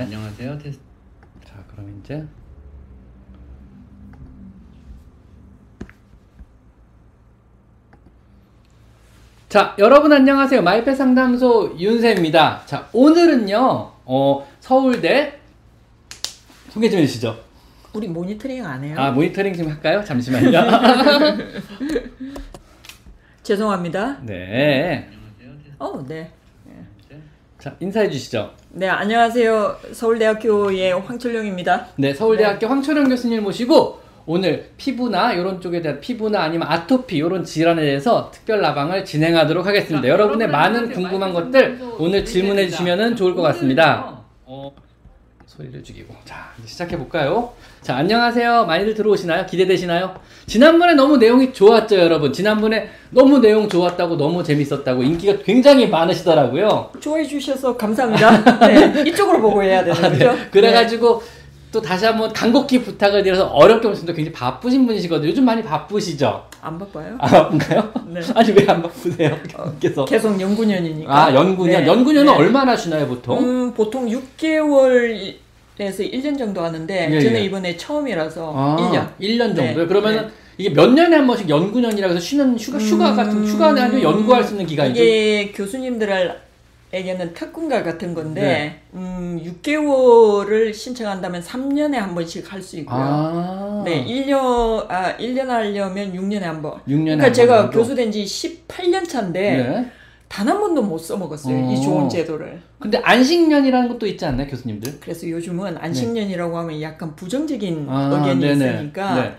[0.00, 0.58] 안녕하세요.
[0.58, 0.82] 테스트.
[1.44, 2.24] 자, 그럼 이제
[9.48, 10.62] 자, 여러분 안녕하세요.
[10.62, 12.62] 마이펫 상담소 윤세입니다.
[12.66, 13.92] 자, 오늘은요.
[14.04, 15.38] 어, 서울대
[16.70, 17.36] 소개 좀 해주시죠.
[17.92, 18.94] 우리 모니터링 안 해요?
[18.98, 20.02] 아, 모니터링 좀 할까요?
[20.04, 20.50] 잠시만요.
[23.42, 24.20] 죄송합니다.
[24.22, 25.10] 네.
[25.78, 26.30] 어, 네.
[27.58, 28.54] 자, 인사해 주시죠.
[28.72, 29.78] 네, 안녕하세요.
[29.92, 31.88] 서울대학교의 황철영입니다.
[31.96, 37.82] 네, 서울대학교 황철영 교수님 모시고 오늘 피부나 이런 쪽에 대한 피부나 아니면 아토피 이런 질환에
[37.82, 40.02] 대해서 특별 라방을 진행하도록 하겠습니다.
[40.02, 42.68] 자, 여러분의 많은 궁금한 것들 오늘 질문해.
[42.68, 44.20] 주시면 좋을 것 같습니다.
[44.44, 44.72] 어,
[45.60, 47.52] 소리를 죽이고 자 이제 시작해 볼까요?
[47.82, 48.64] 자 안녕하세요.
[48.66, 49.44] 많이들 들어오시나요?
[49.46, 50.14] 기대되시나요?
[50.46, 52.32] 지난번에 너무 내용이 좋았죠, 여러분.
[52.32, 56.90] 지난번에 너무 내용 좋았다고 너무 재밌었다고 인기가 굉장히 많으시더라고요.
[57.00, 58.58] 좋아해 주셔서 감사합니다.
[58.66, 60.18] 네, 이쪽으로 보고 해야 되는 아, 네.
[60.18, 60.38] 거죠?
[60.50, 61.22] 그래가지고
[61.72, 65.28] 또 다시 한번 간곡히 부탁을 드려서 어렵게 오셨는데 굉장히 바쁘신 분이시거든요.
[65.30, 66.44] 요즘 많이 바쁘시죠?
[66.50, 66.58] 네.
[66.62, 67.14] 안 바빠요?
[67.20, 67.92] 아, 바쁜가요?
[68.08, 68.20] 네.
[68.34, 69.36] 아니, 왜 안 바쁘세요?
[69.48, 70.04] 교수님께서.
[70.04, 71.14] 계속 연구년이니까.
[71.26, 71.82] 아, 연구년.
[71.82, 71.86] 네.
[71.86, 72.38] 연구년은 네.
[72.38, 73.38] 얼마나 쉬나요, 보통?
[73.38, 75.36] 음, 보통 6개월
[75.80, 77.44] 에서 1년 정도 하는데 예, 저는 예.
[77.44, 79.08] 이번에 처음이라서 아, 1년.
[79.24, 79.76] 1년 정도요?
[79.78, 79.86] 네.
[79.86, 80.28] 그러면은 네.
[80.58, 84.52] 이게 몇 년에 한 번씩 연구년이라고 해서 쉬는 휴가, 휴가 같은, 휴가는 아니고 연구할 수
[84.52, 85.00] 있는 기간이죠?
[85.00, 88.80] 음, 이게 교수님들에게는 특권과 같은 건데 네.
[88.92, 92.98] 음, 6개월을 신청한다면 3년에 한 번씩 할 수 있고요.
[93.00, 93.82] 아.
[93.86, 96.72] 네, 1년 아 1년 하려면 6년에 한 번.
[96.86, 97.70] 6년에 그러니까 한 제가 번?
[97.70, 99.90] 교수된 지 18년 차인데 네.
[100.30, 101.56] 단 한 번도 못 써먹었어요.
[101.66, 101.72] 어.
[101.72, 102.62] 이 좋은 제도를.
[102.78, 104.98] 근데 안식년이라는 것도 있지 않나요, 교수님들?
[105.00, 108.74] 그래서 요즘은 안식년이라고 하면 약간 부정적인 아, 의견이 네네.
[108.74, 109.34] 있으니까 네.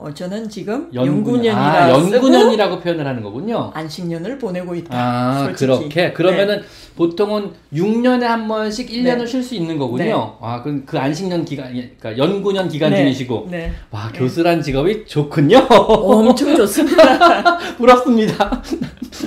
[0.00, 1.16] 어, 저는 지금 연구년.
[1.56, 3.72] 연구년이라 아, 연구년이라고 표현을 하는 거군요.
[3.74, 4.96] 안식년을 보내고 있다.
[4.96, 5.66] 아, 솔직히.
[5.66, 6.12] 그렇게?
[6.12, 6.66] 그러면은 네.
[6.94, 9.26] 보통은 6년에 한 번씩 1년을 네.
[9.26, 10.04] 쉴수 있는 거군요.
[10.04, 10.12] 네.
[10.40, 12.98] 아, 그, 그 안식년 기간, 그러니까 연구년 기간 네.
[12.98, 13.48] 중이시고.
[13.50, 13.72] 네.
[13.90, 15.66] 와, 교수란 직업이 좋군요.
[15.68, 17.58] 엄청 좋습니다.
[17.76, 18.62] 부럽습니다.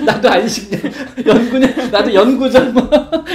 [0.06, 0.80] 나도 안식년,
[1.26, 2.88] 연구년, 나도 연구전, 뭐,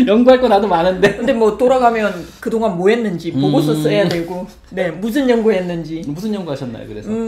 [0.07, 1.17] 연구할 거 나도 많은데.
[1.17, 3.83] 근데 뭐 돌아가면 그동안 뭐 했는지 보고서 음.
[3.83, 6.01] 써야 되고, 네, 무슨 연구했는지.
[6.07, 7.09] 무슨 연구 하셨나요, 그래서?
[7.11, 7.26] 음,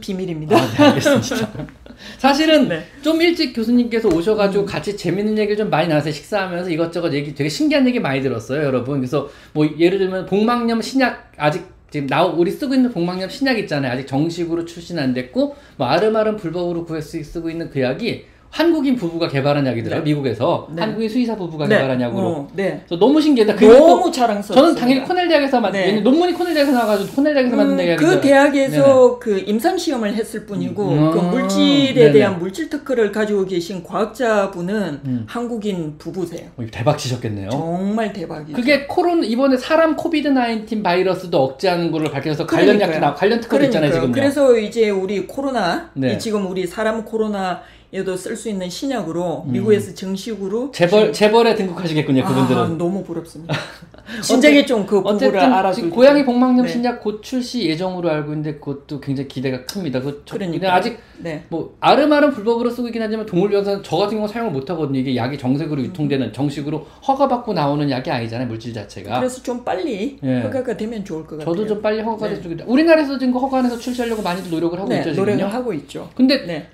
[0.00, 0.56] 비밀입니다.
[0.56, 1.66] 아, 네, 알겠습니다.
[2.18, 2.84] 사실은 네.
[3.02, 7.86] 좀 일찍 교수님께서 오셔가지고 같이 재밌는 얘기를 좀 많이 나눠서 식사하면서 이것저것 얘기 되게 신기한
[7.88, 8.98] 얘기 많이 들었어요, 여러분.
[8.98, 13.92] 그래서 뭐 예를 들면 복막염 신약 아직 지금 나 우리 쓰고 있는 복막염 신약 있잖아요.
[13.92, 18.24] 아직 정식으로 출시는 안 됐고 뭐 아름아름 불법으로 구해 쓰- 쓰고 있는 그 약이
[18.56, 20.02] 한국인 부부가 개발한 약이더라고요.
[20.02, 20.10] 네.
[20.10, 20.80] 미국에서 네.
[20.80, 21.76] 한국인 수의사 부부가 네.
[21.76, 22.26] 개발한 약으로.
[22.26, 22.82] 어, 네.
[22.88, 24.54] 너무 또 너무 자랑스럽습니다.
[24.54, 26.00] 저는 당연히 코넬 대학에서 만든 네.
[26.00, 28.06] 논문이 코넬 대학에서 나와가지고 코넬 대학에서 만든 음, 약이죠.
[28.06, 31.10] 그 대학에서 그 임상 시험을 했을 뿐이고 음.
[31.10, 32.12] 그 아, 물질에 네네.
[32.12, 35.24] 대한 물질 특허를 가지고 계신 과학자분은 음.
[35.28, 36.48] 한국인 부부세요.
[36.56, 37.50] 어, 대박 치셨겠네요.
[37.50, 38.56] 정말 대박이죠.
[38.56, 42.80] 그게 코로나 이번에 사람 코비드 19 바이러스도 억제하는 거를 밝혀서 관련.
[42.80, 44.00] 약도 나 관련 특허도 있잖아요 그러니까요.
[44.00, 44.12] 지금요.
[44.12, 46.14] 그래서 이제 우리 코로나 네.
[46.14, 47.60] 이 지금 우리 사람 코로나
[47.92, 49.52] 에도 쓸 수 있는 신약으로 음.
[49.52, 52.60] 미국에서 정식으로 재벌 재벌에 등극하시겠군요 그분들은.
[52.62, 53.54] 아, 너무 부럽습니다.
[54.22, 55.40] 진작에 좀 그 부부를
[55.74, 56.68] 지금 고양이 복막염 네.
[56.68, 60.00] 신약 곧 출시 예정으로 알고 있는데 그것도 굉장히 기대가 큽니다.
[60.00, 60.22] 그.
[60.26, 61.44] 그냥 아직 네.
[61.48, 64.98] 뭐 아름아름 불법으로 쓰고 있긴 하지만 동물병원에서 저 같은 경우 사용을 못 하거든요.
[64.98, 69.18] 이게 약이 정색으로 유통되는 정식으로 허가받고 나오는 약이 아니잖아요 물질 자체가.
[69.18, 70.40] 그래서 좀 빨리 예.
[70.42, 71.54] 허가가 되면 좋을 것 같아요.
[71.54, 72.34] 저도 좀 빨리 허가가 네.
[72.36, 72.60] 됐으면.
[72.66, 75.52] 우리나라에서 지금 그 허가안에서 출시하려고 많이들 노력을 하고 네, 있죠 노력을.
[75.52, 76.08] 하고 있죠.
[76.14, 76.68] 근데 네.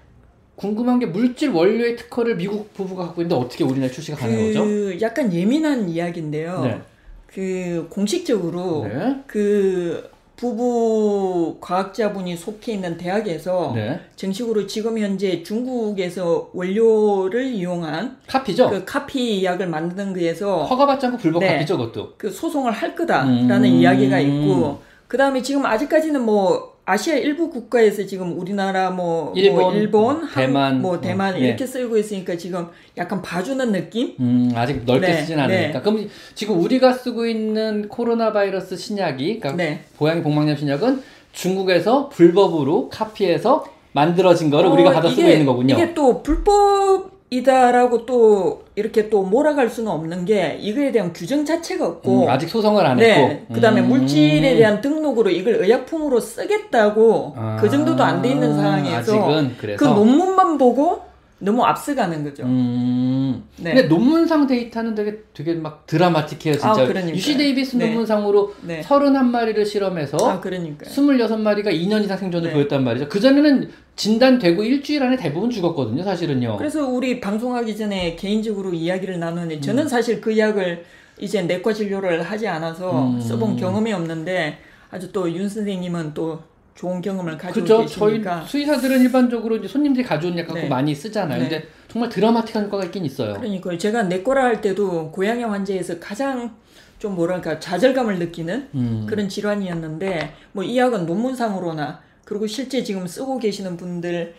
[0.57, 4.65] 궁금한 게 물질 원료의 특허를 미국 부부가 갖고 있는데 어떻게 우리나라에 출시가 가능한 거죠?
[4.65, 6.63] 그 약간 예민한 이야기인데요.
[6.65, 6.81] 네.
[7.27, 9.17] 그 공식적으로 네.
[9.27, 14.01] 그 부부 과학자분이 속해 있는 대학에서 네.
[14.17, 18.69] 정식으로 지금 현재 중국에서 원료를 이용한 카피죠?
[18.71, 21.55] 그 카피 약을 만드는 거에서 허가받지 않고 불법 네.
[21.55, 22.15] 카피죠, 그것도.
[22.19, 23.75] 그 소송을 할 거다라는 음.
[23.77, 30.17] 이야기가 있고 그 다음에 지금 아직까지는 뭐 아시아 일부 국가에서 지금 우리나라 뭐뭐 일본, 일본,
[30.25, 31.47] 한- 대만, 뭐 대만 어, 예.
[31.49, 32.67] 이렇게 쓰고 있으니까 지금
[32.97, 34.15] 약간 봐주는 느낌?
[34.19, 35.73] 음, 아직 넓게 네, 쓰진 않으니까.
[35.79, 35.81] 네.
[35.81, 39.81] 그럼 지금 우리가 쓰고 있는 코로나 바이러스 신약이, 그러니까 네.
[39.97, 45.75] 고양이 복막염 신약은 중국에서 불법으로 카피해서 만들어진 거를 어, 우리가 받아 쓰고 있는 거군요.
[45.75, 51.87] 이게 또 불법 이다라고 또 이렇게 또 몰아갈 수는 없는 게 이거에 대한 규정 자체가
[51.87, 53.15] 없고 음, 아직 소송을 안 네.
[53.15, 53.55] 했고.
[53.55, 53.89] 그다음에 음.
[53.89, 59.79] 물질에 대한 등록으로 이걸 의약품으로 쓰겠다고 아, 그 정도도 안 돼 있는 상황에서 아직은 그래서
[59.79, 61.01] 그 논문만 보고
[61.43, 62.45] 너무 앞서가는 거죠.
[62.45, 63.43] 음.
[63.57, 63.75] 네.
[63.75, 66.71] 근데 논문상 데이터는 되게 되게 막 드라마틱해요, 진짜.
[66.71, 67.15] 아, 그러니까요.
[67.15, 67.87] 유시 데이비스 네.
[67.87, 68.81] 논문상으로 네.
[68.83, 70.89] 31마리를 실험해서 아 그러니까요.
[70.89, 72.55] 26마리가 2년 이상 생존을 네.
[72.55, 73.09] 보였단 말이죠.
[73.09, 76.57] 그전에는 진단되고 일주일 안에 대부분 죽었거든요, 사실은요.
[76.59, 79.61] 그래서 우리 방송하기 전에 개인적으로 이야기를 나누니 음.
[79.61, 80.85] 저는 사실 그 약을
[81.21, 83.21] 이제 내과 진료를 하지 않아서 음.
[83.21, 84.59] 써본 경험이 없는데
[84.93, 86.41] 아주 또 윤 선생님은 또
[86.75, 87.87] 좋은 경험을 가지고 그죠?
[87.87, 90.69] 저희 계시니까 수의사들은 일반적으로 이제 손님들이 가져온 약 갖고 네.
[90.69, 91.43] 많이 쓰잖아요.
[91.43, 91.49] 네.
[91.49, 93.35] 근데 정말 드라마틱한 효과가 있긴 있어요.
[93.35, 96.55] 그러니까 제가 내과를 할 때도 고양이 환자에서 가장
[96.99, 99.07] 좀 뭐랄까 좌절감을 느끼는 음.
[99.09, 104.35] 그런 질환이었는데 뭐 이 약은 논문상으로나 그리고 실제 지금 쓰고 계시는 분들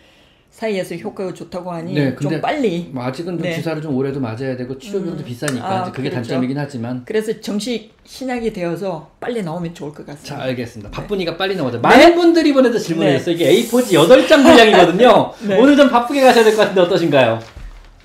[0.58, 3.54] 사이에서 효과가 좋다고 하니 네, 좀 빨리 뭐 아직은 좀 네.
[3.56, 5.24] 주사를 좀 오래도 맞아야 되고 치료비용도 음.
[5.24, 6.14] 비싸니까 아, 그게 그렇죠.
[6.28, 10.42] 단점이긴 하지만 그래서 정식 신약이 되어서 빨리 나오면 좋을 것자 같습니다.
[10.44, 10.90] 알겠습니다.
[10.92, 11.78] 바쁘니까 빨리 나오자.
[11.78, 13.16] 많은 분들이 이번에도 질문을 네.
[13.18, 13.34] 했어요.
[13.34, 15.32] 이게 A4지 8장 분량이거든요.
[15.42, 15.58] 네.
[15.58, 17.40] 오늘 좀 바쁘게 가셔야 될 것 같은데 어떠신가요?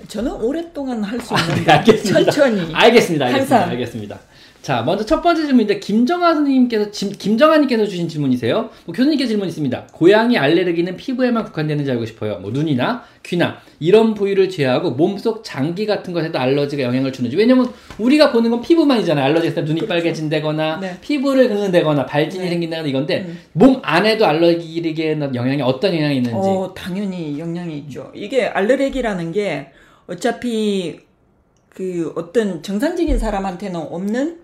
[0.08, 2.20] 저는 오랫동안 할수 아, 있는데 네, 알겠습니다.
[2.32, 3.26] 천천히 알겠습니다.
[3.26, 3.26] 알겠습니다.
[3.60, 3.70] 항상.
[3.70, 4.18] 알겠습니다.
[4.62, 8.68] 자, 먼저 첫 번째 질문인데 김정아 선생님께서 지- 김정아님께서 주신 질문이세요.
[8.84, 9.86] 뭐 교수님께 질문 있습니다.
[9.92, 12.38] 고양이 알레르기는 피부에만 국한되는지 알고 싶어요.
[12.40, 17.36] 뭐 눈이나 귀나 이런 부위를 제외하고 몸속 장기 같은 것에도 알러지가 영향을 주는지.
[17.38, 19.24] 왜냐면 우리가 보는 건 피부만이잖아요.
[19.24, 19.94] 알러지 있으면 눈이 그렇죠.
[19.94, 20.98] 빨개진다거나 네.
[21.00, 22.50] 피부를 긁는다거나 발진이 네.
[22.50, 23.38] 생긴다거나 이건데 음.
[23.52, 26.36] 몸 안에도 알러지에 영향이 어떤 영향이 있는지.
[26.36, 28.12] 어, 당연히 영향이 있죠.
[28.14, 29.68] 이게 알레르기라는 게
[30.06, 30.98] 어차피
[31.70, 34.40] 그 어떤 정상적인 사람한테는 없는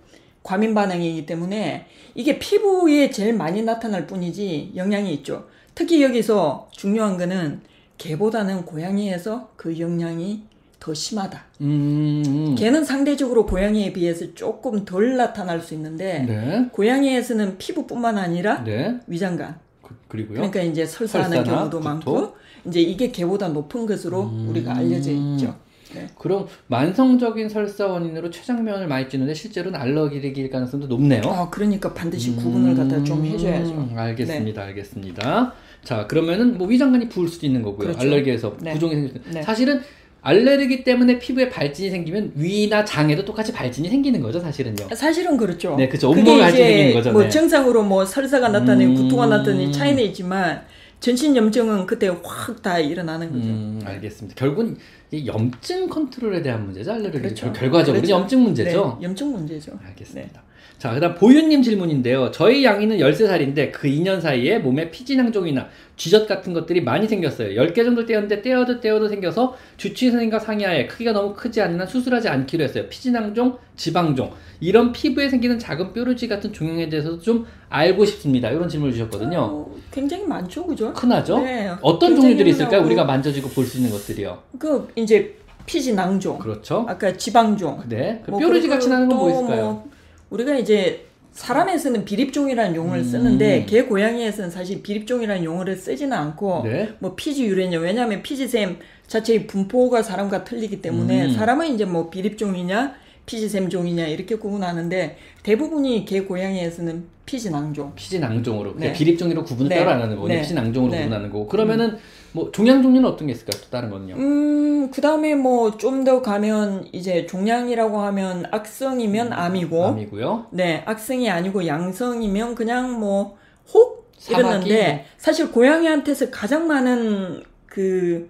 [0.47, 5.49] 과민 반응이기 때문에 이게 피부에 제일 많이 나타날 뿐이지 영향이 있죠.
[5.75, 7.63] 특히 여기서 중요한 거는
[7.99, 10.45] 개보다는 고양이에서 그 영향이
[10.79, 11.45] 더 심하다.
[11.63, 12.55] 음.
[12.57, 16.69] 개는 상대적으로 고양이에 비해서 조금 덜 나타날 수 있는데 네.
[16.71, 19.01] 고양이에서는 피부뿐만 아니라 네.
[19.09, 20.37] 위장관 그, 그리고요.
[20.37, 21.81] 그러니까 이제 설사하는 경우도?
[21.81, 24.51] 많고 이제 이게 개보다 높은 것으로 음.
[24.51, 25.57] 우리가 알려져 있죠.
[25.95, 26.07] 네.
[26.19, 31.23] 그럼 만성적인 설사 원인으로 췌장면을 많이 찌는데 실제로는 알러기일 가능성도 높네요.
[31.27, 33.71] 아 그러니까 반드시 구분을 갖다 좀 해줘야죠.
[33.73, 35.55] 음, 알겠습니다, 알겠습니다.
[35.85, 37.89] 자, 그러면은 뭐 위장관이 부을 수도 있는 거고요.
[37.89, 38.01] 그렇죠.
[38.01, 38.73] 알레르기에서 네.
[38.73, 39.43] 부종이 생길 수 네.
[39.43, 39.81] 사실은
[40.21, 44.89] 알레르기 때문에 피부에 발진이 생기면 위나 장에도 똑같이 발진이 생기는 거죠, 사실은요.
[44.97, 45.77] 사실은 그렇죠.
[45.77, 45.89] 네.
[45.89, 47.29] 그게 온몸에 발진이 생기는 거죠, 뭐 네.
[47.29, 48.97] 정상으로 뭐 설사가 나타내고 음.
[48.97, 50.63] 구토가 나타내는 차이는 있지만
[51.01, 53.45] 전신 염증은 그때 확 다 일어나는 거죠.
[53.49, 54.35] 음, 알겠습니다.
[54.37, 54.77] 결국은
[55.13, 57.21] 이 염증 컨트롤에 대한 문제죠, 알레르기.
[57.21, 57.53] 그렇죠.
[57.53, 58.15] 결과적으로 그렇죠.
[58.15, 58.97] 염증 문제죠.
[59.01, 59.79] 네, 염증 문제죠.
[59.87, 60.43] 알겠습니다.
[60.79, 62.31] 자, 그 다음 보유님 질문인데요.
[62.33, 67.59] 저희 양이는 13살인데 그 2년 사이에 몸에 피지낭종이나 쥐젖 같은 것들이 많이 생겼어요.
[67.63, 72.29] 10개 정도 떼었는데 떼어도 떼어도 생겨서 주치의 선생님과 상의하에 크기가 너무 크지 않은 한 수술하지
[72.29, 72.85] 않기로 했어요.
[72.91, 74.33] 피지낭종, 지방종.
[74.61, 78.51] 이런 피부에 생기는 작은 뾰루지 같은 종양에 대해서도 좀 알고 싶습니다.
[78.51, 79.39] 이런 질문을 주셨거든요.
[79.41, 80.89] 어, 굉장히 많죠, 그죠?
[80.95, 81.39] 흔하죠?
[81.39, 82.83] 네, 어떤 종류들이 있을까요?
[82.85, 84.39] 우리가 만져지고 볼 수 있는 것들이요.
[84.59, 86.85] 그 이제 피지낭종, 그렇죠.
[86.87, 88.21] 아까 지방종, 네.
[88.27, 89.63] 그 뭐 뾰루지 같이 나는 건뭐또 있을까요?
[89.65, 89.96] 뭐
[90.31, 93.05] 우리가 이제 사람에서는 비립종이라는 용어를 음.
[93.05, 96.95] 쓰는데 개 고양이에서는 사실 비립종이라는 용어를 쓰지는 않고 네.
[96.99, 101.33] 뭐 피지 유래냐 왜냐하면 피지샘 자체의 분포가 사람과 틀리기 때문에 음.
[101.35, 102.95] 사람은 이제 뭐 비립종이냐
[103.27, 108.93] 피지샘종이냐 이렇게 구분하는데 대부분이 개 고양이에서는 피지낭종 피지낭종으로 네.
[108.93, 109.79] 비립종이로 구분을 네.
[109.79, 110.41] 따로 안 하는 거고 네.
[110.41, 110.99] 피지낭종으로 네.
[111.01, 111.99] 구분하는 거고 그러면은
[112.33, 113.61] 뭐 종양 종류는 어떤 게 있을까요?
[113.63, 114.15] 또 다른 거는요?
[114.17, 120.47] 음, 그 다음에 뭐 좀 더 가면 이제 종양이라고 하면 악성이면 암이고, 암이고요.
[120.51, 123.37] 네, 악성이 아니고 양성이면 그냥 뭐,
[123.73, 124.13] 혹?
[124.31, 128.29] 이랬는데, 사실 고양이한테서 가장 많은 그,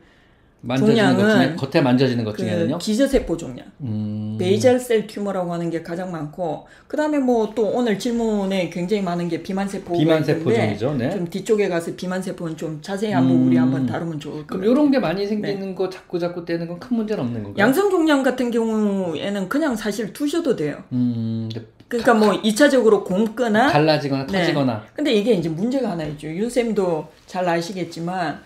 [0.67, 2.79] 만져지는 것 종양은 중에 겉에 만져지는 것 그 중에는요.
[2.79, 3.67] 기저세포 종양.
[3.83, 4.37] 음.
[4.39, 9.43] 베이젤셀 튜머라고 하는 게 가장 많고, 그 다음에 뭐 또 오늘 질문에 굉장히 많은 게
[9.43, 10.95] 비만 세포가 비만 세포 있는데, 종이죠.
[10.95, 11.11] 네.
[11.11, 13.47] 좀 뒤쪽에 가서 비만 세포는 좀 자세히 한번 음.
[13.47, 14.71] 우리 한번 다루면 좋을 것 같아요.
[14.71, 17.55] 이런 게 많이 생기는 거 자꾸 자꾸 떼는 건 큰 문제는 없는 건가요?
[17.57, 17.63] 네.
[17.63, 20.83] 양성 종양 같은 경우에는 그냥 사실 두셔도 돼요.
[20.93, 21.49] 음.
[21.89, 24.41] 그러니까 뭐 2차적으로 곰거나 갈라지거나 네.
[24.41, 24.83] 터지거나.
[24.93, 26.27] 근데 이게 이제 문제가 하나 있죠.
[26.29, 28.41] 윤쌤도 잘 아시겠지만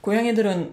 [0.00, 0.70] 고양이들은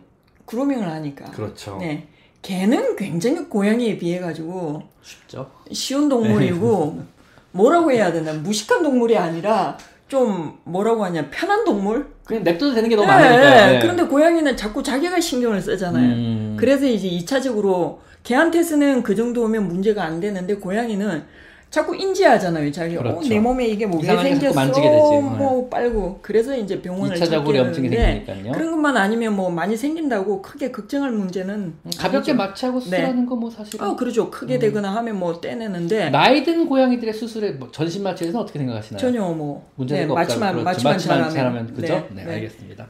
[0.51, 1.31] 그루밍을 하니까.
[1.31, 1.77] 그렇죠.
[1.79, 2.07] 네.
[2.41, 5.49] 개는 굉장히 고양이에 비해 가지고 쉽죠.
[5.71, 7.03] 쉬운 동물이고 네.
[7.51, 8.33] 뭐라고 해야 되나?
[8.33, 9.77] 무식한 동물이 아니라
[10.09, 11.29] 좀 뭐라고 하냐?
[11.29, 12.05] 편한 동물?
[12.25, 13.67] 그냥 냅둬도 되는 게 너무 네, 많으니까.
[13.67, 13.79] 네.
[13.79, 16.05] 그런데 고양이는 자꾸 자기가 신경을 쓰잖아요.
[16.05, 16.57] 음.
[16.59, 21.23] 그래서 이제 2차적으로 개한테서는 그 정도면 문제가 안 되는데 고양이는
[21.71, 22.69] 자꾸 인지하잖아요.
[22.69, 23.29] 자기 어, 그렇죠.
[23.29, 24.53] 내 몸에 이게 이상하게 자꾸 생겼어.
[24.59, 25.09] 만지게 되지.
[25.09, 25.21] 네.
[25.21, 28.51] 뭐 빨고 그래서 이제 병원을 2차적으로 찾게 되는데.
[28.53, 32.35] 그런 것만 아니면 뭐 많이 생긴다고 크게 걱정할 문제는 음, 가볍게 아니죠.
[32.35, 34.29] 마취하고 수술하는 거뭐 사실은 어 그렇죠.
[34.29, 38.99] 크게 되거나 하면 뭐 떼내는데 나이 든 고양이들의 수술에 뭐 전신 마취에서 어떻게 생각하시나요?
[38.99, 40.13] 전혀 뭐 문제가 네.
[40.13, 40.65] 마취만 그렇죠.
[40.65, 42.05] 마취만 마취만 잘하면, 그죠?
[42.13, 42.33] 네, 네.
[42.33, 42.87] 알겠습니다.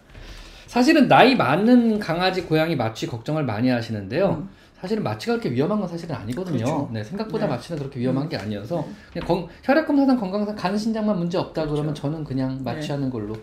[0.66, 4.48] 사실은 나이 많은 강아지, 고양이 마취 걱정을 많이 하시는데요.
[4.82, 6.56] 사실은 마취가 그렇게 위험한 건 사실은 아니거든요.
[6.58, 6.64] 음.
[6.66, 6.90] 그렇죠.
[6.92, 7.52] 네, 생각보다 네.
[7.52, 11.94] 마취는 그렇게 위험한 게 아니어서 그냥 건, 혈액 검사상 건강상 간 신장만 문제 없다 그러면
[11.94, 13.36] 저는 그냥 마취하는 걸로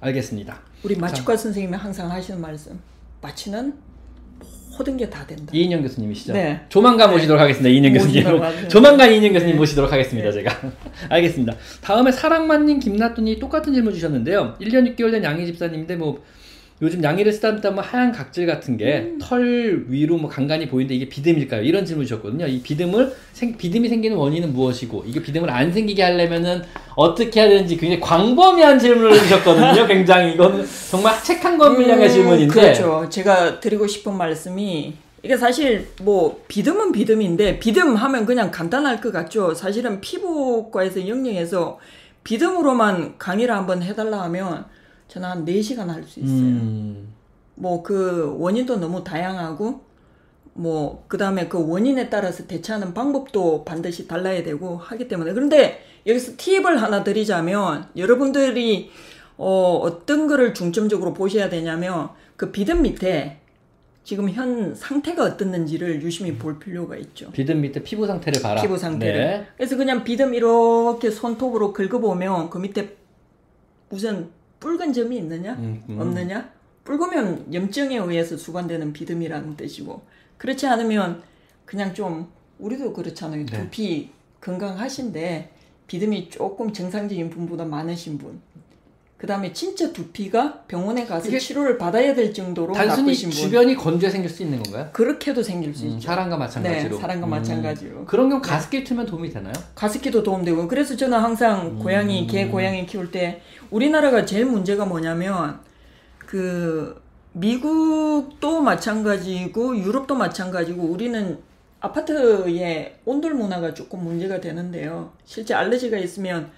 [0.00, 0.58] 알겠습니다.
[0.82, 2.78] 우리 마취과 선생님이 항상 하시는 말씀
[3.20, 3.74] 마취는
[4.76, 5.52] 모든 게 다 된다.
[5.52, 6.32] 이인영 교수님이시죠?
[6.32, 6.62] 네.
[6.70, 7.68] 조만간 모시도록 하겠습니다.
[7.68, 8.24] 이인영 교수님.
[8.68, 9.58] 조만간 이인영 교수님 네.
[9.58, 10.32] 모시도록 하겠습니다.
[10.32, 10.58] 제가.
[11.10, 11.54] 알겠습니다.
[11.82, 14.54] 다음에 사랑만님 김나ጡ님 똑같은 질문 주셨는데요.
[14.58, 16.24] 1년 6개월 된 양희 집사님인데 뭐
[16.82, 21.62] 요즘 양희를 쓰다 보면 하얀 각질 같은 게털 위로 뭐 간간히 보이는데 이게 비듬일까요?
[21.62, 22.46] 이런 질문 주셨거든요.
[22.46, 26.62] 이 비듬을 생, 비듬이 생기는 원인은 무엇이고 이게 비듬을 안 생기게 하려면은
[26.96, 29.86] 어떻게 해야 되는지 굉장히 광범위한 질문을 주셨거든요.
[29.88, 33.06] 굉장히 이거는 정말 책한 권 분량의 음, 질문인데 그렇죠.
[33.10, 39.52] 제가 드리고 싶은 말씀이 이게 사실 뭐 비듬은 비듬인데 비듬 하면 그냥 간단할 것 같죠.
[39.52, 41.78] 사실은 피부과에서 영영해서
[42.24, 44.64] 비듬으로만 강의를 한번 해달라 하면
[45.10, 46.38] 저는 한 4시간 할 수 있어요.
[46.38, 47.12] 음,
[47.56, 49.80] 뭐그 원인도 너무 다양하고
[50.54, 56.80] 뭐 그다음에 그 원인에 따라서 대처하는 방법도 반드시 달라야 되고 하기 때문에 그런데 여기서 팁을
[56.80, 58.90] 하나 드리자면 여러분들이
[59.36, 63.38] 어 어떤 거를 중점적으로 보셔야 되냐면 그 비듬 밑에
[64.04, 67.30] 지금 현 상태가 어떻는지를 유심히 볼 필요가 있죠.
[67.32, 68.60] 비듬 밑에 피부 상태를 봐라.
[68.62, 69.20] 피부 상태를.
[69.20, 69.46] 네.
[69.56, 72.96] 그래서 그냥 비듬 이렇게 손톱으로 긁어보면 그 밑에
[73.90, 75.54] 우선 붉은 점이 있느냐?
[75.54, 76.00] 음, 음.
[76.00, 76.52] 없느냐?
[76.84, 80.02] 붉으면 염증에 의해서 수반되는 비듬이라는 뜻이고
[80.38, 81.22] 그렇지 않으면
[81.64, 83.46] 그냥 좀 우리도 그렇잖아요.
[83.46, 83.58] 네.
[83.58, 85.52] 두피 건강하신데
[85.86, 88.40] 비듬이 조금 정상적인 분보다 많으신 분.
[89.20, 93.38] 그 다음에 진짜 두피가 병원에 가서 치료를 받아야 될 정도로 단순히 나쁘신 분.
[93.38, 94.88] 주변이 건조해 생길 수 있는 건가요?
[94.94, 96.06] 그렇게도 생길 수 음, 있죠.
[96.06, 96.94] 사람과 마찬가지로.
[96.96, 97.28] 네, 사람과 음.
[97.30, 98.04] 마찬가지로.
[98.06, 99.52] 그런 경우 가습기 틀면 도움이 되나요?
[99.74, 105.60] 가습기도 도움되고 그래서 저는 항상 고양이 개 고양이 키울 때 우리나라가 제일 문제가 뭐냐면
[106.20, 106.98] 그
[107.34, 111.38] 미국도 마찬가지고 유럽도 마찬가지고 우리는
[111.80, 115.12] 아파트의 온돌 문화가 조금 문제가 되는데요.
[115.26, 116.50] 실제 알레르기가 있으면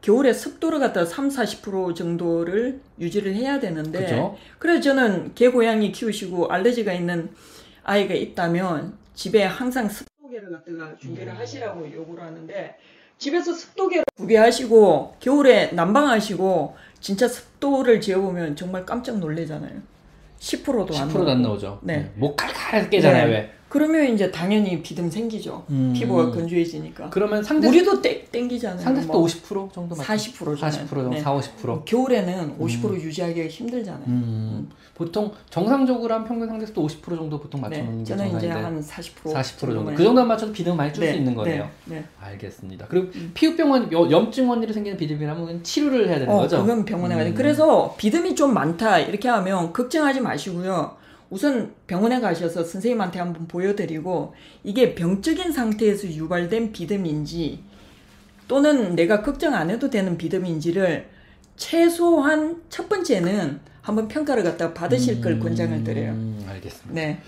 [0.00, 4.36] 겨울에 습도를 갖다 3, 40% 정도를 유지를 해야 되는데 그죠?
[4.58, 7.30] 그래서 저는 개 고양이 키우시고 알레르기가 있는
[7.82, 12.76] 아이가 있다면 집에 항상 습도계를 갖다가 준비를 하시라고 요구를 하는데
[13.18, 19.80] 집에서 습도계를 구비하시고 겨울에 난방하시고 진짜 습도를 재보면 정말 깜짝 놀래잖아요.
[20.38, 21.42] 10%도 안 10%도 안.
[21.42, 21.80] 나오죠.
[21.82, 22.10] 네.
[22.16, 23.32] 목 칼칼해서 깨잖아요, 네.
[23.32, 23.52] 왜?
[23.70, 25.64] 그러면 이제 당연히 비듬 생기죠.
[25.70, 25.92] 음.
[25.96, 27.08] 피부가 건조해지니까.
[27.10, 28.80] 그러면 상대 우리도 땡, 땡기잖아요.
[28.82, 30.12] 상대 습도 뭐 50% 정도 맞죠?
[30.12, 30.86] 40% 잖아요.
[30.86, 31.20] 40% 정도, 네.
[31.20, 31.84] 4, 50%.
[31.84, 34.02] 겨울에는 50% 유지하기가 힘들잖아요.
[34.08, 34.68] 음.
[34.96, 38.48] 보통 정상적으로 한 평균 상대 습도 50% 정도 보통 맞춰 네, 놓는 게 저는 이제
[38.50, 39.84] 한 40% 40% 정도.
[39.94, 41.68] 그 정도만 맞춰도 비듬 많이 줄수 네, 있는 거네요.
[41.84, 42.04] 네, 네.
[42.20, 42.86] 알겠습니다.
[42.88, 46.60] 그리고 피부병원 여- 염증 원인으로 생기는 비듬이라면 치료를 해야 되는 어, 거죠?
[46.60, 47.30] 그건 병원에 가야 돼.
[47.30, 47.34] 음.
[47.36, 50.98] 그래서 비듬이 좀 많다 이렇게 하면 걱정하지 마시고요.
[51.30, 54.34] 우선 병원에 가셔서 선생님한테 한번 보여드리고
[54.64, 57.62] 이게 병적인 상태에서 유발된 비듬인지
[58.48, 61.08] 또는 내가 걱정 안 해도 되는 비듬인지를
[61.56, 66.10] 최소한 첫 번째는 한번 평가를 갖다 받으실 걸 권장을 드려요.
[66.10, 66.94] 음, 알겠습니다.
[67.00, 67.20] 네.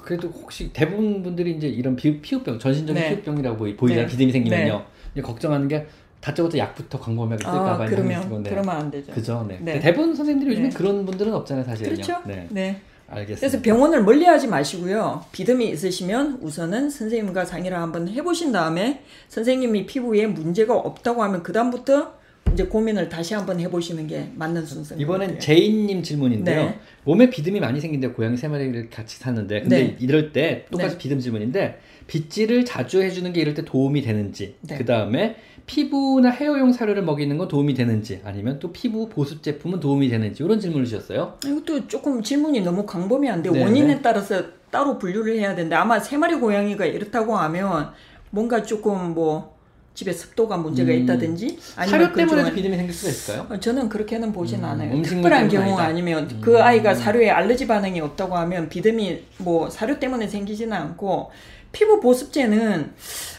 [0.00, 3.10] 그래도 혹시 대부분 분들이 이제 이런 피, 피부병, 전신적인 네.
[3.10, 4.06] 피부병이라고 보이, 보이잖아요.
[4.06, 4.10] 네.
[4.10, 4.84] 비듬이 생기면요.
[5.12, 5.86] 이제 걱정하는 게
[6.20, 9.12] 다짜고짜 약부터 광범위하게 쓸까 아, 봐 그러면 그러면 안 되죠.
[9.12, 9.58] 그죠, 네.
[9.60, 9.78] 네.
[9.78, 10.74] 대부분 선생님들이 요즘에 네.
[10.74, 11.94] 그런 분들은 없잖아요, 사실은요.
[11.94, 12.22] 그렇죠?
[12.26, 12.80] 네, 네.
[13.08, 13.40] 알겠습니다.
[13.40, 15.24] 그래서 병원을 멀리하지 마시고요.
[15.32, 22.24] 비듬이 있으시면 우선은 선생님과 상의를 한번 해보신 다음에 선생님이 피부에 문제가 없다고 하면 그 다음부터
[22.52, 25.40] 이제 고민을 다시 한번 해보시는 게 맞는 것 이번엔.
[25.40, 26.64] 제이님 질문인데요.
[26.64, 26.78] 네.
[27.04, 29.96] 몸에 비듬이 많이 생긴데 고양이 세 마리를 같이 사는데 근데 네.
[29.98, 30.98] 이럴 때 똑같이 네.
[30.98, 34.76] 비듬 질문인데 빗질을 자주 해주는 게 이럴 때 도움이 되는지 네.
[34.78, 40.08] 그 다음에 피부나 헤어용 사료를 먹이는 건 도움이 되는지 아니면 또 피부 보습 제품은 도움이
[40.08, 41.38] 되는지 이런 질문을 주셨어요.
[41.44, 44.02] 이것도 조금 질문이 너무 광범위한데 네, 원인에 네.
[44.02, 47.90] 따라서 따로 분류를 해야 되는데 아마 세 마리 고양이가 이렇다고 하면
[48.30, 49.54] 뭔가 조금 뭐
[49.94, 50.98] 집에 습도가 문제가 음.
[50.98, 53.46] 있다든지 사료 그 때문에도 중에- 비듬이 생길 수가 있을까요?
[53.48, 55.02] 어, 저는 그렇게는 보진 음, 않아요.
[55.02, 55.84] 특별한 경우 아니다.
[55.84, 56.40] 아니면 음.
[56.42, 61.30] 그 아이가 사료에 알레르기 반응이 없다고 하면 비듬이 뭐 사료 때문에 생기지는 않고
[61.70, 62.92] 피부 보습제는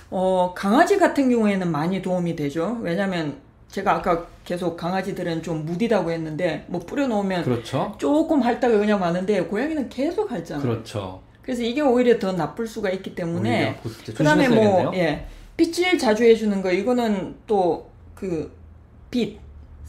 [0.09, 2.77] 어, 강아지 같은 경우에는 많이 도움이 되죠.
[2.81, 3.37] 왜냐하면
[3.69, 7.95] 제가 아까 계속 강아지들은 좀 무디다고 했는데 뭐 뿌려놓으면 그렇죠.
[7.97, 10.61] 조금 핥다가 그냥 마는데 고양이는 계속 핥잖아요.
[10.65, 11.21] 그렇죠.
[11.41, 13.79] 그래서 이게 오히려 더 나쁠 수가 있기 때문에
[14.15, 14.47] 그다음에.
[14.49, 15.27] 뭐 예.
[15.57, 19.39] 빗질 자주 해주는 거 이거는 또그빛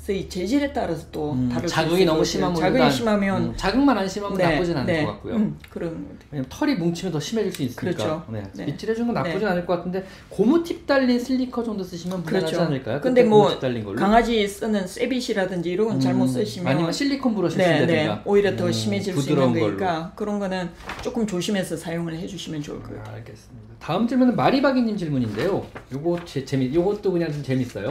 [0.08, 2.72] 의 재질에 따라서 또 음, 다를 수 자극이 너무 것 심하면 같아요.
[2.78, 5.34] 자극이 심하면 음, 자극만 안 심하면 나쁘진 않을 것 같고요.
[5.34, 6.06] 음, 그런.
[6.30, 7.80] 왜냐면 털이 뭉치면 더 심해질 수 있으니까.
[7.80, 8.24] 그렇죠.
[8.30, 8.42] 네.
[8.54, 8.66] 네.
[8.66, 9.46] 빗질해주는 건 나쁘진 네.
[9.46, 12.66] 않을 것 같은데 고무팁 달린 slicker 정도 쓰시면 무난하지 그렇죠.
[12.68, 13.00] 않을까요?
[13.00, 13.58] 근데 뭐.
[13.96, 18.54] 강아지 쓰는 쇠빗이라든지 이런 건 잘못 음, 쓰시면 아니면 실리콘 브러쉬 네, 쓰든가 네, 오히려
[18.54, 19.52] 더 음, 심해질 수 있는.
[19.58, 20.70] 거니까 그런 거는
[21.02, 23.14] 조금 조심해서 사용을 해주시면 좋을 것 같아요.
[23.14, 23.74] 아, 알겠습니다.
[23.80, 25.66] 다음 질문은 마리바기님 질문인데요.
[25.92, 27.88] 요거 제, 재미, 요것도 그냥 좀 재밌어요.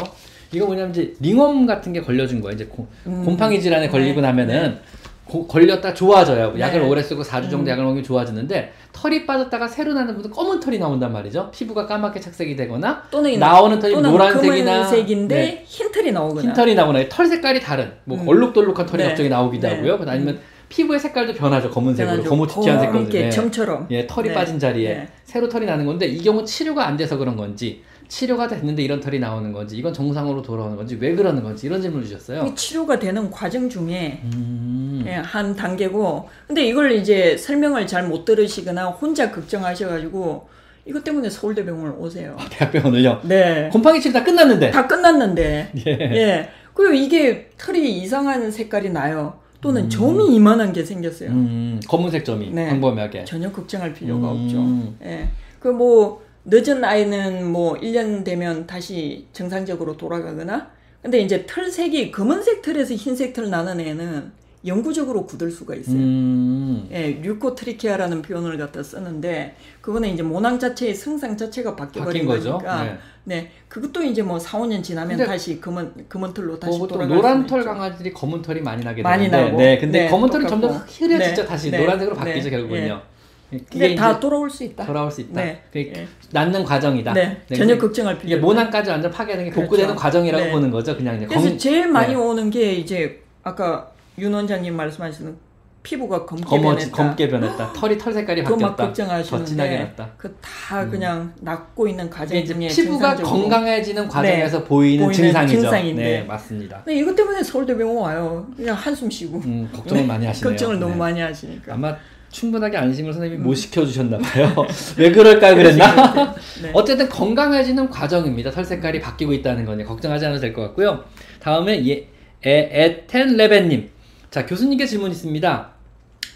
[0.51, 2.55] 이거 뭐냐면 이제 ringworm 같은 게 걸려준 거예요.
[2.55, 3.23] 이제 고- 음.
[3.25, 4.77] 곰팡이 질환에 걸리고 네, 나면은
[5.25, 6.53] 고- 걸렸다 좋아져요.
[6.59, 6.87] 약을 네.
[6.87, 7.67] 오래 쓰고 4주 정도 음.
[7.69, 11.49] 약을 먹으면 좋아지는데 털이 빠졌다가 새로 나는 분은 검은 털이 나온단 말이죠.
[11.51, 15.63] 피부가 까맣게 착색이 되거나 또는 나오는 털이 또는 노란색이나 검은색인데 네.
[15.65, 18.27] 흰 털이 나오거나 흰 털이 나거나 털 색깔이 다른 뭐 음.
[18.27, 19.09] 얼룩덜룩한 털이 네.
[19.09, 19.75] 갑자기 나오기도 네.
[19.75, 19.99] 하고요.
[20.07, 21.69] 아니면 피부의 색깔도 변하죠.
[21.69, 22.23] 검은색으로.
[22.23, 23.09] 거무튀튀한 색깔로.
[23.09, 23.29] 네.
[23.29, 24.33] 점처럼 예, 털이 네.
[24.33, 25.07] 빠진 자리에 네.
[25.23, 29.19] 새로 털이 나는 건데 이 경우 치료가 안 돼서 그런 건지 치료가 됐는데 이런 털이
[29.19, 32.45] 나오는 건지 이건 정상으로 돌아오는 건지 왜 그러는 건지 이런 질문을 주셨어요.
[32.45, 35.03] 이 치료가 되는 과정 중에 음.
[35.07, 40.47] 예, 한 단계고 근데 이걸 이제 설명을 잘 못 들으시거나 혼자 걱정하셔가지고
[40.85, 42.37] 이것 때문에 서울대병원을 오세요.
[42.51, 43.21] 대학병원을요.
[43.23, 43.69] 네.
[43.71, 44.69] 곰팡이 치료 다 끝났는데.
[44.71, 45.91] 다 끝났는데 예.
[45.91, 46.49] 예.
[46.75, 49.39] 그리고 이게 털이 이상한 색깔이 나요.
[49.61, 49.89] 또는 음.
[49.89, 51.31] 점이 이만한 게 생겼어요.
[51.31, 52.67] 음, 검은색 점이 네.
[52.69, 53.25] 광범위하게.
[53.25, 54.43] 전혀 걱정할 필요가 음.
[54.43, 55.09] 없죠.
[55.09, 55.27] 예.
[55.59, 60.71] 그뭐 늦은 아이는 뭐 1년 되면 다시 정상적으로 돌아가거나
[61.01, 64.31] 근데 이제 털색이 검은색 털에서 흰색 털 나는 애는
[64.65, 65.97] 영구적으로 굳을 수가 있어요.
[65.97, 66.87] 음.
[66.91, 72.53] 예, 류코트리케아라는 표현을 갖다 쓰는데 그거는 이제 모낭 자체의 성상 자체가 바뀌어 바뀐 버린 거죠.
[72.53, 72.97] 거니까 네.
[73.25, 73.51] 네.
[73.67, 77.69] 그것도 이제 뭐 4, 5년 지나면 다시 검은 검은 털로 다시 돌아갈 노란 털 있죠.
[77.69, 79.57] 강아지들이 검은 털이 많이 나게 많이 되는데, 나고.
[79.57, 80.47] 네, 근데 네, 검은 털이.
[80.47, 81.41] 점점 흐려지죠.
[81.43, 82.49] 네, 다시 네, 노란색으로 네, 바뀌죠 네.
[82.49, 83.01] 결국은요.
[83.49, 84.85] 그게 근데 다 돌아올 수 있다.
[84.85, 85.41] 돌아올 수 있다.
[85.41, 85.61] 네.
[85.75, 86.07] 예.
[86.31, 87.13] 낫는 과정이다.
[87.13, 87.41] 네.
[87.47, 88.45] 네, 전혀 걱정할 필요 이게 없다.
[88.45, 90.01] 모낭까지 완전 파괴되는 게 복구되는 그렇죠.
[90.01, 90.51] 과정이라고 네.
[90.51, 90.97] 보는 거죠.
[90.97, 92.15] 그냥 이제 그래서 검, 제일 많이 네.
[92.19, 95.45] 오는 게 이제 아까 윤 원장님 말씀하시는
[95.83, 96.91] 피부가 검게 검어 변했다.
[96.91, 97.73] 검게 변했다.
[97.77, 98.75] 털이 털 색깔이 바뀌었다.
[98.75, 100.09] 더 진하게 걱정하시는데 났다.
[100.17, 103.41] 그다 그냥 낫고 있는 과정 이제 피부가 정상적으로.
[103.43, 104.65] 건강해지는 과정에서 네.
[104.65, 105.61] 보이는, 보이는 증상이죠.
[105.61, 106.03] 증상인데.
[106.03, 106.81] 네, 맞습니다.
[106.83, 108.47] 근데 이것 때문에 서울대 병원 와요.
[108.57, 110.49] 그냥 한숨 쉬고 음, 걱정을 많이 하시네요.
[110.49, 110.97] 걱정을 너무 네.
[110.97, 111.75] 많이 하시니까.
[111.75, 111.95] 아마
[112.29, 114.53] 충분하게 안심을 선생님이 못 시켜주셨나 봐요.
[114.97, 116.35] 왜 그럴까요 그랬나?
[116.61, 116.71] 네.
[116.75, 118.51] 어쨌든 건강해지는 과정입니다.
[118.51, 121.03] 털 색깔이 바뀌고 있다는 거니 걱정하지 않아도 될 것 같고요.
[121.39, 122.07] 다음에 예,
[122.45, 123.89] 에, 에텐 레벤님.
[124.31, 125.69] 자 교수님께 질문 있습니다.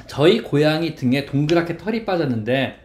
[0.08, 2.80] 저희 고양이 등에 동그랗게 털이 빠졌는데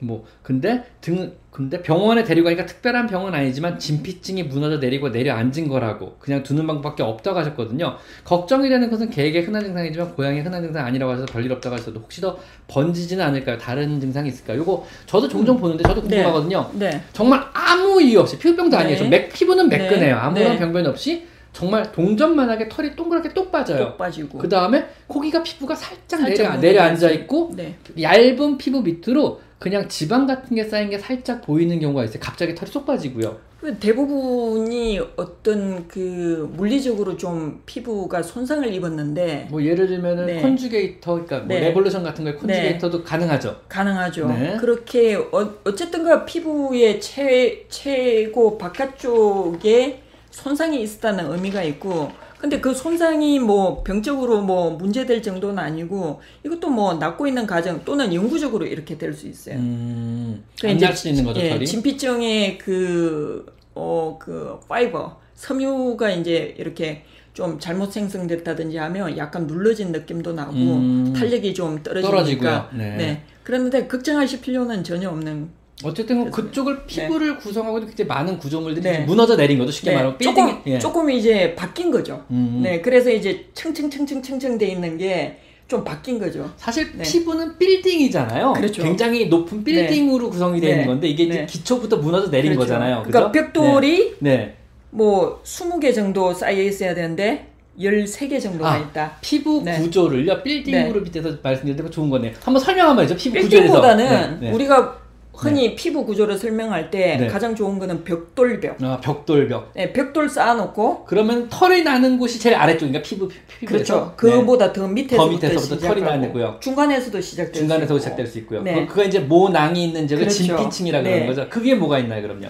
[0.00, 6.16] 뭐 근데 등 근데 병원에 데리고 가니까 특별한 병은 아니지만 진피증이 무너져 내리고 내려앉은 거라고
[6.18, 7.96] 그냥 두는 방법밖에 없다고 하셨거든요.
[8.24, 12.20] 걱정이 되는 것은 개에게 흔한 증상이지만 고양이 흔한 증상 아니라고 하셔서 별일 없다고 하셔도 혹시
[12.20, 12.38] 더
[12.68, 13.56] 번지지는 않을까요?
[13.56, 14.60] 다른 증상이 있을까요?
[14.60, 16.16] 이거 저도 종종 보는데 저도 네.
[16.16, 16.70] 궁금하거든요.
[16.74, 17.00] 네.
[17.14, 18.82] 정말 아무 이유 없이 피부병도 네.
[18.82, 18.98] 아니에요.
[18.98, 19.78] 저 맥, 피부는 네.
[19.78, 20.14] 매끈해요.
[20.14, 20.58] 아무런 네.
[20.58, 23.78] 병변 없이 정말 동전만하게 털이 동그랗게 똑 빠져요.
[23.78, 24.36] 똑 빠지고.
[24.36, 27.10] 그 다음에 코기가 피부가 살짝, 살짝 내려, 내려앉아.
[27.12, 27.76] 있고 네.
[27.98, 32.18] 얇은 피부 밑으로 그냥 지방 같은 게 쌓인 게 살짝 보이는 경우가 있어요.
[32.20, 33.38] 갑자기 털이 쏙 빠지고요.
[33.60, 40.42] 그 대부분이 어떤 그 물리적으로 좀 피부가 손상을 입었는데 뭐 예를 들면은 네.
[40.42, 41.60] conjugator, 그러니까 뭐 네.
[41.60, 43.62] Revolution 같은 거에 conjugator도 가능하죠.
[43.68, 44.28] 가능하죠.
[44.28, 44.56] 네.
[44.60, 53.82] 그렇게 어, 어쨌든가 피부의 최, 최고 바깥쪽에 손상이 있었다는 의미가 있고 근데 그 손상이 뭐
[53.82, 59.26] 병적으로 뭐 문제될 정도는 아니고 이것도 뭐 낫고 있는 과정 또는 영구적으로 이렇게 될 수
[59.26, 59.56] 있어요.
[59.56, 61.66] 음, 그러니까 수 있는 거죠, 예, 털이.
[61.66, 70.32] 진피증의 그, 어, 그, 파이버, 섬유가 이제 이렇게 좀 잘못 생성됐다든지 하면 약간 눌러진 느낌도
[70.32, 71.12] 나고 음.
[71.14, 72.10] 탄력이 좀 떨어지니까.
[72.10, 72.68] 떨어지고요.
[72.74, 72.96] 네.
[72.96, 73.22] 네.
[73.42, 75.65] 그런데 걱정하실 필요는 전혀 없는.
[75.84, 78.98] 어쨌든 그쪽을 피부를 구성하고 있는 굉장히 많은 구조물들이 네.
[79.00, 79.70] 무너져 내린 거죠.
[79.72, 80.78] 쉽게 네, 말하면 조금, 빌딩이 예.
[80.78, 82.24] 조금 이제 바뀐 거죠.
[82.30, 82.60] 음.
[82.62, 82.80] 네.
[82.80, 86.48] 그래서 이제 층층층층층층 돼 있는 게 좀 바뀐 거죠.
[86.56, 87.02] 사실 네.
[87.02, 88.52] 피부는 빌딩이잖아요.
[88.52, 88.82] 그렇죠.
[88.82, 90.74] 굉장히 높은 빌딩으로 구성이 되어 네.
[90.76, 91.46] 있는 건데 이게 이제 네.
[91.46, 92.60] 기초부터 무너져 내린 그렇죠.
[92.72, 93.02] 거잖아요.
[93.04, 93.52] 그러니까 그죠?
[93.52, 94.36] 벽돌이 네.
[94.36, 94.56] 네.
[94.90, 97.48] 뭐 20개 정도 쌓여 있어야 되는데
[97.80, 99.16] 13개 정도가 아, 있다.
[99.20, 99.76] 피부 네.
[99.78, 102.32] 구조를요 빌딩으로 밑에서 말씀드린 거 좋은 거네요.
[102.42, 103.16] 한번 설명 한번 해줘.
[103.16, 103.50] 피부 구조에서.
[103.50, 104.52] 빌딩보다는 네, 네.
[104.54, 104.98] 우리가
[105.36, 107.26] 흔히 피부 구조를 설명할 때 네.
[107.26, 108.82] 가장 좋은 거는 벽돌벽.
[108.82, 109.72] 아, 벽돌벽.
[109.74, 113.66] 네, 벽돌 쌓아놓고 그러면 털이 나는 곳이 제일 아래쪽인가 피부 피- 피부에서.
[113.66, 114.14] 그렇죠.
[114.16, 116.56] 그거보다 더 밑에서부터, 더 밑에서부터 털이 나는고요.
[116.60, 117.98] 중간에서도 시작될 수 중간에서.
[117.98, 118.62] 시작될 수 있고요.
[118.62, 118.74] 네.
[118.86, 120.42] 그, 그거 이제 모낭이 있는 저그 그렇죠.
[120.42, 121.10] 진피층이라 네.
[121.10, 121.46] 그러는 거죠.
[121.50, 122.46] 그게 뭐가 있나요, 그럼요?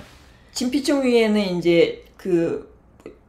[0.53, 2.72] 진피층 위에는 이제 그,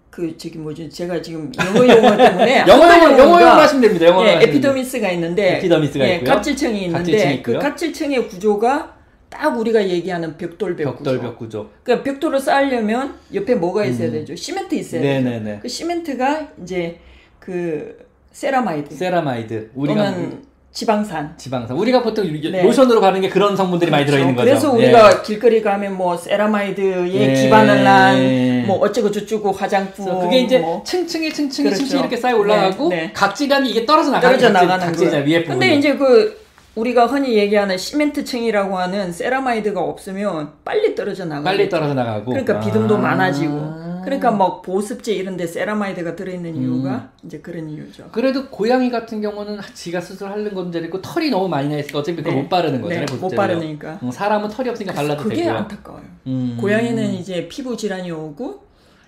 [0.09, 2.63] 그, 저기 뭐지, 제가 지금 영어 용어 때문에.
[2.67, 4.05] 영어 한글 영어 영어 하시면 됩니다.
[4.07, 4.49] 영어 예, 됩니다.
[4.49, 5.57] 에피더미스가 있는데.
[5.57, 6.29] 에피더미스가 예, 있고요.
[6.33, 7.33] 각질층이 있는데.
[7.35, 7.57] 있고요.
[7.59, 8.96] 그 각질층의 구조가
[9.29, 11.11] 딱 우리가 얘기하는 벽돌벽 구조.
[11.11, 11.69] 벽돌 벽 구조.
[11.83, 14.13] 그러니까 벽돌을 쌓으려면 옆에 뭐가 있어야 음.
[14.13, 14.35] 되죠?
[14.35, 15.23] 시멘트 있어야 되죠.
[15.29, 15.59] 네네네.
[15.61, 16.99] 그 시멘트가 이제
[17.39, 17.97] 그
[18.31, 19.71] 세라마이드 세라마이드.
[19.75, 21.33] 우리가 또는 지방산.
[21.37, 21.75] 지방산.
[21.75, 22.61] 우리가 보통 네.
[22.61, 24.45] 로션으로 바르는 게 그런 성분들이 많이 들어있는 거죠.
[24.45, 24.83] 그래서 예.
[24.85, 27.33] 우리가 길거리 가면 뭐 세라마이드에 예.
[27.43, 31.83] 기반을 한 뭐 어쩌고 저쩌고 화장품 그래서 그게 이제 뭐 층층이 층층이 그렇죠.
[31.83, 33.11] 층층이 이렇게 쌓여 올라가고 네, 네.
[33.13, 35.37] 각질감이 이게 떨어져 나가는 떨어져 각질- 나가는 각질이잖아요, 거예요.
[35.37, 35.59] 위에 부분이.
[35.59, 36.37] 근데 이제 그
[36.77, 41.43] 우리가 흔히 얘기하는 시멘트층이라고 하는 세라마이드가 없으면 빨리 떨어져 나가요.
[41.43, 43.87] 빨리 떨어져 나가고 그러니까 비듬도 많아지고.
[44.03, 46.61] 그러니까 뭐 보습제 이런 데 세라마이드가 들어있는 음.
[46.61, 48.09] 이유가 이제 그런 이유죠.
[48.11, 52.23] 그래도 고양이 같은 경우는 지가 스스로 하는 건지 있고 털이 너무 많이 나 있으니까 어차피
[52.23, 52.31] 네.
[52.31, 53.05] 못 바르는 거잖아요.
[53.05, 53.35] 네, 못.
[53.35, 53.99] 바르니까.
[54.03, 55.53] 응, 사람은 털이 없으니까 발라도 그게 되고요.
[55.55, 56.03] 안타까워요.
[56.27, 56.57] 음.
[56.61, 58.65] 고양이는 이제 피부 질환이 오고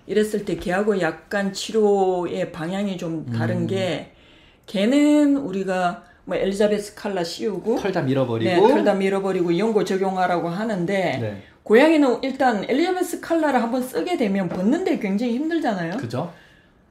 [0.08, 3.34] 이랬을 때 걔하고 약간 치료의 방향이 좀 음.
[3.34, 4.12] 다른 게
[4.66, 11.44] 걔는 우리가 뭐 엘리자베스 칼라 씌우고 털다 네, 밀어버리고 털다 밀어버리고 연고 적용하라고 하는데 네.
[11.64, 15.98] 고양이는 일단 엘리자베스 칼라를 한번 쓰게 되면 벗는데 굉장히 힘들잖아요.
[15.98, 16.32] 그죠?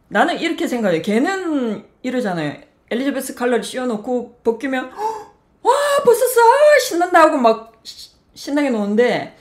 [0.09, 1.03] 나는 이렇게 생각해요.
[1.03, 2.55] 걔는 이러잖아요.
[2.90, 4.90] 엘리자베스 칼라를 씌워놓고 벗기면
[5.62, 5.72] 와
[6.05, 6.40] 벗었어
[6.88, 9.37] 신난다 하고 막 시- 신나게 노는데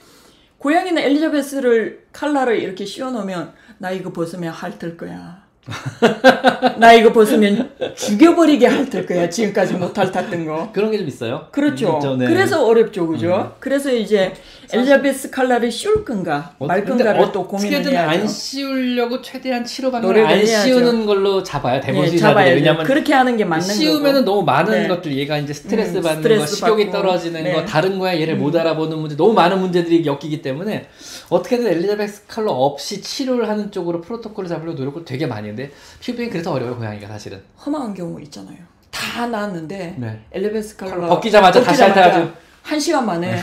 [0.58, 5.42] 고양이는 엘리자베스를 칼라를 이렇게 씌워놓으면 나 이거 벗으면 핥을 거야.
[6.78, 9.28] 나 이거 벗으면 죽여버리게 핥을 거야.
[9.28, 10.70] 지금까지 못 핥았던 거.
[10.72, 11.46] 그런 게 좀 있어요.
[11.52, 11.96] 그렇죠.
[11.98, 12.26] 있죠, 네.
[12.26, 12.32] 음.
[12.32, 13.54] 그래서 어렵죠, 그죠?
[13.60, 14.32] 그래서 이제
[14.70, 18.10] 엘리자베스 칼라를 씌울 건가 말 근데 건가를 또 고민을 어떻게든 해야죠.
[18.10, 20.62] 안 씌우려고 최대한 치료 방법을 노력을 안 해야죠.
[20.68, 21.80] 씌우는 걸로 잡아요.
[21.80, 22.54] 대부분 예.
[22.54, 24.30] 왜냐면 그렇게 하는 게 맞는 씌우면은 거고.
[24.30, 24.88] 너무 많은 네.
[24.88, 26.98] 것들 얘가 이제 스트레스 음, 받는 스트레스 거, 식욕이 받고.
[27.02, 27.50] 떨어지는 네.
[27.52, 27.54] 음.
[27.56, 30.88] 거, 다른 거야 얘를 못 알아보는 문제, 너무 많은 문제들이 엮이기 때문에
[31.30, 36.76] 어떻게든 엘리자베스 칼로 없이 치료를 하는 쪽으로 프로토콜을 잡으려고 노력을 되게 많이 했는데 피부病그래서 어려워요
[36.76, 37.40] 고양이가 사실은.
[37.64, 38.56] 험한 경우 있잖아요.
[38.90, 40.20] 다 나았는데 네.
[40.32, 42.38] 엘리베스 칼라 벗기자마자 다시 벗기자마자 핥아가지고.
[42.62, 43.38] 한 시간 만에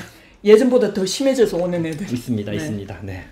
[0.45, 2.11] 예전보다 더 심해져서 오는 애들.
[2.11, 2.57] 있습니다, 네.
[2.57, 3.25] 있습니다, 네,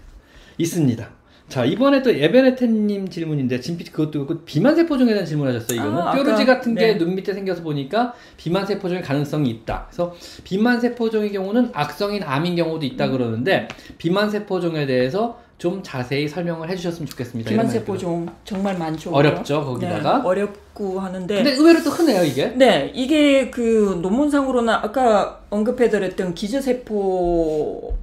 [0.58, 1.10] 있습니다.
[1.50, 5.80] 자 이번에 또 에베네테님 질문인데 진피 그것도 그 비만 세포종에 대한 질문하셨어요.
[5.80, 6.98] 이거는 아, 뾰루지 같은 게 네.
[6.98, 9.88] 눈 밑에 생겨서 보니까 비만 세포 종의 가능성이 있다.
[9.88, 15.82] 그래서 비만 세포 종의 경우는 악성인 암인 경우도 있다 그러는데 비만 세포 종에 대해서 좀
[15.82, 17.50] 자세히 설명을 해주셨으면 좋겠습니다.
[17.50, 19.12] 말이 비만세포 종 정말 많죠.
[19.12, 20.18] 어렵죠, 거기다가.
[20.18, 21.36] 네, 어렵고 하는데.
[21.36, 22.48] 근데 의외로 또 흔해요 이게.
[22.48, 27.98] 네, 이게 그 논문상으로는 아까 언급해드렸던 기저세포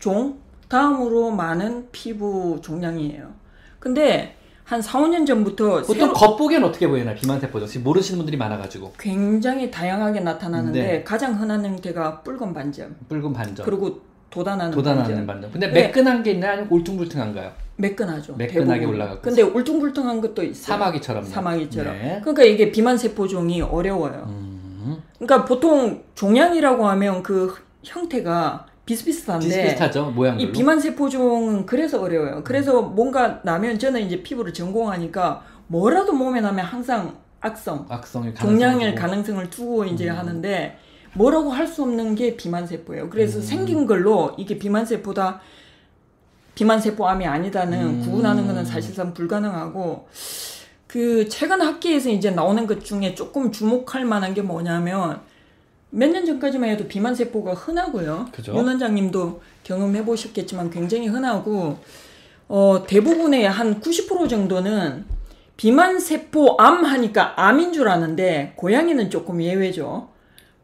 [0.00, 0.36] 종
[0.68, 3.28] 다음으로 많은 피부 종양이에요.
[3.78, 7.66] 근데 한 4, 5년 전부터 보통 새로- 겉보기엔 어떻게 보이나요 비만 세포종?
[7.68, 11.02] 지금 모르시는 분들이 많아가지고 굉장히 다양하게 나타나는데 네.
[11.04, 14.02] 가장 흔한 형태가 붉은 반점 붉은 반점, 그리고
[14.32, 15.26] 도단하는 도단하는.
[15.26, 15.52] 반점.
[15.52, 15.82] 근데 네.
[15.82, 16.52] 매끈한 게 있나요?
[16.52, 17.52] 아니면 울퉁불퉁한가요?
[17.76, 18.34] 매끈하죠.
[18.36, 18.86] 매끈하게.
[18.86, 20.78] 올라가고 근데 울퉁불퉁한 것도 있어요.
[20.78, 21.24] 사마귀처럼.
[21.24, 21.92] 사마귀처럼.
[21.94, 22.20] 네.
[22.22, 24.24] 그러니까 이게 비만 세포종이 어려워요.
[24.28, 30.48] 음, 그러니까 보통 종양이라고 하면 그 형태가 비슷비슷한데 비슷비슷하죠 모양별로.
[30.48, 32.42] 이 비만 세포종은 그래서 어려워요.
[32.42, 39.50] 그래서 뭔가 나면 저는 이제 피부를 전공하니까 뭐라도 몸에 나면 항상 악성, 악성일 종양일 가능성을
[39.50, 40.16] 두고 이제 음.
[40.16, 40.78] 하는데
[41.14, 43.08] 뭐라고 할 수 없는 게 비만 세포예요.
[43.10, 43.42] 그래서 음.
[43.42, 45.40] 생긴 걸로 이게 비만 세포다
[46.54, 48.00] 비만 세포암이 아니다는 음.
[48.02, 50.06] 구분하는 것은 사실상 불가능하고
[50.86, 55.20] 그 최근 학계에서 이제 나오는 것 중에 조금 주목할 만한 게 뭐냐면
[55.90, 58.28] 몇 년 전까지만 해도 비만 세포가 흔하고요.
[58.32, 58.54] 그죠.
[58.54, 61.78] 윤 원장님도 경험해 보셨겠지만 굉장히 흔하고
[62.48, 65.04] 어 대부분의 한 90% 정도는
[65.58, 70.08] 비만 세포 암 하니까 암인 줄 아는데 고양이는 조금 예외죠.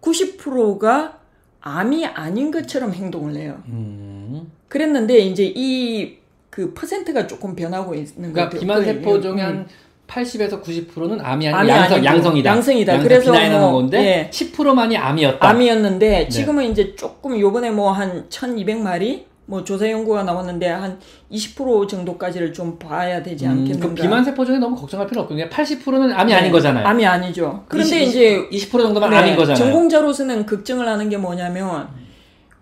[0.01, 1.19] 90%가
[1.61, 3.63] 암이 아닌 것처럼 행동을 해요.
[3.69, 4.51] 음.
[4.69, 6.19] 그랬는데 이제 이
[6.59, 8.61] 그 퍼센트가 조금 변하고 있는 것 그러니까 같아요.
[8.61, 9.49] 비만 그, 세포종의 음.
[9.49, 9.69] 한
[10.09, 12.51] 80에서 90%는 암이 아니고 암이 양성, 아니고 양성이다.
[12.51, 12.93] 양성이다.
[12.95, 14.31] 양성, 그래서 뭐, 건데 예.
[14.31, 15.49] 10%만이 암이었다.
[15.49, 20.99] 암이었는데 지금은 이제 조금 요번에 뭐 한 1200마리 뭐 조사 연구가 나왔는데 한
[21.33, 23.89] 20% 정도까지를 좀 봐야 되지 음, 않겠는가.
[23.89, 25.49] 그 비만 세포종에 너무 걱정할 필요 없거든요.
[25.49, 26.39] 80%는 암이 네.
[26.39, 26.87] 아닌 거잖아요.
[26.87, 27.65] 암이 아니죠.
[27.67, 29.57] 그런데 20, 이제 20% 정도만 네, 암인 거잖아요.
[29.57, 31.89] 전공자로서는 걱정을 하는 게 뭐냐면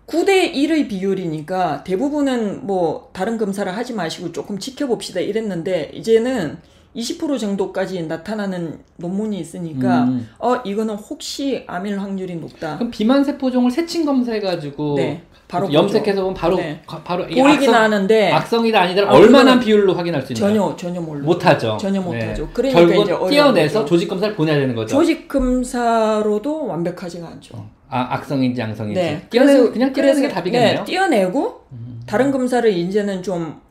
[0.07, 6.57] 9대 1의 비율이니까 대부분은 뭐 다른 검사를 하지 마시고 조금 지켜봅시다 이랬는데 이제는
[6.95, 10.29] 20% 정도까지 나타나는 논문이 있으니까 음.
[10.39, 12.77] 어 이거는 혹시 암일 확률이 높다.
[12.77, 16.81] 그럼 비만 세포종을 세친 검사해가지고 네, 바로 염색해서 보면 바로 네.
[16.85, 20.49] 가- 바로 보이긴 악성, 하는데 악성이다 아니다 아, 얼마나 비율로 확인할 수 있나요?
[20.53, 21.23] 전혀 전혀 몰라.
[21.23, 21.77] 못하죠.
[21.79, 22.05] 전혀 네.
[22.05, 22.49] 못하죠.
[22.53, 23.85] 그러니까 결국은 이제 거죠.
[23.85, 24.93] 조직 검사를 보내야 되는 거죠.
[24.97, 27.65] 조직 검사로도 완벽하지가 않죠.
[27.89, 29.21] 아 악성인지 양성인지 네.
[29.29, 30.79] 떼어내는 그냥 떼어내는 게 답이겠네요.
[30.79, 31.61] 네, 떼어내고
[32.05, 33.61] 다른 검사를 이제는 좀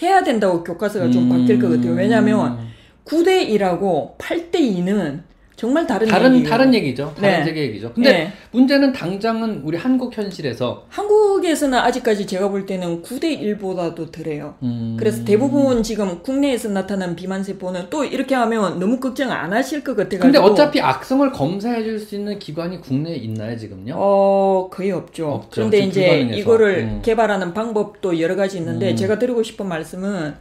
[0.00, 1.28] 해야 된다고 교과서가 좀 음.
[1.40, 1.92] 바뀔 것 같아요.
[1.92, 2.58] 왜냐하면
[3.04, 5.20] 9대 1하고 8대 2는
[5.54, 6.48] 정말 다른 다른 얘기예요.
[6.50, 7.14] 다른 얘기죠.
[7.14, 7.44] 다른 네.
[7.44, 7.92] 세계 얘기죠.
[7.92, 8.32] 근데 네.
[8.52, 14.54] 문제는 당장은 우리 한국 현실에서 한국에서는 아직까지 제가 볼 때는 9대 1보다도 덜해요.
[14.62, 19.84] 음, 그래서 대부분 지금 국내에서 나타난 비만 세포는 또 이렇게 하면 너무 걱정 안 하실
[19.84, 20.22] 것 같아 가지고.
[20.22, 23.94] 근데 어차피 악성을 검사해 줄 수 있는 기관이 국내에 있나요 지금요?
[23.96, 25.28] 어 거의 없죠.
[25.30, 25.48] 없죠.
[25.52, 26.38] 그런데 이제 불가능해서.
[26.40, 27.02] 이거를 음.
[27.04, 28.96] 개발하는 방법도 여러 가지 있는데 음.
[28.96, 30.34] 제가 드리고 싶은 말씀은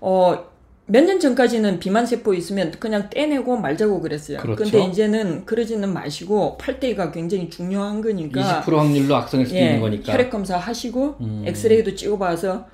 [0.00, 0.53] 어.
[0.86, 4.38] 몇 년 전까지는 비만 세포 있으면 그냥 떼내고 말자고 그랬어요.
[4.38, 4.64] 그렇죠.
[4.64, 10.12] 근데 이제는 그러지는 마시고 8대가 굉장히 중요한 거니까 20% 확률로 악성일 수도 예, 있는 거니까.
[10.12, 11.44] 혈액 검사 하시고 음.
[11.46, 12.66] 엑스레이도 찍어 봐서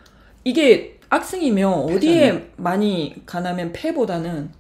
[0.42, 4.51] 이게 악성이면 어디에 많이 가냐면 폐보다는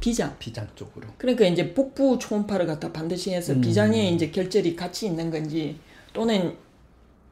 [0.00, 0.34] 비장.
[0.38, 1.08] 비장 쪽으로.
[1.18, 3.60] 그러니까 이제 복부 초음파를 갖다 반드시 해서 음.
[3.60, 5.76] 비장에 이제 결절이 같이 있는 건지
[6.12, 6.54] 또는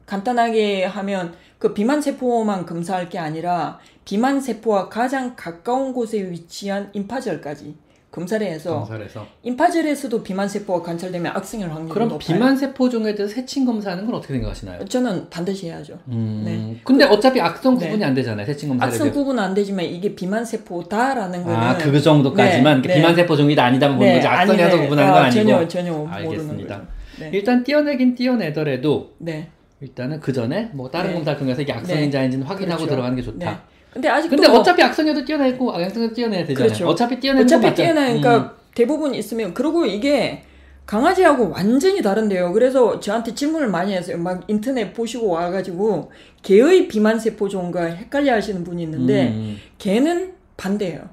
[0.05, 7.73] 간단하게 하면 그 비만 세포만 검사할 게 아니라 비만 세포와 가장 가까운 곳에 위치한 임파절까지
[8.11, 9.25] 검사를 해서 검사해서.
[9.43, 12.19] 임파절에서도 비만 세포가 관찰되면 악성일 확률이 그럼 높아요.
[12.19, 14.83] 비만 세포 종에 대해서 세친 검사하는 건 어떻게 생각하시나요?
[14.83, 15.97] 저는 반드시 해야죠.
[16.09, 16.41] 음.
[16.43, 16.81] 네.
[16.83, 17.85] 근데 어차피 악성 네.
[17.85, 18.45] 구분이 안 되잖아요.
[18.45, 18.91] 세친 검사를.
[18.91, 22.95] 악성 구분 안 되지만 이게 비만 세포다라는 거는 아, 그 정도까지만 네, 네.
[22.95, 24.83] 비만 세포 종이다 아니다만 보는 거지 악성이라서 아니네.
[24.83, 25.43] 구분하는 건 아, 아니고.
[25.49, 26.81] 전혀 전혀 모르는 알겠습니다.
[27.21, 27.31] 네.
[27.33, 29.47] 일단 띄어내긴 띄어내더라도 네.
[29.83, 31.15] 일단은 그 전에 뭐 다른 네.
[31.15, 32.89] 검사를 통해서 이게 악성인지 아닌지는 확인하고 그렇죠.
[32.89, 33.51] 들어가는 게 좋다.
[33.51, 33.57] 네.
[33.91, 36.67] 근데 아직도 근데 뭐 어차피 악성이어도 띄어내고 악성도 띄어내야 되잖아요.
[36.67, 36.87] 그렇죠.
[36.87, 38.37] 어차피 띄어내는 어차피 건 맞잖아요.
[38.37, 38.49] 음.
[38.73, 40.43] 대부분 있으면 그리고 이게
[40.85, 42.53] 강아지하고 완전히 다른데요.
[42.53, 44.17] 그래서 저한테 질문을 많이 했어요.
[44.17, 51.09] 막 인터넷 보시고 와가지고 개의 비만 세포종과 헷갈려 하시는 분이 있는데 음, 개는 반대예요.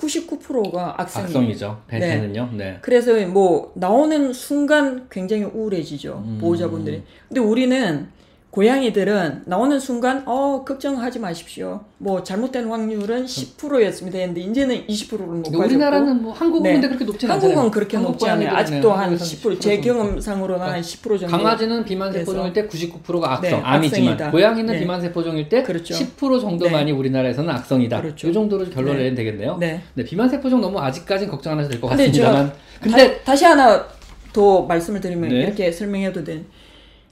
[0.00, 1.28] 99%가 악성이에요.
[1.28, 1.82] 악성이죠.
[1.88, 2.50] 배태는요.
[2.54, 2.78] 네.
[2.80, 6.38] 그래서 뭐 나오는 순간 굉장히 우울해지죠 음.
[6.40, 7.02] 보호자분들이.
[7.28, 8.08] 근데 우리는
[8.50, 11.84] 고양이들은 나오는 순간 어 걱정하지 마십시오.
[11.98, 14.18] 뭐 잘못된 확률은 10%였습니다.
[14.18, 16.72] 했는데 이제는 20%로 근데 높아졌고 우리나라는 뭐 한국은 네.
[16.72, 17.56] 근데 그렇게 높진 않잖아요.
[17.56, 18.50] 한국은 그렇게 한국 높지 않아요.
[18.50, 19.82] 아직도 한 한국에서는 10%, 제10% 정도.
[19.82, 21.26] 경험상으로는 한10% 정도.
[21.28, 24.30] 강아지는 비만 세포종일 때 99%가 악성, 네, 암이지만 악성이다.
[24.32, 24.80] 고양이는 네.
[24.80, 25.94] 비만 세포종일 때 그렇죠.
[25.94, 28.02] 10% 정도만이 우리나라에서는 악성이다.
[28.02, 28.28] 그렇죠.
[28.28, 29.02] 이 정도로 결론을 네.
[29.04, 29.58] 내면 되겠네요.
[29.58, 29.80] 네.
[29.94, 32.52] 네, 비만 세포종 너무 아직까지는 걱정 안 하셔도 될것 근데 같습니다만.
[32.80, 33.86] 근데 다, 다시 하나
[34.32, 35.36] 더 말씀을 드리면 네.
[35.36, 36.42] 이렇게 설명해도 돼.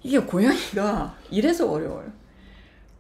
[0.03, 2.07] 이게 고양이가 이래서 어려워요.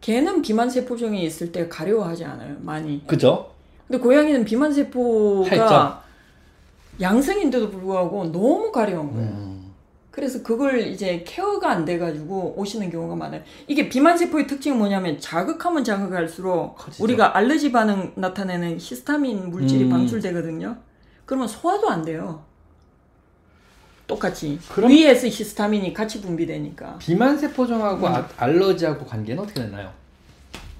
[0.00, 2.56] 개는 비만 세포종이 있을 때 가려워하지 않아요.
[2.60, 3.06] 많이.
[3.06, 3.50] 그죠?
[3.86, 6.04] 근데 고양이는 비만 세포가.
[7.00, 9.28] 양성인데도 불구하고 너무 가려운 거예요.
[9.30, 9.58] 음.
[10.10, 13.40] 그래서 그걸 이제 케어가 안 돼가지고 오시는 경우가 많아요.
[13.68, 17.04] 이게 비만 세포의 특징이 뭐냐면 자극하면 자극할수록 커지죠.
[17.04, 19.90] 우리가 알러지 반응 나타내는 히스타민 물질이 음.
[19.90, 20.76] 방출되거든요.
[21.24, 22.42] 그러면 소화도 안 돼요.
[24.18, 26.96] 똑같이 그럼- 위에서 히스타민이 같이 분비되니까.
[26.98, 28.12] 비만 세포종하고 음.
[28.12, 29.90] 아- 알러지하고 관계는 어떻게 되나요?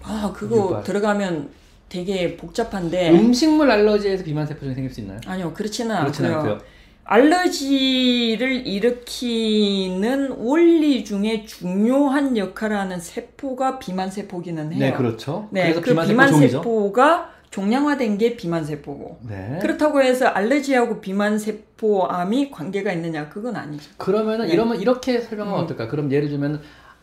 [0.03, 0.83] 아 그거 유발.
[0.83, 1.51] 들어가면
[1.91, 5.21] 되게 복잡한데 음식물 알러지에서 비만 세포종이 생길 수 있나요?
[5.27, 6.59] 아니요 그렇지는 않고요.
[7.05, 14.79] 알러지를 일으키는 원리 중에 중요한 역할을 하는 세포가 비만 세포기는 해요.
[14.79, 15.49] 네, 그렇죠.
[15.51, 16.59] 네, 그래서 그 비만, 비만 세포종이죠.
[16.59, 19.21] 세포가 종양화된 게 비만 세포고.
[19.29, 19.59] 네.
[19.63, 23.29] 그렇다고 해서 알러지하고 비만 세포암이 관계가 있느냐?
[23.29, 23.91] 그건 아니죠.
[23.97, 24.53] 그러면은 네.
[24.53, 25.65] 이러면 이렇게 설명하면 음.
[25.65, 25.89] 어떨까?
[25.89, 26.61] 그럼 예를 들면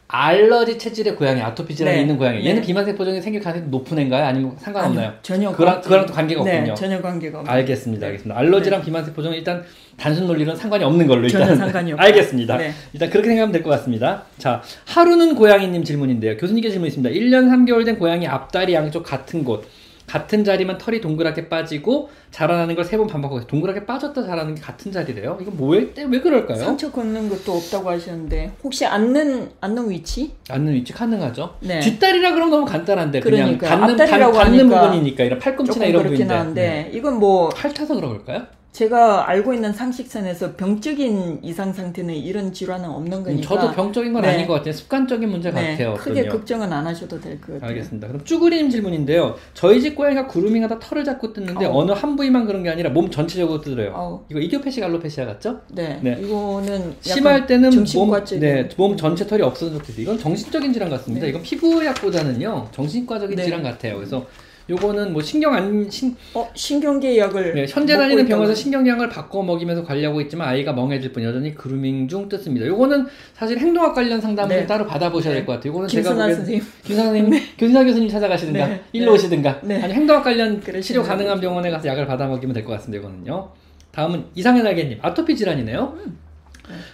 [0.08, 2.02] 알러지 체질의 고양이, 아토피 질환이 네.
[2.04, 2.46] 있는 고양이.
[2.46, 2.68] 얘는 네.
[2.68, 4.24] 비만 세포종이 생길 가능성이 높은 애인가요?
[4.24, 5.08] 아니면 상관없나요?
[5.08, 6.76] 아니요, 전혀 그랑 그랑 또 관계가 네, 없군요.
[6.76, 7.52] 전혀 관계가 없어요.
[7.56, 8.06] 알겠습니다.
[8.06, 8.40] 알겠습니다.
[8.40, 9.64] 알러지랑 비만 세포종은 일단
[9.98, 12.04] 단순 논리는 상관이 없는 걸로 일단 전혀 상관이 없다.
[12.06, 12.58] 알겠습니다.
[12.58, 12.72] 네.
[12.94, 14.26] 일단 그렇게 생각하면 될 것 같습니다.
[14.38, 16.38] 자, 하루는 고양이님 질문인데요.
[16.38, 17.10] 교수님께 질문 있습니다.
[17.10, 19.66] 1년 3개월 된 고양이 앞다리 양쪽 같은 곳,
[20.08, 23.46] 같은 자리만 털이 동그랗게 빠지고 자라나는 걸 세 번 반복하고.
[23.48, 25.38] 동그랗게 빠졌다 자라는 게 같은 자리래요.
[25.41, 26.58] 이거 뭐에 왜 그럴까요?
[26.60, 30.32] 상처 걷는 것도 없다고 하셨는데 혹시 앉는 앉는 위치?
[30.50, 31.56] 앉는 위치 가능하죠.
[31.62, 31.80] 네.
[31.80, 33.70] 뒷다리라 그러면 너무 간단한데 그냥 그러니까요.
[33.70, 38.44] 닿는 닿- 부분이니까 이런 팔꿈치나 이런 부분인데 한데 이건 뭐팔 타서 그런 걸까요?
[38.76, 44.24] 제가 알고 있는 상식선에서 병적인 이상 상태는 이런 질환은 없는 음, 거니까 저도 병적인 건
[44.24, 44.34] 네.
[44.34, 44.74] 아닌 것 같아요.
[44.74, 45.94] 습관적인 문제 네, 같아요.
[45.94, 46.32] 크게 어떤요?
[46.34, 47.70] 걱정은 안 하셔도 될 것 같아요.
[47.70, 48.08] 알겠습니다.
[48.10, 49.36] 그럼 쭈구리님 질문인데요.
[49.54, 51.84] 저희 집 고양이가 구루밍하다 털을 잡고 뜯는데 어우.
[51.84, 53.94] 어느 한 부위만 그런 게 아니라 몸 전체적으로 뜯어요.
[53.96, 54.26] 아우.
[54.30, 55.62] 이거 이디오패시가 알로패시아 같죠?
[55.72, 56.18] 네, 네.
[56.22, 58.12] 이거는 심할 때는 몸,
[58.42, 59.80] 네, 몸 전체 털이 있어요.
[60.00, 61.24] 이건 정신적인 질환 같습니다.
[61.24, 61.30] 네.
[61.30, 63.46] 이건 피부약보다는요 정신과적인 네.
[63.46, 63.96] 질환 같아요.
[63.96, 64.26] 그래서
[64.69, 69.84] 요거는 뭐 신경 안 신, 어 신경계 약을 네, 현재 다니는 병원에서 신경량을 바꿔 먹이면서
[69.84, 72.65] 관리하고 있지만 아이가 멍해질 뿐 여전히 그루밍 중 뜯습니다.
[72.65, 74.65] 요거는 사실 행동학 관련 상담을 네.
[74.65, 75.69] 따로 받아보셔야 될 것 같아요.
[75.71, 78.82] 요거는 제가 보기엔 선생님 김선아 선생님, 교수사 교수님 찾아가시든가 네.
[78.93, 79.12] 일로 네.
[79.12, 79.82] 오시든가 네.
[79.84, 81.39] 아니 행동학 관련 그러시면 치료 가능한.
[81.39, 83.06] 병원에 가서 약을 받아 먹이면 될 것 같습니다.
[83.08, 83.49] 이거는요.
[83.91, 85.93] 다음은 이상의 날개님 아토피 질환이네요.
[86.06, 86.17] 음.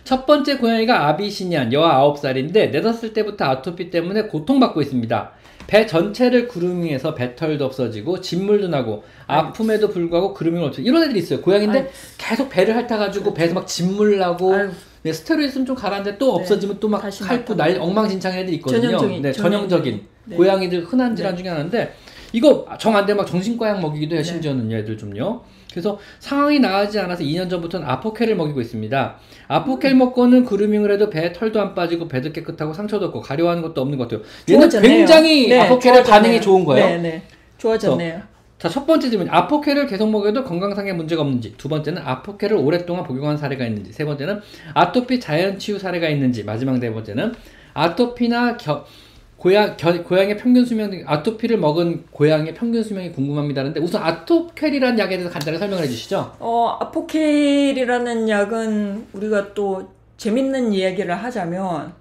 [0.04, 5.32] 첫 번째 고양이가 아비시니안 여아 9살인데 내뒀을 때부터 아토피 때문에 고통받고 있습니다.
[5.68, 11.42] 배 전체를 그루밍해서 배털도 없어지고 진물도 나고 아픔에도 불구하고 그루밍을 없어 이런 애들이 있어요.
[11.42, 11.88] 고양인데 아유.
[12.18, 14.70] 계속 배를 핥아가지고 배에서 막 진물 나고 아유.
[15.04, 16.42] 네, 스테로이드 있으면 좀 가라앉는데 또 네.
[16.42, 17.56] 없어지면 또막 다시 핥고.
[17.56, 18.98] 날 엉망진창 애들이 있거든요.
[18.98, 20.36] 전형적인- 네, 전형적인 네.
[20.36, 21.94] 고양이들 흔한 질환 중에 하나인데
[22.34, 24.22] 이거 정 안 되면 막 정신과 약 먹이기도 해요.
[24.24, 24.30] 네.
[24.30, 25.42] 심지어는 얘들 좀요.
[25.72, 29.16] 그래서 상황이 나아지지 않아서 2년 전부터는 아포켈을 먹이고 있습니다.
[29.48, 33.98] 아포켈 먹고는 그루밍을 해도 배에 털도 안 빠지고 배도 깨끗하고 상처도 없고 가려워하는 것도 없는
[33.98, 34.26] 것 같아요.
[34.50, 34.98] 얘는 좋아졌네요.
[34.98, 36.04] 굉장히 네, 아포켈의 좋아졌네요.
[36.22, 36.86] 반응이 좋은 거예요.
[36.86, 37.22] 네, 네.
[37.58, 38.22] 좋아졌네요.
[38.60, 39.28] 자, 첫 번째 질문.
[39.30, 41.56] 아포켈을 계속 먹여도 건강상의 문제가 없는지.
[41.58, 43.92] 두 번째는 아포켈을 오랫동안 복용한 사례가 있는지.
[43.92, 44.40] 세 번째는
[44.74, 46.44] 아토피 자연 치유 사례가 있는지.
[46.44, 47.34] 마지막 네 번째는
[47.74, 48.86] 아토피나 겨-
[49.42, 55.32] 고양 겨, 고양이의 평균 수명 아토피를 먹은 고양이의 평균 수명이 궁금합니다는데 우선 아토켈이라는 약에 대해서
[55.32, 56.36] 간단히 설명을 해주시죠.
[56.38, 61.94] 어, 아포켈이라는 약은 우리가 또 재밌는 이야기를 하자면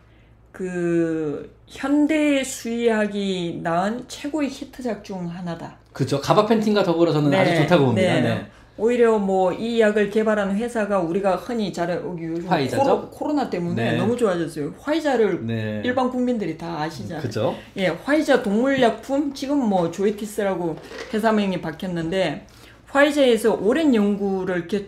[0.52, 5.78] 그 현대 수의학이 낳은 최고의 히트작 중 하나다.
[5.94, 6.20] 그죠.
[6.20, 8.14] 가바펜틴과 더불어 저는 아주 좋다고 봅니다.
[8.16, 8.20] 네.
[8.20, 8.46] 네.
[8.80, 11.90] 오히려 뭐 이 약을 개발한 회사가 우리가 흔히 잘
[12.46, 13.10] 화이자죠?
[13.10, 13.96] 코로, 나 때문에 네.
[13.98, 14.72] 너무 좋아졌어요.
[14.80, 15.82] 화이자를 네.
[15.84, 17.20] 일반 국민들이 다 아시잖아요.
[17.22, 17.54] 그죠.
[17.76, 20.76] 예, 화이자 동물약품 지금 뭐 조이티스라고
[21.12, 22.46] 회사명이 바뀌었는데
[22.86, 24.78] 화이자에서 오랜 연구를 겨-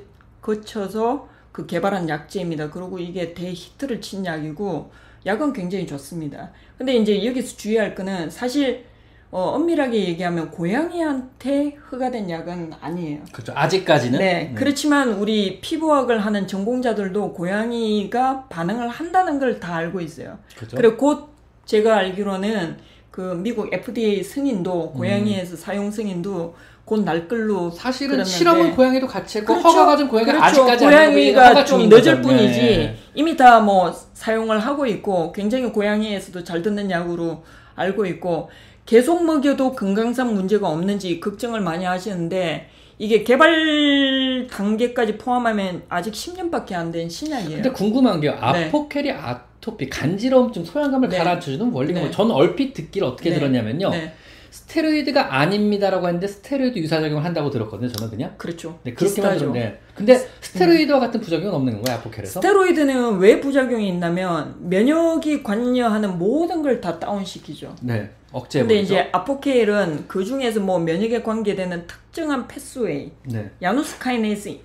[0.40, 2.70] 거쳐서 그 개발한 약제입니다.
[2.70, 4.90] 그리고 이게 대히트를 친 약이고
[5.26, 6.50] 약은 굉장히 좋습니다.
[6.78, 8.87] 근데 이제 여기서 주의할 거는 사실
[9.34, 13.20] 어, 엄밀하게 얘기하면 고양이한테 허가된 약은 아니에요.
[13.32, 13.52] 그죠.
[13.56, 14.18] 아직까지는.
[14.18, 20.38] 네, 그렇지만 우리 피부학을 하는 전공자들도 고양이가 반응을 한다는 걸 다 알고 있어요.
[20.56, 20.76] 그죠.
[20.76, 21.28] 그리고 곧
[21.64, 22.76] 제가 알기로는
[23.10, 29.54] 그 미국 FDA 승인도 고양이에서 사용 승인도 곧날 걸로 사실은 그러는데 실험은 고양이도 같이 했고
[29.54, 29.68] 그렇죠.
[29.68, 30.46] 허가 가진 고양이가 그렇죠.
[30.46, 32.20] 아직까지 고양이가 좀 늦을.
[32.20, 32.96] 뿐이지 네.
[33.14, 37.42] 이미 다 뭐 사용을 하고 있고 굉장히 고양이에서도 잘 듣는 약으로
[37.76, 38.50] 알고 있고
[38.86, 42.68] 계속 먹여도 건강상 문제가 없는지 걱정을 많이 하시는데
[42.98, 47.54] 이게 개발 단계까지 포함하면 아직 10년밖에 안 된 신약이에요.
[47.62, 48.32] 근데 궁금한 게요.
[48.52, 48.66] 네.
[48.66, 51.18] Apoquel이 아토피, 간지러움증, 소양감을 네.
[51.18, 52.06] 가라앉혀주는 원리가 네.
[52.06, 53.36] 뭐 저는 얼핏 듣기를 어떻게 네.
[53.36, 53.90] 들었냐면요.
[53.90, 54.12] 네,
[54.50, 57.90] 스테로이드가 아닙니다라고 했는데 스테로이드 유사작용을 한다고 들었거든요.
[57.90, 58.34] 저는 그냥.
[58.36, 58.78] 그렇죠.
[58.84, 59.38] 네, 그렇게만.
[59.38, 59.80] 들었는데.
[59.94, 62.40] 근데 스테로이드와 같은 부작용은 없는 건가요, Apoquel에서?
[62.40, 67.74] 스테로이드는 왜 부작용이 있냐면 면역이 관여하는 모든 걸 다 다운시키죠.
[67.80, 68.10] 네.
[68.32, 68.80] 억제해 근데.
[68.80, 73.50] 이제 Apoquel은 그 중에서 뭐 면역에 관계되는 특정한 pathway, 네.
[73.61, 74.58] Janus kinase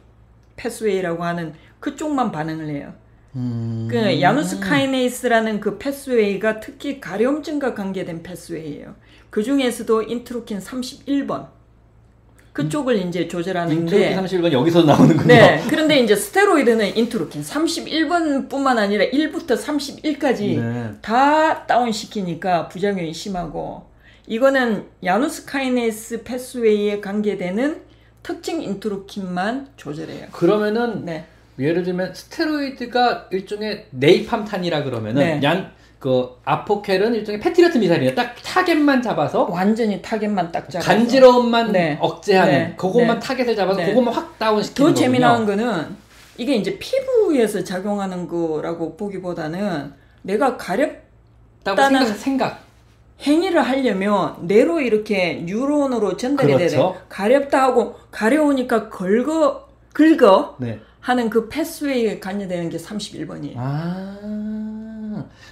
[0.55, 2.93] pathway라고 하는 그쪽만 반응을 해요.
[3.35, 3.87] 음.
[3.89, 8.95] 그 Janus kinase라는 그 pathway가 특히 가려움증과 관계된 패스웨이예요.
[9.29, 11.47] 그 중에서도 인터루킨 31번
[12.57, 15.27] 그쪽을 이제 조절하는데 인터루킨 31번 여기서 나오는군요.
[15.27, 15.63] 네.
[15.69, 20.91] 그런데 이제 스테로이드는 인터루킨 31번뿐만 아니라 1부터 31까지 네.
[21.01, 23.85] 다 다운 시키니까 부작용이 심하고
[24.25, 27.81] 이거는 Janus kinase pathway에 관계되는
[28.23, 30.29] 특정 인터루킨만 조절해요.
[30.31, 31.25] 그러면은 네.
[31.59, 35.39] 예를 들면 스테로이드가 일종의 네이팜탄이라 그러면은 네.
[35.43, 38.13] 얀 그 Apoquel은 일종의 패트리어트 미사일이에요.
[38.13, 41.97] 딱 타겟만 잡아서 완전히 타겟만 딱 잡아서 간지러움만 네.
[41.99, 42.73] 억제하는 네.
[42.77, 43.25] 그것만 네.
[43.25, 43.87] 타겟을 잡아서 네.
[43.87, 45.45] 그것만 확 다운시키는 더 재미난.
[45.45, 45.95] 거는
[46.37, 50.91] 이게 이제 피부에서 작용하는 거라고 보기보다는 내가 가렵
[51.63, 52.67] 다고 일단은 생각, 생각.
[53.23, 56.75] 행위를 하려면 뇌로 이렇게 뉴런으로 전달이 그렇죠.
[56.75, 56.93] 되네.
[57.09, 60.79] 가렵다 하고 가려우니까 긁어 긁어 네.
[60.99, 63.53] 하는 그 패스웨이에 관여되는 게 31번이에요.
[63.57, 64.76] 아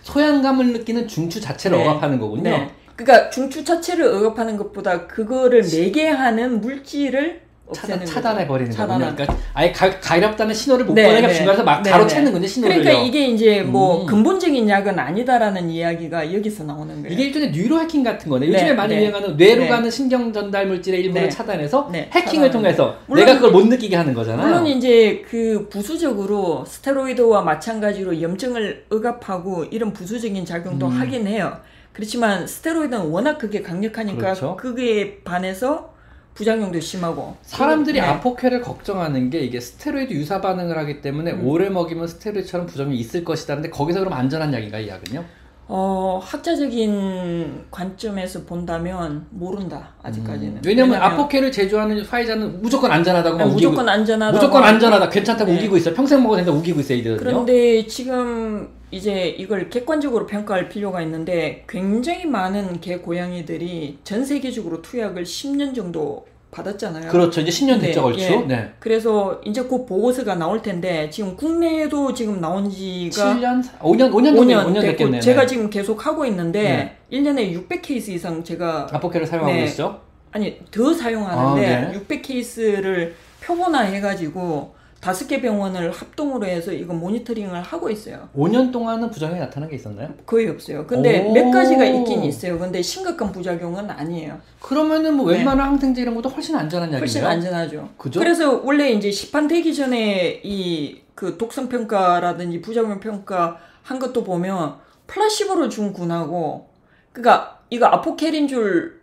[0.03, 1.87] 소양감을 느끼는 중추 자체를 네.
[1.87, 2.43] 억압하는 거군요.
[2.43, 2.71] 네.
[2.95, 8.99] 그러니까 중추 자체를 억압하는 것보다 그거를 매개 하는 물질을 차단, 차단해 버리는 거군요.
[9.15, 11.33] 그러니까 아예 가, 가렵다는 신호를 못 네, 보내니까 네.
[11.33, 12.45] 중간에서 막 네, 가로채는군요.
[12.45, 12.79] 신호를요.
[12.83, 14.05] 그러니까 이게 이제 뭐 음.
[14.05, 17.11] 근본적인 약은 아니다라는 이야기가 여기서 나오는 거예요.
[17.11, 18.45] 이게 일종의 뉴로 해킹 같은 거네.
[18.47, 19.01] 네, 요즘에 많이 네.
[19.01, 19.67] 유행하는 뇌로 네.
[19.67, 21.29] 가는 신경 전달 물질의 일부를 네.
[21.29, 24.45] 차단해서 네, 해킹을 차단하는 통해서 물론- 내가 그걸 못 느끼게 하는 거잖아요.
[24.45, 30.91] 물론 이제 그 부수적으로 스테로이드와 마찬가지로 염증을 억압하고 이런 부수적인 작용도 음.
[31.01, 31.57] 하긴 해요.
[31.93, 34.55] 그렇지만 스테로이드는 워낙 그게 강력하니까 그렇죠.
[34.55, 35.94] 그게 반해서
[36.35, 38.05] 부작용도 심하고 사람들이 네.
[38.05, 41.47] 아포켈을 걱정하는 게 이게 스테로이드 유사 반응을 하기 때문에 음.
[41.47, 45.23] 오래 먹이면 스테로이드처럼 부작용이 있을 것이다는데 거기서 그럼 안전한 약인가 이 약은요?
[45.67, 50.57] 어, 학자적인 관점에서 본다면 모른다 아직까지는.
[50.57, 50.61] 음.
[50.63, 54.31] 왜냐면 아포켈을 제조하는 화이자는 무조건 안전하다고 우기고 무조건 안전하다.
[54.37, 55.57] 무조건 안전하다 괜찮다고 네.
[55.57, 57.17] 우기고 있어 평생 먹어도 된다 우기고 있어 이들은요.
[57.17, 65.23] 그런데 지금 이제 이걸 객관적으로 평가할 필요가 있는데 굉장히 많은 개 고양이들이 전 세계적으로 투약을
[65.23, 67.09] 10년 정도 받았잖아요.
[67.11, 68.23] 그렇죠 이제 10년 됐죠 네, 얼추.
[68.23, 68.35] 예.
[68.47, 68.73] 네.
[68.79, 74.65] 그래서 이제 곧 보고서가 나올 텐데 지금 국내에도 지금 나온 지가 7년 5년 5년 5년,
[74.67, 75.19] 5년 됐고.
[75.19, 75.47] 제가 네.
[75.47, 79.61] 지금 계속 하고 있는데 1년에 600케이스 이상 제가 아포켈을 사용하고 네.
[79.61, 79.99] 계시죠?
[80.31, 81.99] 아니 더 사용하는데 아, 네.
[81.99, 83.11] 600케이스를
[83.43, 84.73] 표본화 해가지고
[85.05, 88.29] 다섯 개 병원을 합동으로 해서 이거 모니터링을 하고 있어요.
[88.35, 90.09] 5년 동안은 부작용이 나타난 게 있었나요?
[90.25, 90.87] 거의 없어요.
[90.87, 91.33] 근데 오.
[91.33, 92.57] 몇 가지가 있긴 있어요.
[92.57, 94.39] 근데 심각한 부작용은 아니에요.
[94.59, 95.37] 그러면은 뭐 네.
[95.37, 96.99] 웬만한 항생제 이런 것도 훨씬 안전한 약이네요.
[96.99, 97.89] 훨씬 안전하죠.
[97.97, 98.19] 그죠?
[98.19, 104.75] 그래서 원래 이제 시판 되기 전에 이 그 독성 평가라든지 부작용 평가 한 것도 보면
[105.07, 106.69] 플라시보로 준 군하고
[107.13, 108.94] 그러니까 이거 아포켈인 줄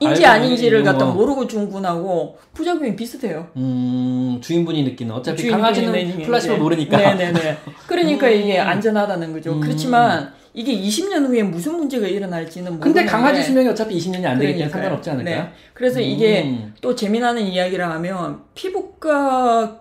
[0.00, 1.14] 인지 아닌지를 있는 갖다 뭐.
[1.14, 3.48] 모르고 준 군하고 부작용이 비슷해요.
[3.56, 6.56] 음 주인분이 느끼는 어차피 주인분이 강아지는 플라시보.
[6.56, 6.96] 모르니까.
[6.96, 7.58] 네네네.
[7.86, 8.32] 그러니까 음.
[8.32, 9.52] 이게 안전하다는 거죠.
[9.52, 9.60] 음.
[9.60, 14.52] 그렇지만 이게 20년 후에 무슨 문제가 일어날지는 근데 모르는데 강아지 수명이 어차피 20년이 안 되기
[14.54, 14.68] 때문에.
[14.68, 15.30] 상관없지 않을까?
[15.30, 15.52] 네.
[15.72, 16.74] 그래서 이게 음.
[16.80, 19.80] 또 재미나는 이야기를 하면 피부과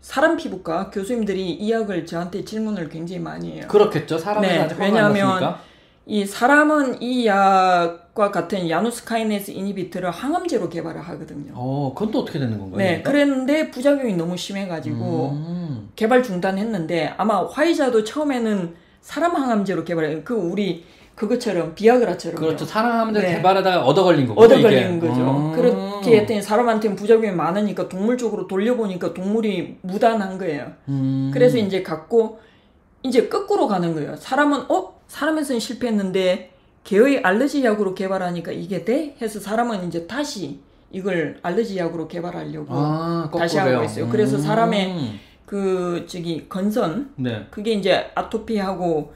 [0.00, 3.64] 사람 피부과 교수님들이 이 약을 저한테 질문을 굉장히 많이 해요.
[3.68, 4.18] 그렇겠죠.
[4.18, 5.56] 사람은 네, 아직 왜냐하면.
[6.10, 11.52] 이 사람은 이 약과 같은 야누스 카이네스 이니비트를 항암제로 개발을 하거든요.
[11.54, 12.78] 어, 그건 또 어떻게 되는 건가요?
[12.78, 13.10] 네, 그러니까?
[13.10, 15.90] 그랬는데 부작용이 너무 심해가지고 음.
[15.96, 22.64] 개발 중단했는데 아마 화이자도 처음에는 사람 항암제로 개발해 그 우리 그것처럼 비아그라처럼 그렇죠.
[22.64, 23.34] 사람들 네.
[23.34, 24.40] 개발하다가 얻어 걸린 거고.
[24.40, 25.20] 얻어 걸리는 거죠.
[25.20, 25.52] 음.
[25.52, 30.72] 그렇게 했더니 사람한테는 부작용이 많으니까 동물 쪽으로 돌려보니까 동물이 무단한 거예요.
[30.88, 31.30] 음.
[31.34, 32.38] 그래서 이제 갖고
[33.02, 34.16] 이제 거꾸로 가는 거예요.
[34.16, 36.52] 사람은 어 사람에서는 실패했는데
[36.84, 39.16] 개의 알러지 약으로 개발하니까 이게 돼?
[39.20, 43.58] 해서 사람은 이제 다시 이걸 알러지 약으로 개발하려고 아, 다시.
[43.58, 44.08] 하고 있어요.
[44.08, 44.40] 그래서 음.
[44.42, 47.46] 사람의 그 저기 건선 네.
[47.50, 49.12] 그게 이제 아토피하고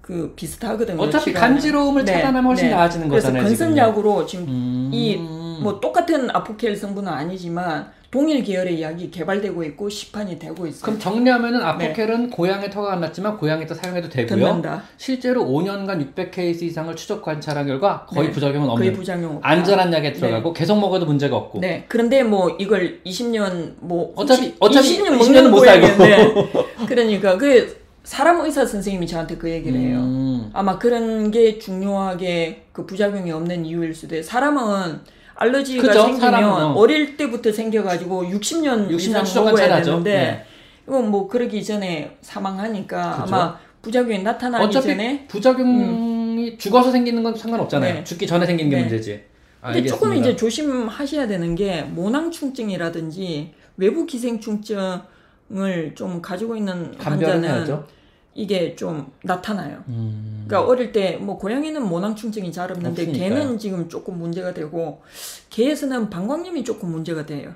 [0.00, 1.00] 그 비슷하거든요.
[1.00, 1.54] 어차피 질환은.
[1.54, 2.74] 간지러움을 네, 차단하면 훨씬 네.
[2.74, 3.46] 나아지는 그래서 거잖아요.
[3.48, 4.90] 건선약으로 지금 음.
[4.92, 10.82] 이뭐 똑같은 아포켈 성분은 아니지만 동일 계열의 약이 개발되고 있고 시판이 되고 있어요.
[10.82, 14.36] 그럼 정리하면은 아포켈은 고양이 터가 안 났지만 고양이도 사용해도 되고요.
[14.38, 14.82] 듣는다.
[14.98, 18.32] 실제로 5년간 600케이스 이상을 추적 관찰한 결과 거의 네.
[18.34, 19.48] 부작용은 없는 거의 부작용 없다.
[19.48, 21.60] 안전한 약에 들어가고 계속 먹어도 문제가 없고.
[21.60, 21.86] 네.
[21.88, 25.96] 그런데 뭐 이걸 20년 뭐 어차피- 어차피 20년 20년은 먹는 못 살고.
[25.96, 26.52] 고양이인데
[26.86, 30.00] 그러니까 그 사람 의사 선생님이 저한테 그 얘기를 해요.
[30.00, 30.50] 음.
[30.52, 34.20] 아마 그런 게 중요하게 그 부작용이 없는 이유일 수도.
[34.22, 35.00] 사람은
[35.34, 36.72] 알러지가 그죠, 생기면 사람은, 어.
[36.74, 39.82] 어릴 때부터 생겨가지고 60년, 60년 이상 먹어야.
[39.82, 40.44] 되는데 네.
[40.86, 43.34] 이건 뭐 그러기 전에 사망하니까 그죠.
[43.36, 47.94] 아마 부작용이 나타나기 어차피 전에 부작용이 죽어서 생기는 건 상관없잖아요.
[47.94, 48.04] 네.
[48.04, 48.82] 죽기 전에 생긴 게 네.
[48.82, 49.10] 문제지.
[49.60, 49.94] 근데 알겠습니다.
[49.96, 55.02] 조금 이제 조심하셔야 되는 게 모낭충증이라든지 외부 기생충증을
[55.94, 57.86] 좀 가지고 있는 환자는 해야죠.
[58.34, 59.84] 이게 좀 나타나요.
[59.88, 60.44] 음.
[60.46, 63.28] 그러니까 어릴 때 뭐 고양이는 모낭충증이 잘 없는데 없으니까요.
[63.34, 65.02] 개는 지금 조금 문제가 되고
[65.50, 67.52] 개에서는 방광염이 조금 문제가 돼요.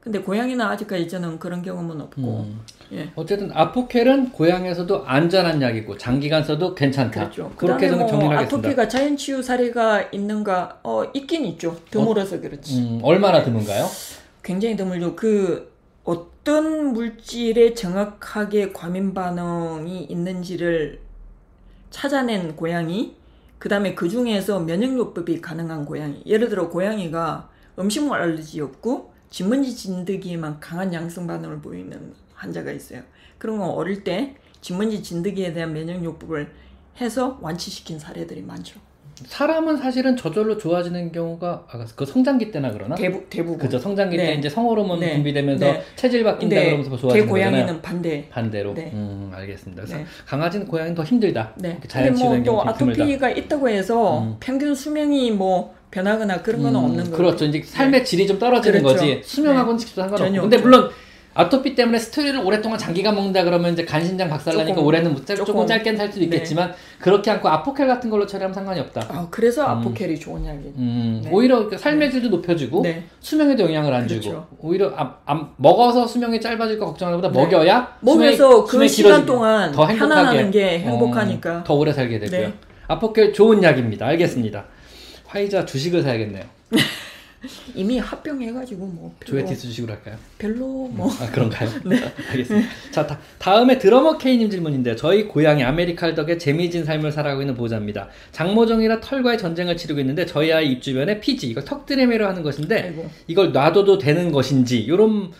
[0.00, 2.60] 근데 고양이는 아직까지 저는 그런 경험은 없고 음.
[2.92, 3.10] 예.
[3.14, 7.20] 어쨌든 아포켈은 고양이에서도 안전한 약이고 장기간 써도 괜찮다.
[7.28, 7.52] 그렇죠.
[7.56, 8.56] 그렇게 뭐 정리하겠습니다.
[8.56, 10.80] 아토피가 자연 치유 사례가 있는가?
[10.82, 11.76] 어 있긴 있죠.
[11.90, 12.78] 드물어서 그렇지.
[12.78, 13.86] 음, 얼마나 드문가요?
[14.42, 15.14] 굉장히 드물죠.
[15.14, 15.76] 그
[16.08, 21.02] 어떤 물질에 정확하게 과민 반응이 있는지를
[21.90, 23.14] 찾아낸 고양이,
[23.58, 26.22] 그 다음에 그 중에서 면역요법이 가능한 고양이.
[26.24, 33.02] 예를 들어 고양이가 음식물 알러지 없고 진먼지 진드기에만 강한 양성 반응을 보이는 환자가 있어요.
[33.36, 36.50] 그런 건 어릴 때 진먼지 진드기에 대한 면역요법을
[37.02, 38.80] 해서 완치시킨 사례들이 많죠.
[39.26, 42.94] 사람은 사실은 저절로 좋아지는 경우가 아, 그 성장기 때나 그러나?
[42.94, 43.58] 대부, 대부분.
[43.58, 43.78] 그죠.
[43.78, 44.26] 성장기 네.
[44.26, 45.14] 때 이제 성호르몬 네.
[45.14, 45.82] 분비되면서 네.
[45.96, 47.82] 체질 바뀐다 근데 그러면서 개 좋아지는 고양이는 거잖아요.
[47.82, 48.28] 반대.
[48.30, 48.74] 반대로.
[48.74, 48.90] 네.
[48.94, 49.82] 음, 알겠습니다.
[49.82, 50.06] 그래서 네.
[50.26, 51.52] 강아지는 고양이는 더 힘들다.
[51.56, 51.68] 네.
[51.68, 52.68] 이렇게 근데 자연 치유된 뭐또.
[52.68, 54.36] 아토피가 있다고 해서 음.
[54.40, 57.16] 평균 수명이 뭐 변하거나 그런 건 음, 없는 거죠.
[57.16, 57.44] 그렇죠.
[57.46, 59.00] 이제 삶의 질이 좀 떨어지는 그렇죠.
[59.00, 59.20] 거지.
[59.24, 60.40] 수명하고는 직접 상관없고.
[60.42, 60.58] 근데.
[60.58, 60.90] 물론
[61.38, 65.66] 아토피 때문에 스테로이드를 오랫동안 장기간 먹는다 그러면 이제 간신장 박살나니까 조금, 올해는 못, 조금, 조금.
[65.68, 69.06] 짧게는 살 수도 있겠지만 그렇게 않고 아포켈 같은 걸로 처리하면 상관이 없다.
[69.08, 70.72] 아, 그래서 아포켈이 좋은 약이에요.
[70.76, 71.30] 음, 네.
[71.32, 73.04] 오히려 그 삶의 질도 높여주고 네.
[73.20, 74.20] 수명에도 영향을 안 그렇죠.
[74.20, 77.44] 주고 오히려 안, 안- 먹어서 수명이 짧아질까 걱정하는 것보다 네.
[77.46, 81.58] 먹여야 먹여서 그 시간 동안 더 편안하는 게 행복하니까.
[81.58, 82.48] 어, 더 오래 살게 되고요.
[82.48, 82.52] 네.
[82.88, 84.06] 아포켈 좋은 약입니다.
[84.06, 84.64] 알겠습니다.
[85.26, 86.42] 화이자 주식을 사야겠네요.
[87.74, 90.16] 이미 합병해가지고 뭐 별로, 조에티스 주식으로 할까요?
[90.38, 91.68] 별로 뭐 아 그런가요?
[91.86, 92.12] 네.
[92.30, 92.68] 알겠습니다.
[92.90, 94.96] 자 다, 다음에 드러머 K님 질문인데요.
[94.96, 98.08] 저희 고양이 아메리칼 덕에 재미진 삶을 살아가고 있는 보호자입니다.
[98.32, 103.08] 장모종이라 털과의 전쟁을 치르고 있는데 저희 아이 입 주변에 피지 이걸 턱드레메로 하는 것인데 아이고.
[103.28, 105.30] 이걸 놔둬도 되는 것인지 이런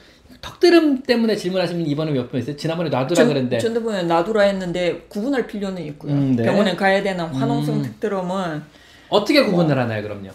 [0.41, 2.57] 턱드름 때문에 질문하시는 분이 이번에 몇분 있어요.
[2.57, 6.13] 지난번에 놔두라 그랬는데 전두분에 놔두라 했는데 구분할 필요는 있고요.
[6.13, 6.45] 음, 네.
[6.45, 7.83] 병원에 가야 되는 환원성 음.
[7.83, 8.63] 특드럼은
[9.09, 10.03] 어떻게 구분을 하나요?
[10.03, 10.29] 그럼요.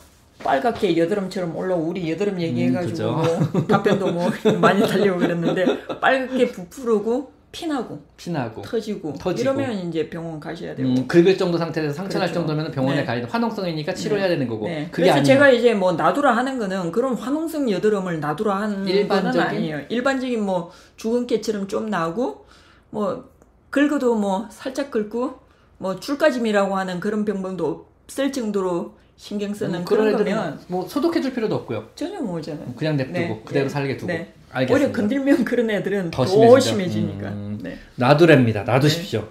[0.43, 5.65] 빨갛게 여드름처럼 올라 우리 여드름 얘기해가지고 음, 뭐 답변도 뭐 많이 달려고 그랬는데
[5.99, 9.41] 빨갛게 부풀고 피나고 피나고 터지고, 터지고.
[9.41, 12.47] 이러면 이제 병원 가셔야 되고 음, 긁을 정도 상태에서 상처날 그렇죠.
[12.47, 13.05] 정도면 병원에 네.
[13.05, 13.27] 가야 돼.
[13.29, 14.65] 화농성이니까 치료해야 되는 거고.
[14.65, 14.89] 네.
[14.91, 19.39] 그래서 아니면 제가 이제 뭐 놔두라 하는 거는 그런 환웅성 여드름을 놔두라 하는 일반적인?
[19.39, 19.81] 아니에요.
[19.87, 22.47] 일반적인 뭐 죽은 깨처럼 좀 나고
[22.89, 23.29] 뭐
[23.69, 25.35] 긁어도 뭐 살짝 긁고
[25.77, 31.55] 뭐 줄까짐이라고 하는 그런 병명도 없을 정도로 신경 쓰는 음, 그런 거면 뭐 소독해줄 필요도
[31.55, 31.89] 없고요.
[31.95, 32.73] 전혀 모잖아요.
[32.75, 34.11] 그냥 냅두고 네, 그대로 네, 살게 두고.
[34.11, 34.33] 네.
[34.51, 34.73] 알겠습니다.
[34.73, 36.59] 오히려 건들면 그런 애들은 더 더.
[36.59, 37.29] 심해지니까.
[37.29, 37.59] 음.
[37.61, 37.77] 네.
[37.95, 38.63] 놔두랍니다.
[38.63, 39.27] 놔두십시오.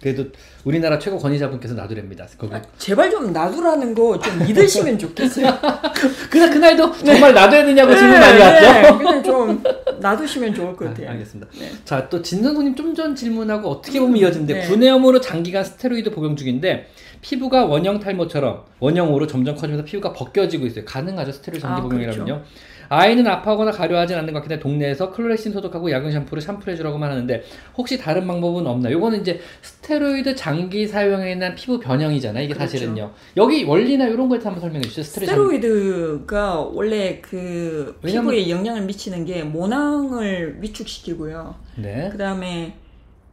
[0.00, 0.26] 그래도
[0.64, 2.26] 우리나라 최고 권위자분께서 놔두랍니다.
[2.38, 2.54] 거기.
[2.54, 5.46] 아, 제발 좀 놔두라는 거 좀 믿으시면 좋겠어요.
[6.30, 8.72] 그날 그날도 정말 놔둬야 되냐고 질문 많이 네, 왔죠.
[8.72, 9.62] 네, 그냥 좀
[10.00, 11.08] 놔두시면 좋을 것 같아요.
[11.08, 11.50] 아, 알겠습니다.
[11.58, 11.70] 네.
[11.84, 14.66] 자, 또 진선생님 좀 전 질문하고 어떻게 보면 이어지는데 네.
[14.66, 16.88] 구내염으로 장기간 스테로이드 복용 중인데
[17.20, 20.84] 피부가 원형 탈모처럼 원형으로 점점 커지면서 피부가 벗겨지고 있어요.
[20.84, 22.42] 가능하죠 스테로이드 장기 아, 복용이라면요.
[22.90, 27.42] 아이는 아파하거나 가려하진 않는 것 같은데 동네에서 클로레신 소독하고 약용 샴푸를 샴푸해주라고만 하는데
[27.76, 28.96] 혹시 다른 방법은 없나요?
[28.96, 32.44] 이거는 이제 스테로이드 장기 사용에 대한 피부 변형이잖아요.
[32.44, 32.70] 이게 그렇죠.
[32.70, 33.10] 사실은요.
[33.36, 35.02] 여기 원리나 이런 거에 대해서 한번 설명해 주시죠.
[35.02, 41.54] 스테로이드 장기- 스테로이드가 원래 그 왜냐면- 피부에 영향을 미치는 게 모낭을 위축시키고요.
[41.76, 42.08] 네.
[42.10, 42.74] 그 다음에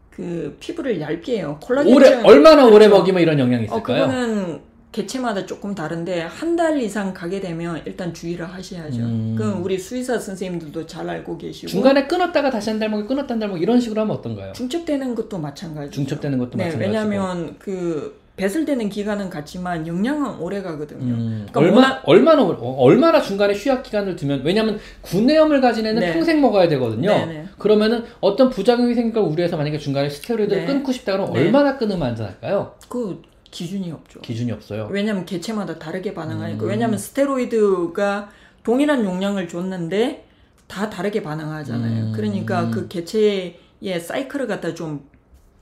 [0.10, 1.58] 그 피부를 얇게 해요.
[1.62, 2.88] 콜라겐 오래 층- 얼마나 오래.
[2.88, 4.08] 먹이면 이런 영향이 어, 있을까요?
[4.08, 4.60] 그거는
[5.00, 9.00] 개체마다 조금 다른데 한 달 이상 가게 되면 일단 주의를 하셔야죠.
[9.02, 9.36] 음.
[9.38, 13.40] 그건 우리 수의사 선생님들도 잘 알고 계시고 중간에 끊었다가 다시 한 달 먹이 끊었다 한
[13.40, 14.54] 달 먹이 이런 식으로 하면 어떤가요?
[14.54, 15.92] 중첩되는 것도 마찬가지죠.
[15.96, 16.82] 중첩되는 것도 네, 마찬가지고.
[16.86, 21.14] 왜냐하면 그 배설되는 기간은 같지만 영양은 오래 가거든요.
[21.14, 26.00] 음, 그러니까 얼마 워낙- 얼마나 어, 얼마나 중간에 휴약 기간을 두면 왜냐하면 구내염을 가진 애는
[26.02, 26.14] 네.
[26.14, 27.10] 평생 먹어야 되거든요.
[27.10, 27.46] 네 네.
[27.58, 30.68] 그러면은 어떤 부작용이 생길까 우려해서 만약에 중간에 스테로이드를 네.
[30.68, 31.42] 끊고 싶다 그러면 네.
[31.42, 32.74] 얼마나 끊으면 안전할까요?
[32.90, 33.22] 그
[33.56, 34.20] 기준이 없죠.
[34.20, 34.90] 기준이 없어요.
[34.92, 36.64] 왜냐하면 개체마다 다르게 반응하니까.
[36.66, 36.70] 음.
[36.70, 38.30] 왜냐하면 스테로이드가
[38.64, 40.28] 동일한 용량을 줬는데
[40.68, 42.06] 다 다르게 반응하잖아요.
[42.08, 42.12] 음.
[42.14, 43.58] 그러니까 그 개체의
[44.02, 45.10] 사이클을 갖다 좀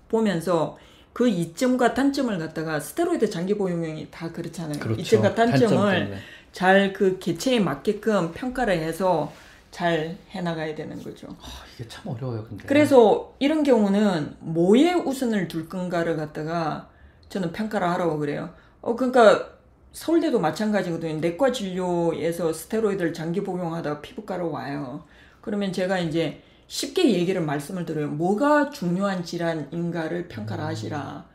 [0.10, 0.78] 보면서
[1.12, 4.80] 그 이점과 단점을 갖다가 스테로이드 장기 보용량이 다 그렇잖아요.
[4.80, 5.00] 그렇죠.
[5.00, 6.18] 이점과 단점 단점을.
[6.52, 9.32] 잘 그 개체에 맞게끔 평가를 해서
[9.70, 11.28] 잘 해나가야 되는 거죠.
[11.42, 12.64] 아, 이게 참 어려워요, 근데.
[12.68, 16.90] 그래서 이런 경우는 뭐에 우선을 둘 건가를 갖다가
[17.34, 18.54] 저는 평가를 하라고 그래요.
[18.80, 19.50] 어 그러니까
[19.92, 21.20] 서울대도 마찬가지거든요.
[21.20, 25.04] 내과 진료에서 스테로이드를 장기 복용하다가 피부과로 와요.
[25.42, 28.10] 그러면 제가 이제 쉽게 얘기를 말씀을 드려요.
[28.10, 31.26] 뭐가 중요한 질환인가를 평가를 하시라.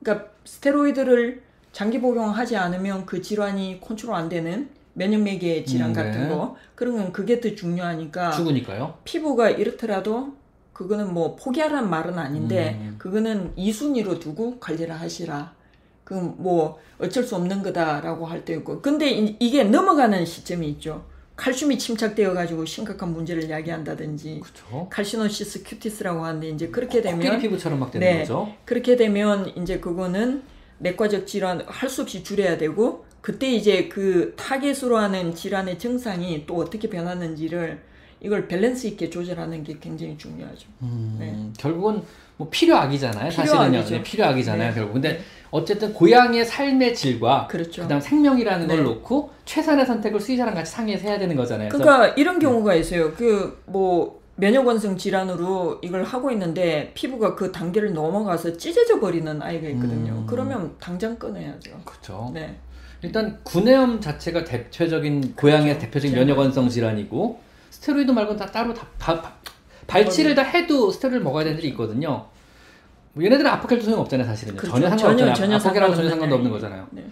[0.00, 1.42] 그러니까 스테로이드를
[1.72, 6.28] 장기 복용하지 않으면 그 질환이 컨트롤 안 되는 면역매개 질환 음, 같은 네.
[6.28, 8.98] 거 그러면 그게 더 중요하니까 죽으니까요.
[9.04, 10.34] 피부가 이렇더라도
[10.72, 12.94] 그거는 뭐 포기하라는 말은 아닌데 음.
[12.98, 15.52] 그거는 이순위로 두고 관리를 하시라.
[16.04, 21.04] 그뭐 어쩔 수 없는 거다라고 할 때 있고 근데 이- 이게 넘어가는 시점이 있죠.
[21.36, 24.88] 칼슘이 침착되어 가지고 심각한 문제를 야기한다든지 그렇죠.
[24.90, 28.18] 칼시노시스 큐티스라고 하는데 이제 그렇게 코끼리 되면 피부처럼 막 되는 네.
[28.20, 28.52] 거죠.
[28.64, 30.42] 그렇게 되면 이제 그거는
[30.78, 36.56] 내과적 질환 할 수 없이 줄여야 되고 그때 이제 그 타겟으로 하는 질환의 증상이 또
[36.56, 37.80] 어떻게 변하는지를
[38.24, 40.68] 이걸 밸런스 있게 조절하는 게 굉장히 중요하죠.
[40.82, 41.36] 음, 네.
[41.58, 42.02] 결국은
[42.36, 43.30] 뭐 필요악이잖아요.
[43.30, 43.84] 사실은요.
[43.84, 44.74] 네, 필요악이잖아요, 네.
[44.74, 44.94] 결국.
[44.94, 45.20] 근데
[45.50, 47.82] 어쨌든 고양이의 삶의 질과 그렇죠.
[47.82, 48.82] 그다음 생명이라는 걸 네.
[48.82, 51.68] 놓고 최선의 선택을 수의사랑 같이 상의해서 해야 되는 거잖아요.
[51.68, 53.12] 그러니까 이런 경우가 있어요.
[53.14, 60.12] 그 뭐 면역원성 질환으로 이걸 하고 있는데 피부가 그 단계를 넘어가서 찢어져 버리는 아이가 있거든요.
[60.14, 60.26] 음.
[60.26, 61.70] 그러면 당장 끊어야죠.
[61.84, 62.30] 그렇죠.
[62.32, 62.56] 네.
[63.02, 66.20] 일단 구내염 자체가 대표적인 고양이의 대표적인 네.
[66.20, 67.40] 면역원성 질환이고
[67.82, 69.32] 스테로이드 말고는 다 따로 다, 다- 다-
[69.88, 72.26] 발치를 다 해도 스테로이드를 먹어야 되는 애들이 있거든요.
[73.12, 74.56] 뭐 얘네들은 아프게도 소용 없잖아요, 사실은.
[74.56, 74.76] 그렇죠.
[74.76, 75.34] 전혀 상관없잖아요.
[75.34, 76.50] 전혀- 전혀 상관없는 없는 애기.
[76.50, 76.86] 거잖아요.
[76.92, 77.04] 네.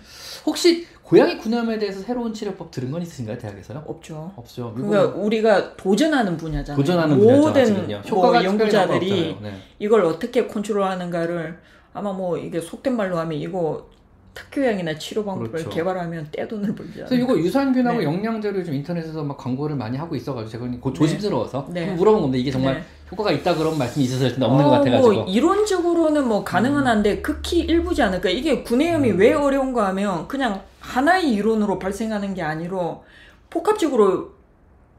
[0.46, 3.82] 혹시 고양이 구내염에 대해서 새로운 치료법 들은 건 있으신가요, 대학에서요?
[3.84, 4.32] 없죠.
[4.36, 4.72] 없죠.
[4.76, 6.76] 그러니까 우리가 도전하는 분야잖아요.
[6.80, 8.02] 도전하는 분야죠, 모든 아직은요.
[8.08, 9.38] 뭐 효과가 연구자들이.
[9.42, 9.54] 네.
[9.80, 11.58] 이걸 어떻게 컨트롤하는가를
[11.94, 13.88] 아마 뭐 이게 속된 말로 하면 이거
[14.34, 15.70] 특효약이나 치료 방법을 그렇죠.
[15.70, 17.24] 개발하면 떼돈을 벌지 그래서 않아요.
[17.24, 18.04] 이거 유산균하고 네.
[18.04, 21.80] 영양제를 좀 인터넷에서 막 광고를 많이 하고 있어가지고 제가 곧 조심스러워서 네.
[21.80, 22.82] 한번 물어본 건데 이게 정말 네.
[23.10, 25.14] 효과가 있다 그런 말씀이 있었을 텐데 없는 것 어, 같아가지고 음.
[25.16, 28.28] 뭐 이론적으로는 뭐 가능은 한데 극히 일부지 않을까.
[28.30, 33.04] 이게 구내염이 왜 어려운가 하면 그냥 하나의 이론으로 발생하는 게 아니로
[33.50, 34.40] 복합적으로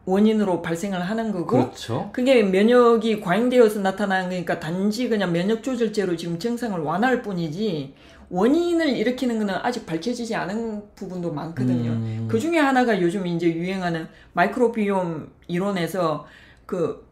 [0.05, 2.09] 원인으로 발생을 하는 거고 그렇죠.
[2.11, 7.93] 그게 면역이 과잉되어서 나타나는 거니까 단지 그냥 면역 조절제로 지금 증상을 완화할 뿐이지
[8.31, 11.91] 원인을 일으키는 거는 아직 밝혀지지 않은 부분도 많거든요.
[11.91, 12.27] 음.
[12.31, 16.25] 그 중에 하나가 요즘 이제 유행하는 마이크로비옴 이론에서
[16.65, 17.05] 그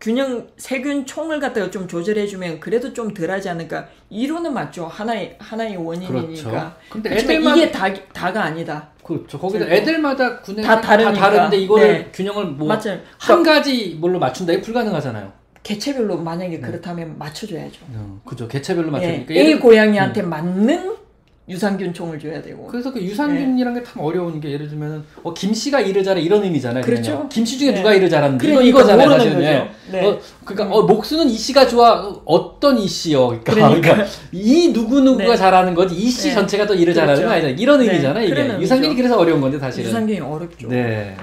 [0.00, 6.50] 균형 세균 총을 갖다가 좀 조절해주면 그래도 좀 덜하지 않을까 이론은 맞죠 하나의 하나의 원인이니까
[6.50, 6.72] 그렇죠.
[6.90, 9.38] 근데 애들마다 이게 다 다가 아니다 그렇죠.
[9.38, 11.12] 거기다 애들마다 구내 다 다르니까.
[11.12, 12.10] 다른데 이거를 네.
[12.12, 15.41] 균형을 뭐 맞아요 한 가지 뭘로 맞춘다 이거 불가능하잖아요.
[15.62, 16.60] 개체별로 만약에 네.
[16.60, 18.48] 그렇다면 맞춰줘야죠 음, 그죠.
[18.48, 20.92] 개체별로 예, 맞추니까 A 고양이한테 맞는
[21.48, 25.52] 유산균 총을 줘야 되고 그래서 그 유산균이란 게 참 어려운 게 예를 들면 어, 김
[25.52, 26.84] 씨가 일을 잘해 이런 의미잖아요.
[26.84, 27.12] 그렇죠.
[27.12, 27.28] 그냥.
[27.28, 27.78] 김씨 중에 네.
[27.78, 29.08] 누가 일을 잘하는데 이거 그러니까 이거잖아요.
[29.08, 29.42] 모르는 사실은.
[29.44, 29.58] 예.
[29.58, 29.70] 거죠.
[29.90, 30.06] 네.
[30.06, 33.28] 어, 그러니까 어, 목수는 이 씨가 좋아 어떤 이 씨요.
[33.28, 33.80] 그러니까, 그러니까.
[33.94, 35.36] 그러니까 이 누구 누구가 네.
[35.36, 36.34] 잘하는 거지 이씨 네.
[36.34, 37.28] 전체가 더 일을 잘하는 그렇죠.
[37.28, 37.56] 거 아니잖아요.
[37.60, 37.86] 이런 네.
[37.86, 38.24] 의미잖아요.
[38.26, 38.94] 이게 유산균이.
[38.94, 39.88] 그래서 어려운 건데 사실은.
[39.88, 41.16] 유산균이 어렵죠 네.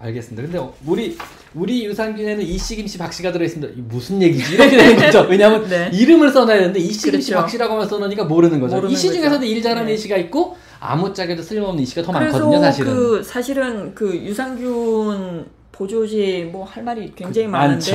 [0.00, 0.06] 네.
[0.08, 0.42] 알겠습니다.
[0.42, 1.16] 근데 어, 우리
[1.54, 3.74] 우리 유산균에는 이씨 김씨 박씨가 들어있습니다.
[3.88, 4.54] 무슨 얘기지?
[4.54, 5.26] 이렇게 되는 거죠.
[5.28, 5.90] 왜냐하면 네.
[5.92, 7.34] 이름을 써놔야 되는데 이씨 김씨 그렇죠.
[7.34, 8.76] 박씨라고 하면 써놓으니까 모르는 거죠.
[8.76, 9.18] 모르는 이씨 거죠.
[9.18, 9.94] 중에서도 일 잘하는 네.
[9.94, 12.58] 이씨가 있고 아무짝에도 쓸모없는 이씨가 더 많거든요.
[12.60, 12.92] 사실은.
[12.92, 15.46] 그 사실은 그 유산균
[15.80, 17.90] 보조제 뭐할 말이 굉장히 그- 많은데.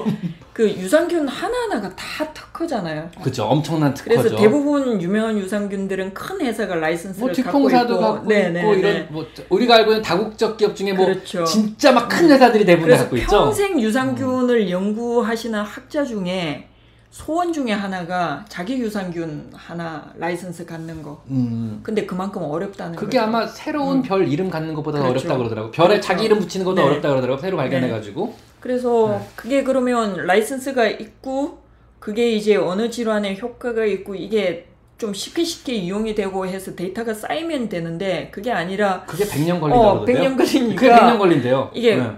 [0.54, 3.10] 그 유산균 하나하나가 다 특허잖아요.
[3.22, 3.44] 그죠.
[3.44, 4.22] 엄청난 특허죠.
[4.22, 8.80] 그래서 대부분 유명한 유산균들은 큰 회사가 라이선스를 뭐 갖고 있고 갖고 네, 있고 네, 이런
[8.80, 9.06] 네.
[9.10, 11.44] 뭐 우리가 알고 있는 다국적 기업 중에 뭐 그렇죠.
[11.44, 13.28] 진짜 막 큰 회사들이 대부분 갖고 있죠.
[13.28, 16.68] 평생 유산균을 연구하시는 학자 중에
[17.16, 21.22] 소원 중에 하나가 자기 유산균 하나 라이선스 갖는 거.
[21.30, 21.80] 음.
[21.82, 23.26] 근데 그만큼 어렵다는 그게 거죠.
[23.26, 25.08] 아마 새로운 별 이름 갖는 것보다 더 음.
[25.08, 25.26] 그렇죠.
[25.28, 25.70] 어렵다 그러더라고.
[25.70, 26.06] 별에 그렇죠.
[26.06, 26.82] 자기 이름 붙이는 것도 네.
[26.82, 27.40] 어렵다 그러더라고.
[27.40, 28.34] 새로 발견해 가지고.
[28.60, 29.28] 그래서 네.
[29.34, 31.60] 그게 그러면 라이선스가 있고
[32.00, 34.66] 그게 이제 어느 질환에 효과가 있고 이게
[34.98, 40.04] 좀 쉽게 쉽게 이용이 되고 해서 데이터가 쌓이면 되는데 그게 아니라 그게 100년 걸린다고 어,
[40.04, 40.16] 그러던데요.
[40.18, 41.70] 100년 걸리니까 그게 100년 걸린대요.
[41.74, 42.10] 이게 네.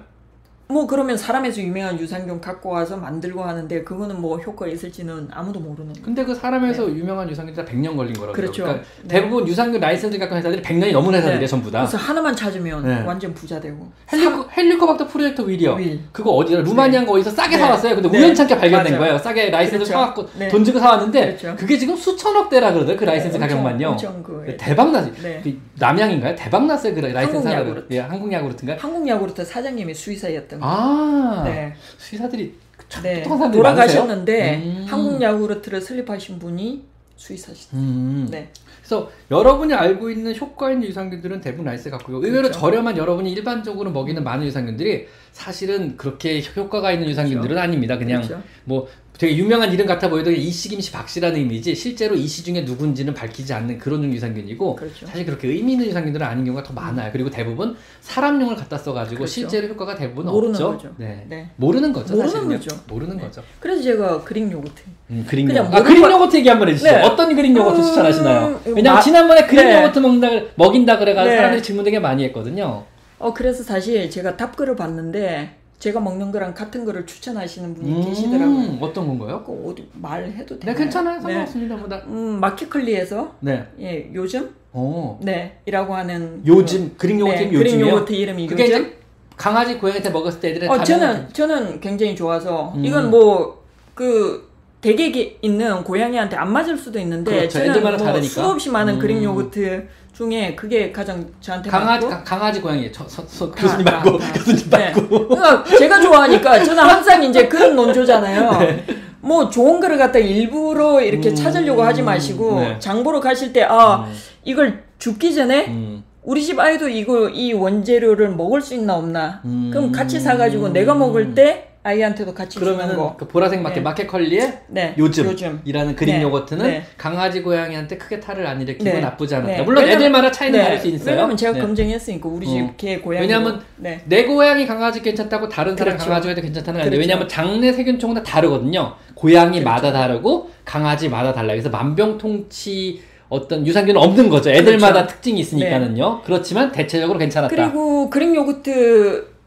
[0.70, 5.94] 뭐 그러면 사람에서 유명한 유산균 갖고 와서 만들고 하는데 그거는 뭐 효과가 있을지는 아무도 모르는
[5.94, 6.04] 거예요.
[6.04, 8.32] 근데 그 사람에서 유명한 유산균이 다 100년 걸린 거라고.
[8.34, 8.42] 네.
[8.42, 8.64] 그렇죠.
[8.64, 9.08] 그러니까 네.
[9.08, 11.46] 대부분 유산균 라이센스 갖고 있는 회사들이 100년이 넘은 회사들이에요, 네.
[11.46, 11.78] 전부 다.
[11.80, 13.02] 그래서 하나만 찾으면 네.
[13.02, 13.90] 완전 부자 되고.
[14.12, 15.76] 헬리코, 헬리코박터 프로젝트 윌이요.
[15.76, 16.00] 윌.
[16.12, 16.60] 그거 어디야?
[16.60, 17.62] 루마니아인가 어디서 싸게 네.
[17.62, 17.94] 사왔어요.
[17.94, 18.18] 근데 네.
[18.18, 18.98] 우연찮게 발견된 맞아요.
[18.98, 19.18] 거예요.
[19.18, 19.92] 싸게 라이센스 그렇죠.
[19.94, 20.48] 사왔고 네.
[20.48, 21.56] 돈 주고 사왔는데 그렇죠.
[21.56, 22.98] 그게 지금 수천억 대라 그러더라고요.
[22.98, 23.88] 그 라이센스 네, 가격만요.
[23.88, 25.14] 엄청 그 대박 나지.
[25.22, 25.40] 네.
[25.42, 26.36] 그 남양인가요?
[26.36, 26.94] 대박 났어요.
[26.94, 27.52] 그 라이센스 한국.
[27.52, 27.94] 야구르트.
[27.94, 28.78] 예, 한국 야구르트인가요?
[28.78, 30.66] 한국 야구르트 사장님이 수의사였던 거.
[30.66, 31.42] 아.
[31.44, 31.74] 네.
[31.96, 32.54] 수의사들이
[32.88, 33.22] 참 네.
[33.22, 34.86] 돌아가셨는데 음.
[34.88, 36.84] 한국 야구르트를 설립하신 분이
[37.16, 37.76] 수의사시죠.
[37.76, 38.28] 음.
[38.30, 38.50] 네.
[38.78, 42.18] 그래서 여러분이 알고 있는 효과 있는 유산균들은 대부분 라이센스 갖고요.
[42.18, 42.58] 의외로 그렇죠.
[42.58, 47.98] 저렴한 여러분이 일반적으로 먹이는 많은 유산균들이 사실은 그렇게 효과가 있는 유산균들은 아닙니다.
[47.98, 48.42] 그냥 그렇죠.
[48.64, 48.88] 뭐
[49.18, 53.76] 되게 유명한 이름 같아 보여도 이씨 김씨 박씨라는 의미지 실제로 이씨 중에 누군지는 밝히지 않는
[53.78, 55.06] 그런 종 유산균이고 그렇죠.
[55.06, 57.10] 사실 그렇게 의미 있는 유산균들은 아닌 경우가 더 많아요.
[57.12, 59.32] 그리고 대부분 사람용을 갖다 써가지고 그렇죠.
[59.32, 60.70] 실제로 효과가 대부분 모르는 없죠.
[60.70, 60.94] 거죠.
[60.98, 61.26] 네.
[61.28, 61.50] 네.
[61.56, 62.14] 모르는 거죠.
[62.14, 62.58] 모르는 사실은요.
[62.60, 62.76] 거죠.
[62.86, 63.22] 모르는 네.
[63.24, 63.42] 거죠.
[63.58, 64.82] 그래서 제가 Greek yogurt.
[65.10, 65.74] 음, Greek yogurt.
[65.76, 66.88] 아, Greek 거- 요거트 얘기 한번 해주시죠.
[66.88, 67.02] 네.
[67.02, 68.60] 어떤 Greek yogurt 음, 추천하시나요?
[68.66, 69.78] 왜냐면 마- 지난번에 Greek 네.
[69.82, 71.36] 요거트 먹는다, 먹인다 그래가지고 네.
[71.38, 72.84] 사람들이 질문 되게 많이 했거든요.
[73.18, 78.78] 어 그래서 사실 제가 답글을 봤는데 제가 먹는 거랑 같은 거를 추천하시는 분이 음, 계시더라고요.
[78.80, 79.44] 어떤 건가요?
[79.46, 80.76] 그 어디 말해도 네, 되나요?
[80.76, 81.14] 괜찮아요.
[81.16, 81.22] 네.
[81.22, 81.76] 상관없습니다.
[81.76, 82.02] 뭐 다.
[82.08, 83.64] 음, 마켓컬리에서 네.
[83.80, 85.18] 예, 요즘 어.
[85.22, 87.86] 네, 이라고 하는 요즘 Greek yogurt 네, 요즘이요?
[87.88, 88.92] 요거트 이름이 그게 요즘.
[89.36, 92.84] 강아지 고양이한테 먹었을 때 애들은 어, 저는 저는 굉장히 좋아서 음.
[92.84, 94.48] 이건 뭐그
[94.80, 97.58] 댁에 게- 있는 고양이한테 안 맞을 수도 있는데 그렇죠.
[97.60, 98.28] 저는 뭐 다르니까.
[98.28, 98.98] 수없이 많은 음.
[98.98, 99.86] 그릭 요거트
[100.18, 103.92] 중에 그게 가장 저한테 강아지 맞고 가- 강아지 고양이 저, 서, 서, 다, 교수님 다,
[104.02, 104.32] 말고 다.
[104.32, 104.78] 교수님 네.
[104.92, 108.50] 말고 그러니까 제가 좋아하니까 저는 항상 이제 그런 논조잖아요.
[108.58, 108.84] 네.
[109.20, 112.76] 뭐 좋은 거를 갖다 일부러 이렇게 음, 찾으려고 하지 마시고 네.
[112.80, 114.12] 장 보러 가실 때아 음,
[114.42, 119.70] 이걸 죽기 전에 음, 우리 집 아이도 이거 이 원재료를 먹을 수 있나 없나 음.
[119.72, 123.16] 그럼 같이 사가지고 내가 먹을 때 아이한테도 같이 주는 그러면은 거.
[123.16, 123.80] 그 보라색 마켓 네.
[123.80, 124.94] 마켓컬리의 네.
[124.98, 125.34] 요즘
[125.64, 126.22] 이라는 그릭 네.
[126.22, 126.82] 요거트는 네.
[126.98, 129.00] 강아지 고양이한테 크게 탈을 안 일으키고 네.
[129.00, 129.52] 나쁘지 않았다.
[129.56, 129.62] 네.
[129.62, 130.64] 물론 왜냐면- 애들마다 차이는 네.
[130.64, 131.14] 다를 수 있어요.
[131.16, 131.60] 왜냐면 제가 네.
[131.60, 132.50] 검증했으니까 우리 어.
[132.50, 133.26] 집개 고양이.
[133.26, 134.02] 왜냐면 네.
[134.04, 136.08] 내 고양이 강아지 괜찮다고 다른 사람 그렇죠.
[136.10, 136.90] 강아지가 해도 괜찮다는 거 아니에요.
[136.90, 137.00] 그렇죠.
[137.00, 138.94] 왜냐하면 장내 세균총은 다 다르거든요.
[139.14, 141.52] 고양이마다 다르고 강아지마다 달라요.
[141.54, 144.50] 그래서 만병통치 어떤 유산균은 없는 거죠.
[144.50, 145.08] 애들마다 그렇죠.
[145.14, 146.22] 특징이 있으니까는요.
[146.24, 147.54] 그렇지만 대체적으로 괜찮았다.
[147.54, 149.37] 그리고 그릭 요거트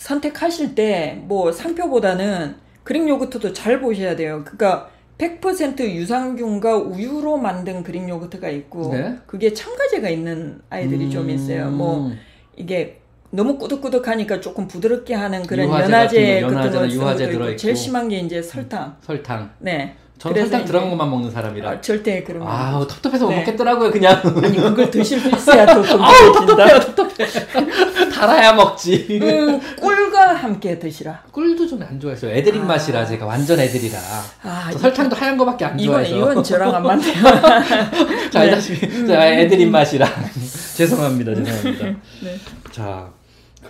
[0.00, 4.42] 선택하실 때 뭐 상표보다는 그릭 요거트도 잘 보셔야 돼요.
[4.44, 9.16] 그러니까 100% 유산균과 우유로 만든 그릭 요거트가 있고 네.
[9.26, 11.70] 그게 첨가제가 있는 아이들이 좀 있어요.
[11.70, 12.18] 뭐 음.
[12.56, 17.32] 이게 너무 꾸덕꾸덕하니까 조금 부드럽게 하는 그런 유화제 연화제 같은 거, 연화제나 유화제 것도 있고
[17.38, 17.56] 들어 있고.
[17.58, 18.96] 제일 심한 게 이제 설탕.
[19.02, 19.50] 설탕.
[19.58, 19.94] 네.
[20.20, 21.70] 저는 설탕 들어간 것만 먹는 사람이라.
[21.70, 22.48] 아, 절대 그런 거.
[22.50, 23.36] 아우 텁텁해서 못 네.
[23.38, 24.20] 먹겠더라고요 그냥.
[24.44, 26.32] 아니 그걸 드실 수 있어야 또 아우.
[26.46, 28.10] 텁텁해요 텁텁해.
[28.12, 29.18] 달아야 먹지.
[29.22, 31.22] 음, 꿀과 함께 드시라.
[31.32, 32.32] 꿀도 좀 안 좋아했어요.
[32.32, 33.06] 애들 입맛이라 아.
[33.06, 33.98] 제가 완전 애들이라.
[34.42, 36.16] 아, 저 설탕도 하얀 거밖에 안 이건 좋아해서.
[36.16, 37.22] 이건 저랑 안 맞네요.
[38.30, 40.06] 자, 알다시피 자, 애들 입맛이라
[40.76, 41.86] 죄송합니다, 죄송합니다.
[42.22, 42.36] 네.
[42.70, 43.08] 자,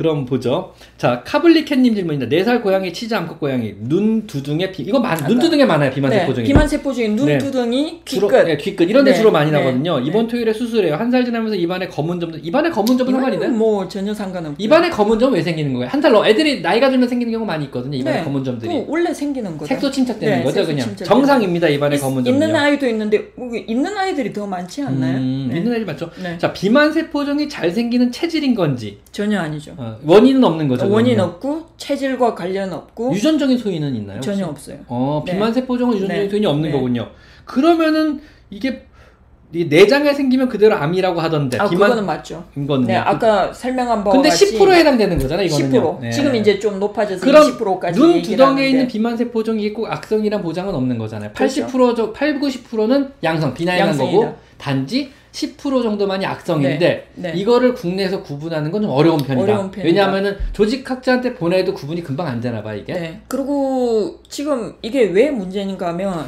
[0.01, 0.72] 그럼 보죠.
[0.96, 2.34] 자, 카블리캣님 질문입니다.
[2.34, 6.32] 4살 고양이 치즈 암컷 고양이 눈 두둥에 비 이거 많, 눈 두둥에 많아요 비만 세포
[6.32, 6.44] 중에.
[6.44, 7.36] 비만 세포 중에 눈 네.
[7.36, 8.44] 주로, 귀끝.
[8.46, 10.01] 네, 귀끝 이런 데 네, 주로 많이 네, 나거든요.
[10.01, 10.07] 네.
[10.07, 10.94] 이번 토요일에 수술해요.
[10.94, 14.57] 한 살 지나면서 입안에 검은 점도 입안에 검은 점은 상관이 네뭐 전혀 상관없고.
[14.59, 15.88] 입안에 검은 점 왜 생기는 거예요?
[15.90, 17.98] 한 살 넘 애들이 나이가 들면 생기는 경우 많이 있거든요.
[17.98, 18.72] 입안에 검은 점들이.
[18.72, 19.66] 뭐 원래 생기는 거죠.
[19.66, 20.78] 색소 침착되는 네, 거죠, 그냥.
[20.86, 22.32] 침착되는 정상입니다, 입안에 있- 검은 점은요.
[22.44, 25.18] 있는 아이도 있는데 뭐 있는 아이들이 더 많지 않나요?
[25.18, 25.59] 음, 네.
[25.59, 26.09] 있는 애들 맞죠?
[26.22, 26.38] 네.
[26.38, 29.74] 자, 비만 세포종이 잘 생기는 체질인 건지 전혀 아니죠.
[29.76, 30.88] 어, 원인은 없는 거죠.
[30.91, 31.34] 원인 그러면.
[31.34, 34.16] 없고 체질과 관련 없고 유전적인 소인은 있나요?
[34.16, 34.30] 혹시?
[34.30, 34.78] 전혀 없어요.
[34.88, 35.32] 어, 네.
[35.32, 36.28] 비만 세포종은 유전적인 네.
[36.28, 36.72] 소인이 없는 네.
[36.72, 37.09] 거군요.
[37.45, 38.20] 그러면은
[38.51, 38.86] 이게
[39.53, 42.45] 이 내장에 생기면 그대로 암이라고 하던데 아 비만 그거는 맞죠.
[42.57, 42.86] 이거는요.
[42.86, 45.99] 네, 아까 설명한 바와 근데 같이 10%에 해당되는 거잖아요, 이거는요.
[45.99, 46.01] 10%.
[46.03, 46.11] 네.
[46.12, 50.99] 지금 이제 좀 높아져서 그럼 20%까지 눈 두덩이에 있는 비만 세포종이 꼭 악성이란 보장은 없는
[50.99, 51.32] 거잖아요.
[51.34, 51.66] 그렇죠.
[51.66, 54.18] 80% 저, 8, 90%는 양성, 비나이한 양성이다.
[54.20, 56.78] 거고 단지 10% 정도만이 악성인데
[57.14, 57.33] 네, 네.
[57.39, 59.43] 이거를 국내에서 구분하는 건 좀 어려운 편이다.
[59.43, 59.87] 어려운 편이다.
[59.87, 62.93] 왜냐하면은 조직학자한테 보내도 구분이 금방 안 되나 봐 이게.
[62.95, 63.20] 네.
[63.28, 66.26] 그리고 지금 이게 왜 문제인가 하면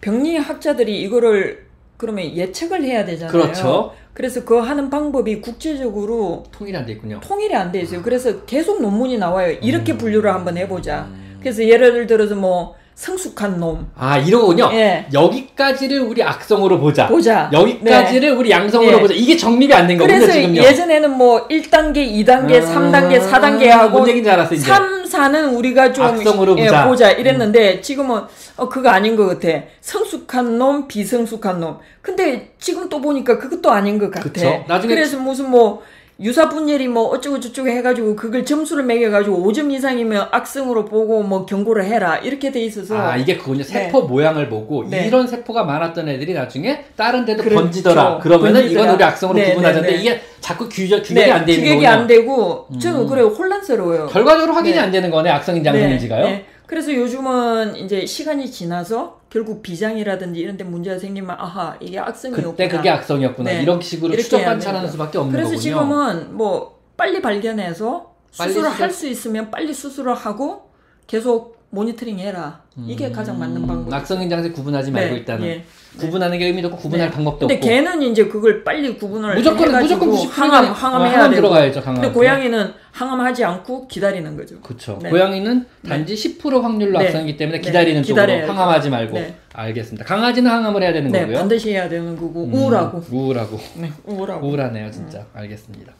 [0.00, 1.66] 병리학자들이 이거를
[1.96, 3.32] 그러면 예측을 해야 되잖아요.
[3.32, 3.92] 그렇죠.
[4.12, 7.20] 그래서 그 하는 방법이 국제적으로 통일이 안 돼 있군요.
[7.22, 8.02] 통일이 안 돼 있어요.
[8.02, 9.56] 그래서 계속 논문이 나와요.
[9.62, 9.98] 이렇게 음.
[9.98, 11.08] 분류를 한번 해보자.
[11.40, 14.70] 그래서 예를 들어서 뭐 성숙한 놈, 아 이러군요.
[14.72, 17.06] 예, 여기까지를 우리 악성으로 보자.
[17.08, 17.50] 보자.
[17.52, 19.00] 여기까지를 우리 양성으로 네.
[19.02, 19.12] 보자.
[19.14, 20.62] 이게 정립이 안 된 거군요 그래서 지금요.
[20.62, 24.64] 예전에는 뭐 1단계, 2단계, 아, 3단계, 4단계 하고 뭔 얘기인지 알았어 이제.
[24.66, 27.12] 3, 4는 우리가 좀 악성으로 예, 보자.
[27.12, 27.20] 음.
[27.20, 28.22] 이랬는데 지금은
[28.56, 29.64] 어, 그거 아닌 것 같아.
[29.82, 31.76] 성숙한 놈, 비성숙한 놈.
[32.00, 34.22] 근데 지금 또 보니까 그것도 아닌 것 같아.
[34.24, 34.64] 그쵸.
[34.66, 35.82] 나중에 그래서 무슨 뭐
[36.18, 41.84] 유사 분열이 뭐 어쩌고 저쩌고 해가지고 그걸 점수를 매겨가지고 5점 이상이면 악성으로 보고 뭐 경고를
[41.84, 43.62] 해라 이렇게 돼 있어서 아 이게 그군요.
[43.62, 45.06] 세포 모양을 보고 네.
[45.06, 47.60] 이런 세포가 많았던 애들이 나중에 다른 데도 그렇죠.
[47.60, 48.18] 번지더라.
[48.18, 48.84] 그러면은 번지더라.
[48.84, 49.94] 이건 우리 악성으로 네, 네, 네.
[49.96, 51.86] 이게 자꾸 규정 규격이 안돼 있는 규격이.
[51.86, 53.06] 안 되고 저는 음.
[53.08, 54.06] 그래 혼란스러워요.
[54.06, 54.80] 결과적으로 확인이 네.
[54.80, 55.28] 안 되는 거네.
[55.28, 56.40] 악성인지 양성인지가요.
[56.66, 62.50] 그래서 요즘은 이제 시간이 지나서 결국 비장이라든지 이런 데 문제가 생기면 아하 이게 악성이었구나.
[62.50, 63.50] 그때 그게 악성이었구나.
[63.50, 63.62] 네.
[63.62, 65.60] 이런 식으로 추적 관찰하는 수밖에 없는 그래서 거군요.
[65.62, 70.70] 지금은 뭐 빨리 발견해서 빨리 수술을 수술- 할수 있으면 빨리 수술을 하고
[71.06, 72.60] 계속 모니터링 해라.
[72.86, 73.88] 이게 가장 맞는 방법.
[73.88, 75.64] 음, 악성인 장세 구분하지 말고 네, 일단은 예.
[75.98, 77.14] 구분하는 게 의미도 없고 구분할 네.
[77.14, 77.66] 방법도 근데 없고.
[77.66, 81.42] 걔는 이제 그걸 빨리 구분을 무조건 무조건 90% 항암 항암 해야 항암 되고.
[81.42, 81.80] 들어가야죠.
[81.80, 82.00] 항암.
[82.02, 84.58] 근데 고양이는 항암하지 않고 기다리는 거죠.
[84.60, 84.98] 그렇죠.
[85.02, 85.10] 네.
[85.10, 87.06] 고양이는 단지 10% 확률로 네.
[87.06, 87.62] 악성이기 때문에 네.
[87.66, 88.52] 기다리는 쪽으로 기다려야죠.
[88.52, 89.14] 항암하지 말고.
[89.18, 89.34] 네.
[89.52, 90.04] 알겠습니다.
[90.06, 91.36] 강아지는 항암을 해야 되는 네, 거고요.
[91.38, 93.02] 반드시 해야 되는 거고 음, 우울하고.
[93.10, 93.58] 우울하고.
[93.76, 94.46] 네, 우울하고.
[94.46, 95.26] 우울하네요, 진짜.
[95.34, 95.92] 알겠습니다.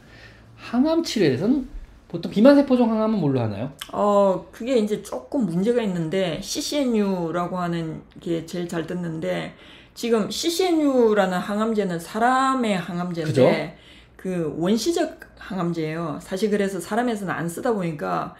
[0.56, 1.68] 항암 치료에서는
[2.16, 3.72] 보통 비만 세포 종 항암은 뭘로 하나요?
[3.92, 9.54] 어, 그게 이제 조금 문제가 있는데, CCNU라고 하는 게 제일 잘 듣는데,
[9.94, 13.86] 지금 CCNU라는 항암제는 사람의 항암제인데, 그죠?
[14.16, 16.18] 그 원시적 항암제예요.
[16.22, 18.34] 사실 그래서 사람에서는 안 쓰다 보니까,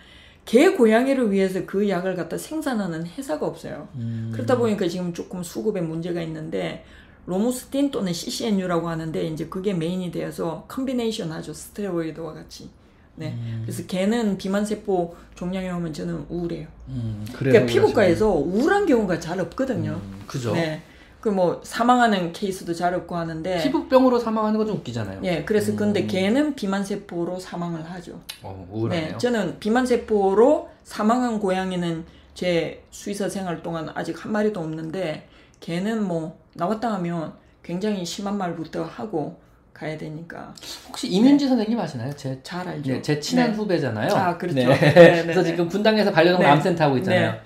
[0.47, 3.89] 개 고양이를 위해서 그 약을 갖다 생산하는 회사가 없어요.
[3.97, 4.31] 음.
[4.33, 6.85] 그러다 보니까 지금 조금 수급에 문제가 있는데,
[7.27, 11.53] lomustine 또는 CCNU라고 하는데, 이제 그게 main이 되어서 combination 하죠.
[11.53, 12.71] 스테로이드와 같이.
[13.17, 13.37] 네.
[13.63, 16.69] 그래서 개는 비만세포 종양이 오면 저는 우울해요.
[16.89, 19.93] 음, 그러니까 피부과에서 우울한 경우가 잘 없거든요.
[20.03, 20.53] 음, 그죠.
[20.53, 20.83] 네.
[21.21, 25.21] 그 뭐 사망하는 케이스도 잘 없고 하는데 피부병으로 사망하는 건 좀 웃기잖아요.
[25.25, 25.77] 예, 그래서 음.
[25.77, 28.21] 근데 개는 비만세포로 사망을 하죠.
[28.45, 29.09] 어, 우울하네요.
[29.13, 32.05] 네, 저는 비만세포로 사망한 고양이는
[32.35, 35.27] 제 수의사 생활 동안 아직 한 마리도 없는데
[35.59, 37.33] 걔는 뭐 나왔다 하면
[37.65, 39.41] 굉장히 심한 말부터 하고
[39.77, 40.55] 가야 되니까
[40.89, 42.11] 혹시 이민지 선생님 아시나요?
[42.17, 42.91] 제, 잘 알죠.
[42.91, 43.57] 네, 제 친한 네.
[43.57, 44.11] 후배잖아요.
[44.15, 44.57] 아, 그렇죠.
[44.57, 44.65] 네.
[44.67, 45.49] 네, 네, 그래서 네.
[45.51, 46.51] 지금 분당에서 반려동물 네.
[46.53, 47.33] 암센터 하고 있잖아요.
[47.33, 47.41] 네.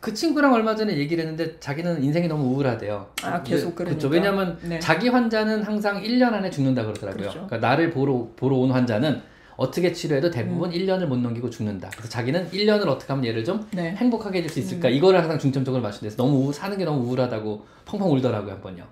[0.00, 3.06] 그 친구랑 얼마 전에 얘기를 했는데 자기는 인생이 너무 우울하대요.
[3.22, 3.84] 아, 계속 그러니까.
[3.98, 4.08] 그렇죠.
[4.08, 4.78] 왜냐면 네.
[4.78, 7.20] 자기 환자는 항상 1년 안에 죽는다 그러더라고요.
[7.20, 7.46] 그렇죠.
[7.46, 9.20] 그러니까 나를 보러 보러 온 환자는
[9.56, 10.74] 어떻게 치료해도 대부분 음.
[10.74, 11.90] 1년을 못 넘기고 죽는다.
[11.92, 13.94] 그래서 자기는 1년을 어떻게 하면 얘를 좀 네.
[13.96, 14.88] 행복하게 해줄 수 있을까?
[14.88, 18.84] 이거를 항상 중점적으로 말씀드려서 너무 우- 사는 게 너무 우울하다고 펑펑 울더라고요 한 번요.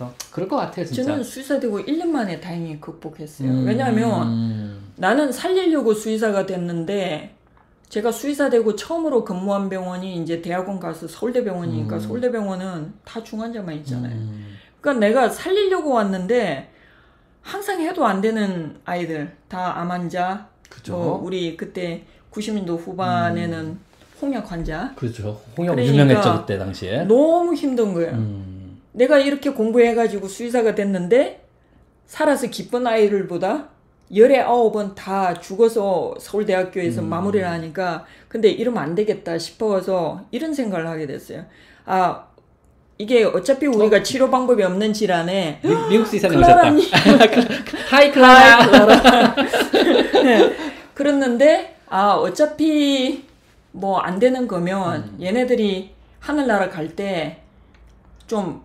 [0.00, 1.02] 그래서 그럴 것 같아요 진짜.
[1.04, 3.48] 저는 수의사되고 1년 만에 다행히 극복했어요.
[3.50, 3.66] 음.
[3.66, 7.34] 왜냐하면 나는 살리려고 수의사가 됐는데
[7.90, 12.00] 제가 수의사되고 처음으로 근무한 병원이 이제 대학원 가서 서울대병원이니까 음.
[12.00, 14.12] 서울대병원은 다 중환자만 있잖아요.
[14.14, 14.56] 음.
[14.80, 16.70] 그러니까 내가 살리려고 왔는데
[17.42, 20.92] 항상 해도 안 되는 아이들 다 암 환자, 그죠.
[20.92, 23.78] 뭐 우리 그때 90년도 후반에는
[24.22, 25.40] 홍역 환자 그렇죠.
[25.56, 27.04] 홍역 그러니까 유명했죠 그때 당시에.
[27.04, 28.12] 너무 힘든 거예요.
[28.92, 28.98] 음.
[28.98, 31.44] 내가 이렇게 공부해가지고 수의사가 됐는데
[32.06, 33.68] 살아서 기쁜 아이들보다
[34.14, 37.08] 열에 아홉 번 다 죽어서 서울대학교에서 음.
[37.08, 41.44] 마무리를 하니까 근데 이러면 안 되겠다 싶어서 이런 생각을 하게 됐어요.
[41.86, 42.24] 아
[42.98, 46.70] 이게 어차피 우리가 치료 방법이 없는 질환에 미, 미국 수의사님 오셨다.
[47.88, 48.66] 하이 클라라.
[48.66, 49.34] 클라라.
[50.24, 50.56] 네.
[50.94, 53.24] 그랬는데 아 어차피
[53.72, 55.18] 뭐 안 되는 거면 음.
[55.22, 57.38] 얘네들이 하늘나라 갈 때
[58.26, 58.62] 좀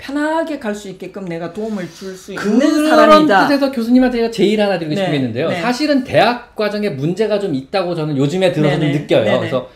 [0.00, 3.48] 편하게 갈 수 있게끔 내가 도움을 줄 수 있는 사람이다.
[3.48, 5.48] 뜻에서 교수님한테 제가 제일 하나 드리고 네, 싶겠는데요.
[5.50, 5.60] 네.
[5.60, 9.24] 사실은 대학 과정에 문제가 좀 있다고 저는 요즘에 들어서 좀 네네, 느껴요.
[9.24, 9.38] 네네.
[9.38, 9.68] 그래서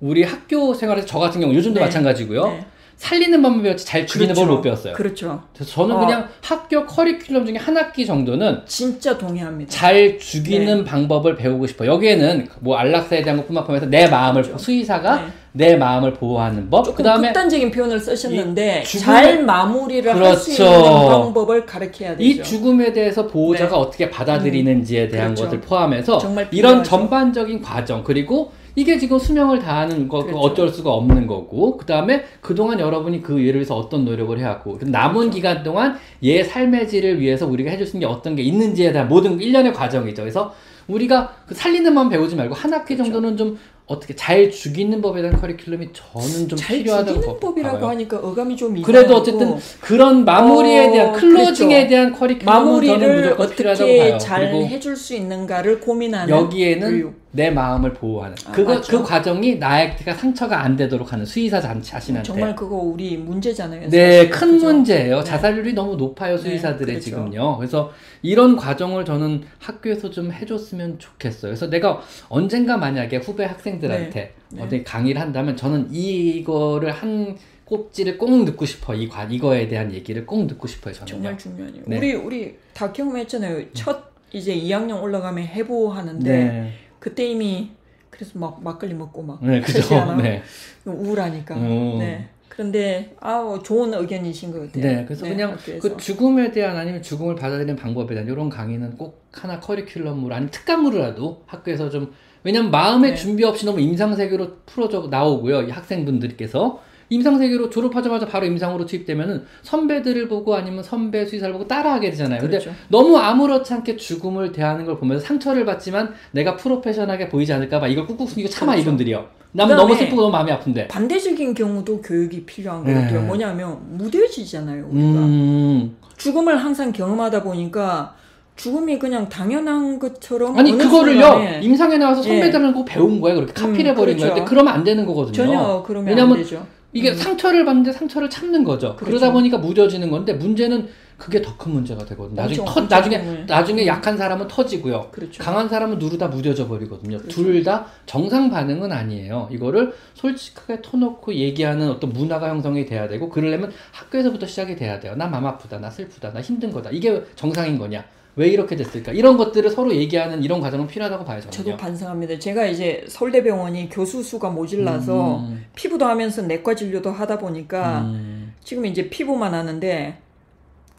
[0.00, 2.46] 우리 학교 생활에서 저 같은 경우 요즘도 네, 마찬가지고요.
[2.48, 2.66] 네.
[2.96, 4.40] 살리는 법만 배웠지 잘 죽이는 그렇죠.
[4.40, 4.92] 법을 못 배웠어요.
[4.94, 5.44] 그렇죠.
[5.54, 6.00] 그래서 저는 어.
[6.00, 9.70] 그냥 학교 커리큘럼 중에 한 학기 정도는 진짜 동의합니다.
[9.70, 10.84] 잘 죽이는 네.
[10.84, 11.86] 방법을 배우고 싶어.
[11.86, 14.58] 여기에는 뭐 안락사에 대한 것뿐만 포함해서 내 마음을 그렇죠.
[14.58, 15.28] 수의사가 네.
[15.58, 16.84] 내 마음을 보호하는 법.
[16.84, 20.52] 조금 그다음에 극단적인 표현을 쓰셨는데 이 죽음의- 잘 마무리를 그렇죠.
[20.52, 22.22] 있는 방법을 가르쳐야 되죠.
[22.22, 23.76] 이 죽음에 대해서 보호자가 네.
[23.76, 25.44] 어떻게 받아들이는지에 대한 그렇죠.
[25.46, 26.20] 것을 포함해서
[26.52, 26.84] 이런.
[26.84, 30.38] 전반적인 과정 그리고 이게 지금 수명을 다하는 거 그렇죠.
[30.38, 35.14] 어쩔 수가 없는 거고 그 다음에 그동안 여러분이 그 얘를 위해서 어떤 노력을 해왔고 남은
[35.14, 35.34] 그렇죠.
[35.34, 39.08] 기간 동안 얘 삶의 질을 위해서 우리가 해줄 수 있는 게 어떤 게 있는지에 대한
[39.08, 40.22] 모든 일련의 과정이죠.
[40.22, 40.54] 그래서
[40.86, 43.10] 우리가 그 살리는 만 배우지 말고 한 학기 그렇죠.
[43.10, 47.88] 정도는 좀 어떻게 잘 죽이는 법에 대한 커리큘럼이 저는 좀잘 필요하다고 죽이는 법이라고 봐요.
[47.90, 51.88] 하니까 어감이 좀 그래도 어쨌든 그런 마무리에 어, 대한 클로징에 그렇죠.
[51.88, 54.18] 대한 커리큘럼은 저는 마무리를 어떻게.
[54.18, 57.17] 잘 해줄 수 있는가를 고민하는 여기에는 교육.
[57.30, 58.98] 내 마음을 보호하는 아, 그거 맞죠.
[59.02, 63.88] 그 과정이 나에게가 상처가 안 되도록 하는 수의사 자- 자신한테 정말 그거 우리 문제잖아요.
[63.90, 64.30] 네, 사실.
[64.30, 64.66] 큰 그죠?
[64.66, 65.18] 문제예요.
[65.18, 65.24] 네.
[65.24, 67.04] 자살률이 너무 높아요, 수의사들의 그렇죠.
[67.04, 67.58] 지금요.
[67.58, 71.50] 그래서 이런 과정을 저는 학교에서 좀 해줬으면 좋겠어요.
[71.50, 72.00] 그래서 내가
[72.30, 74.62] 언젠가 만약에 후배 학생들한테 네.
[74.62, 78.94] 어디 강의를 한다면 저는 이거를 한 꼭지를 꼭 듣고 싶어.
[78.94, 81.14] 이 관, 이거에 대한 얘기를 꼭 듣고 싶어요, 저는요.
[81.14, 81.82] 정말 중요해요.
[81.86, 81.96] 네.
[81.98, 83.72] 우리 우리 다 경험했잖아요.
[83.74, 86.72] 첫 이제 2학년 올라가면 해보 하는데 네.
[86.98, 87.70] 그때 이미
[88.10, 90.14] 그래서 막 막걸리 먹고 막 네, 그죠.
[90.16, 90.42] 네.
[90.84, 91.54] 우울하니까.
[91.56, 91.98] 음.
[91.98, 92.28] 네.
[92.48, 94.82] 그런데 아우 좋은 의견이신 것 같아요.
[94.82, 95.80] 네, 그래서 그냥 학교에서.
[95.80, 101.44] 그 죽음에 대한 아니면 죽음을 받아들이는 방법에 대한 이런 강의는 꼭 하나 커리큘럼으로 아니면 특강으로라도
[101.46, 103.16] 학교에서 좀 왜냐면 마음의 네.
[103.16, 110.28] 준비 없이 너무 임상세계로 풀어져 나오고요 이 학생분들께서 임상 세계로 졸업하자마자 바로 임상으로 투입되면은 선배들을
[110.28, 112.40] 보고 아니면 선배 수의사를 보고 따라하게 되잖아요.
[112.40, 112.76] 근데 그렇죠.
[112.88, 118.26] 너무 아무렇지 않게 죽음을 대하는 걸 보면서 상처를 받지만 내가 프로페셔널하게 보이지 않을까봐 이걸 꾹꾹
[118.26, 118.82] 숨기고 참아 그렇죠.
[118.82, 119.26] 이분들이요.
[119.52, 120.88] 난 너무 슬프고 너무 마음이 아픈데.
[120.88, 123.00] 반대적인 경우도 교육이 필요한 것 네.
[123.00, 123.22] 같아요.
[123.22, 124.88] 뭐냐면 무뎌지잖아요.
[124.90, 125.96] 우리가 음.
[126.18, 128.14] 죽음을 항상 경험하다 보니까
[128.56, 132.28] 죽음이 그냥 당연한 것처럼 아니 그거를요 순간에 임상에 나와서 예.
[132.28, 133.36] 선배들은 꼭 배운 거예요.
[133.36, 134.34] 그렇게 카피를 음, 해버린 그렇죠.
[134.34, 134.44] 거예요.
[134.44, 135.32] 그러면 안 되는 거거든요.
[135.32, 136.66] 전혀 그러면 왜냐면 안 되죠.
[136.92, 137.16] 이게 음.
[137.16, 138.96] 상처를 받는데 상처를 참는 거죠.
[138.96, 139.04] 그렇죠.
[139.04, 142.40] 그러다 보니까 무뎌지는 건데 문제는 그게 더 큰 문제가 되거든요.
[142.40, 145.08] 나중에 엄청, 터, 나중에 큰 나중에 약한 사람은 터지고요.
[145.10, 145.42] 그렇죠.
[145.42, 147.18] 강한 사람은 누르다 무뎌져 버리거든요.
[147.18, 147.42] 그렇죠.
[147.42, 149.48] 둘다 정상 반응은 아니에요.
[149.50, 155.14] 이거를 솔직하게 터놓고 얘기하는 어떤 문화가 형성이 돼야 되고 그러려면 학교에서부터 시작이 돼야 돼요.
[155.16, 156.90] 나 마음 아프다, 나 슬프다, 나 힘든 거다.
[156.90, 158.04] 이게 정상인 거냐?
[158.38, 159.10] 왜 이렇게 됐을까?
[159.10, 161.40] 이런 것들을 서로 얘기하는 이런 과정은 필요하다고 봐요.
[161.40, 161.50] 저는요.
[161.50, 162.38] 저도 반성합니다.
[162.38, 168.54] 제가 이제 서울대병원이 교수 수가 모질라서 음, 피부도 하면서 내과 진료도 하다 보니까 음.
[168.62, 170.18] 지금 이제 피부만 하는데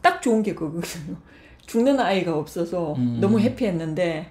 [0.02, 1.16] 딱 좋은 게 그거거든요.
[1.64, 3.18] 죽는 아이가 없어서 음.
[3.22, 4.30] 너무 해피했는데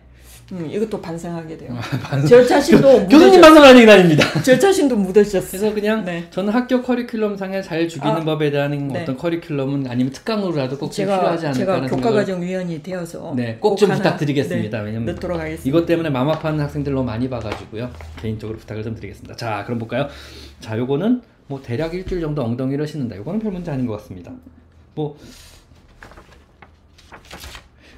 [0.52, 1.78] 음, 이것도 반성하게 돼요.
[2.02, 2.28] 반성.
[2.28, 4.41] 저 자신도 교수님 방송하는 인간입니다.
[4.41, 5.47] 저 자신도 묻어졌어.
[5.47, 6.26] 그래서 그냥 네.
[6.32, 9.02] 저는 학교 커리큘럼 상에 잘 죽이는 아, 법에 대한 네.
[9.02, 14.80] 어떤 커리큘럼은 아니면 특강으로라도 꼭 제가 필요하지 않을까 제가 교과과정위원이 되어서 네, 꼭좀 하나, 부탁드리겠습니다.
[14.80, 15.18] 네, 왜냐면.
[15.64, 17.89] 이것 때문에 아파하는 학생들 너무 많이 봐가지고요.
[18.22, 19.36] 개인적으로 부탁을 좀 드리겠습니다.
[19.36, 20.08] 자, 그럼 볼까요?
[20.60, 23.16] 자, 요거는 뭐 대략 일주일 정도 엉덩이를 씻는다.
[23.18, 24.32] 요거는 별 문제 아닌 것 같습니다.
[24.95, 25.18] 뭐,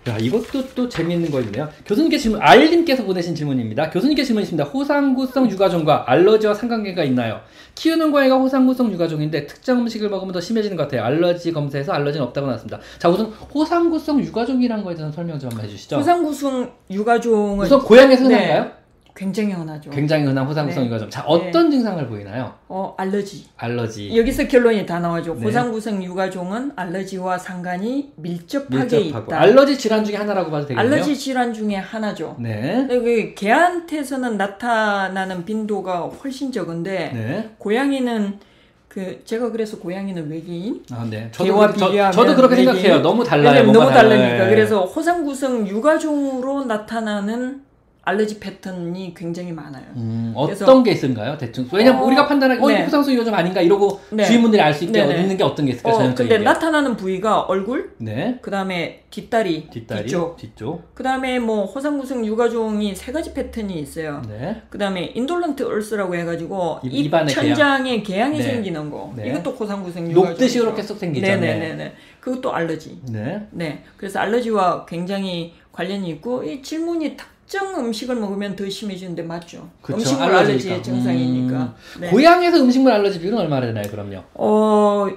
[0.07, 1.69] 야, 이것도 또 재미있는 거 있네요.
[1.85, 3.91] 교수님께 질문, 알님께서 보내신 질문입니다.
[3.91, 4.63] 교수님께 질문 있습니다.
[4.63, 7.41] 호상구성 유가종과 알러지와 상관계가 있나요?
[7.75, 11.03] 키우는 고양이가 호상구성 유가종인데 특정 음식을 먹으면 더 심해지는 것 같아요.
[11.03, 12.79] 알러지 검사에서 알러지는 없다고 나왔습니다.
[12.97, 15.97] 자, 우선 호상구성 유가종이란 거에 대해서 설명 좀 한번 해주시죠.
[15.97, 18.35] 후상구승 유가종은 우선 고양이에서 네.
[18.35, 18.80] 흔한가요?
[19.15, 19.89] 굉장히 흔하죠.
[19.91, 20.87] 굉장히 흔한 호상구성 네.
[20.87, 21.09] 유가종.
[21.09, 22.53] 자, 어떤 증상을 보이나요?
[22.67, 23.45] 어 알러지.
[23.57, 24.17] 알러지.
[24.17, 25.35] 여기서 결론이 다 나와죠.
[25.35, 25.43] 네.
[25.43, 29.31] 호상구성 유가종은 알러지와 상관이 밀접하게 밀접하고.
[29.31, 29.39] 있다.
[29.41, 30.93] 알러지 질환 중에 하나라고 봐도 되겠네요.
[30.93, 32.35] 알러지 질환 중에 하나죠.
[32.39, 32.85] 네.
[32.87, 37.49] 근데 그 개한테서는 나타나는 빈도가 훨씬 적은데 네.
[37.57, 38.39] 고양이는
[38.87, 41.29] 그 제가 그래서 고양이는 외계인 아, 네.
[41.31, 42.75] 개와 저, 비교하면 저 도 그렇게 외계인?
[42.75, 43.01] 생각해요.
[43.01, 43.63] 너무 달라요.
[43.71, 44.49] 너무 다르니까 달라요.
[44.49, 47.61] 그래서 호산구성 육아종으로 나타나는
[48.03, 49.83] 알러지 패턴이 굉장히 많아요.
[49.95, 51.37] 음, 어떤 게 있을까요?
[51.37, 51.67] 대충.
[51.71, 52.75] 왜냐면 어, 우리가 판단하기, 어, 네.
[52.77, 53.61] 이거 호산구 육아종 아닌가?
[53.61, 54.23] 이러고 네.
[54.25, 55.21] 주인분들이 알 수 있게 네네.
[55.21, 55.93] 얻는 게 어떤 게 있을까요?
[55.93, 56.43] 어, 전형적인 근데 게.
[56.43, 58.39] 나타나는 부위가 얼굴, 네.
[58.41, 60.95] 그 다음에 뒷다리, 뒷다리, 뒤쪽, 뒤쪽.
[60.95, 64.23] 그 다음에 뭐 호산구성 육아종이 세 가지 패턴이 있어요.
[64.27, 64.63] 네.
[64.71, 68.43] 그 다음에 indolent ulcer라고 해가지고 입- 천장에 궤양 이 네.
[68.43, 69.13] 생기는 거.
[69.15, 69.27] 네.
[69.29, 70.29] 이것도 호산구성 육아종.
[70.31, 71.27] 녹듯이 이렇게 쏙 생기죠.
[71.27, 71.93] 네네네네.
[72.19, 73.01] 그것도 알러지.
[73.11, 73.45] 네.
[73.51, 73.83] 네.
[73.97, 77.15] 그래서 알러지와 굉장히 관련이 있고 이 질문이
[77.51, 79.69] 특정 음식을 먹으면 더 심해지는데 맞죠?
[79.81, 80.45] 그쵸, 음식물 알러지니까.
[80.45, 81.63] 알러지의 증상이니까.
[81.63, 81.73] 음.
[81.99, 82.09] 네.
[82.09, 84.23] 고양이에서 음식물 알러지 비율은 얼마나 되나요, 그럼요?
[84.35, 85.09] 어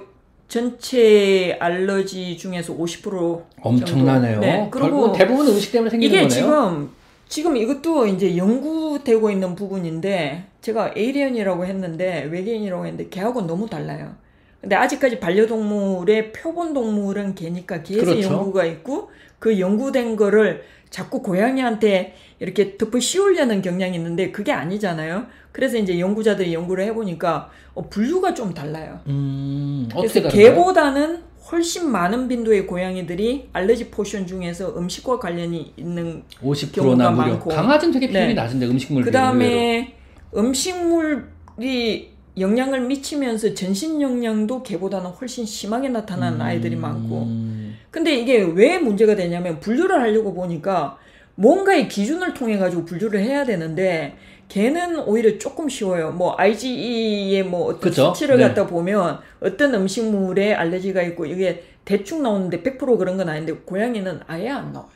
[0.49, 4.39] 전체 알러지 중에서 50% 엄청나네요.
[4.41, 4.67] 네.
[4.69, 6.43] 그리고 대부분 음식 때문에 생기는 이게 거네요.
[6.43, 6.89] 지금
[7.29, 14.13] 지금 이것도 이제 연구되고 있는 부분인데 제가 alien이라고 했는데 외계인이라고 했는데 개하고 너무 달라요.
[14.61, 18.33] 근데 아직까지 반려동물의 표본 동물은 개니까 개에서 그렇죠.
[18.33, 25.27] 연구가 있고 그 연구된 거를 자꾸 고양이한테 이렇게 덮어 씌우려는 경향이 있는데 그게 아니잖아요.
[25.51, 28.99] 그래서 이제 연구자들이 연구를 해보니까 어, 분류가 좀 달라요.
[29.07, 30.27] 음, 그래서?
[30.27, 37.27] 개보다는 훨씬 많은 빈도의 고양이들이 알러지 portion 중에서 음식과 관련이 있는 50%나 경우가 무려.
[37.27, 37.49] 많고.
[37.51, 38.33] 강아지는 되게 비율이 네.
[38.33, 39.11] 낮은데 음식물 그.
[39.11, 39.95] 다음에
[40.35, 47.77] 음식물이 영향을 미치면서 전신 영향도 개보다는 훨씬 심하게 나타나는 아이들이 많고 음.
[47.91, 50.97] 근데 이게 왜 문제가 되냐면 분류를 하려고 보니까
[51.35, 54.17] 뭔가의 기준을 통해 가지고 분류를 해야 되는데
[54.49, 56.11] 걔는 오히려 조금 쉬워요.
[56.11, 58.13] 뭐 IgE의 뭐 어떤 그쵸?
[58.13, 58.47] 수치를 네.
[58.47, 64.49] 갖다 보면 어떤 음식물에 알레르기가 있고 이게 대충 나오는데 100% 그런 건 아닌데 고양이는 아예
[64.49, 64.89] 안 나와요.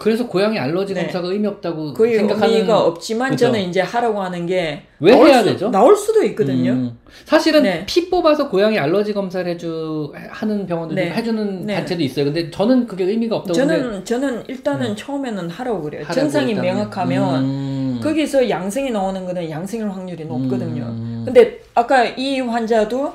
[0.00, 1.02] 그래서 고양이 알러지 네.
[1.02, 3.46] 검사가 의미 없다고 거의 생각하는 의미가 없지만 그죠?
[3.46, 5.70] 저는 이제 하라고 하는 게 왜 해야 수- 되죠?
[5.70, 6.70] 나올 수도 있거든요.
[6.70, 6.98] 음.
[7.24, 7.84] 사실은 네.
[7.84, 11.10] 피 뽑아서 고양이 알러지 검사를 해주 하는 병원도 네.
[11.10, 11.74] 해주는 네.
[11.74, 12.26] 단체도 있어요.
[12.26, 16.02] 근데 저는 그게 의미가 없다고 저는 근데 저는 일단은 처음에는 하라고 그래요.
[16.04, 16.68] 하라고 증상이 일단은.
[16.74, 18.00] 명확하면 음.
[18.02, 20.84] 거기서 양성이 나오는 거는 양성일 확률이 높거든요.
[20.84, 21.22] 음.
[21.24, 23.12] 근데 아까 이 환자도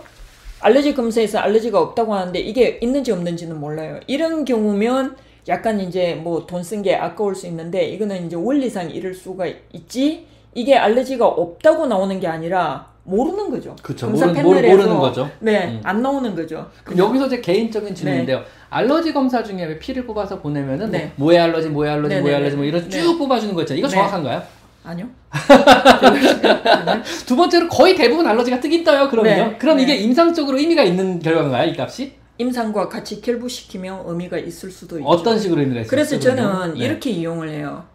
[0.60, 4.00] 알레르기 검사에서 알레르기가 없다고 하는데 이게 있는지 없는지는 몰라요.
[4.08, 5.16] 이런 경우면
[5.48, 10.26] 약간 이제 뭐 돈 쓴 게 아까울 수 있는데 이거는 이제 원리상 이럴 수가 있지.
[10.56, 13.76] 이게 알레르기가 없다고 나오는 게 아니라 모르는 거죠.
[14.00, 15.30] 검사 모르- 모르 는 거죠.
[15.40, 15.82] 네, 음.
[15.84, 16.70] 안 나오는 거죠.
[16.84, 18.44] 그럼 여기서 제 개인적인 질문인데요.
[18.70, 21.12] 알러지 검사 중에 왜 피를 뽑아서 보내면은 네.
[21.16, 22.70] 뭐 뭐에 알러지, 뭐에 알러지, 네, 뭐에 네, 알러지 뭐 네.
[22.70, 22.90] 이런 네.
[23.02, 23.80] 쭉 뽑아주는 거 있잖아요.
[23.80, 23.94] 이거 네.
[23.96, 24.42] 정확한가요?
[24.86, 25.08] 아니요.
[27.26, 29.10] 두 번째로 거의 대부분 알러지가 뜨긴 떠요.
[29.10, 29.44] 그러면요.
[29.52, 29.58] 네.
[29.58, 29.84] 그럼 네.
[29.84, 32.14] 이게 임상적으로 의미가 있는 결과인가요, 이 값이?
[32.38, 35.08] 임상과 같이 결부시키면 의미가 있을 수도 있죠.
[35.08, 35.86] 어떤 식으로 있어요?
[35.88, 37.86] 그래서 저는 이렇게 이용을 해요.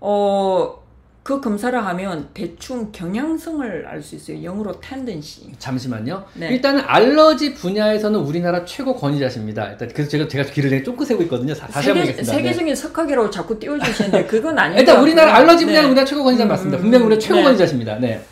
[0.00, 0.80] 어,
[1.22, 4.42] 그 검사를 하면 대충 경향성을 알 수 있어요.
[4.42, 5.52] 영어로 tendency.
[5.58, 6.24] 잠시만요.
[6.34, 6.48] 네.
[6.48, 9.72] 일단은 알러지 분야에서는 우리나라 최고 권위자십니다.
[9.72, 11.54] 일단 그래서 제가 제가 귀를 되게 쫑긋 세고 있거든요.
[11.54, 12.32] 자, 다시 한번 세계, 보겠습니다.
[12.32, 12.42] 네.
[12.42, 14.80] 세계적인 석학이라고 자꾸 띄워주시는데 그건 아니에요.
[14.80, 15.86] 일단 우리나라 알러지 분야는 네.
[15.88, 16.78] 우리나라 최고 권위자 음, 맞습니다.
[16.78, 17.42] 음, 분명히 우리나라 최고 네.
[17.44, 17.98] 권위자십니다.
[17.98, 18.22] 네.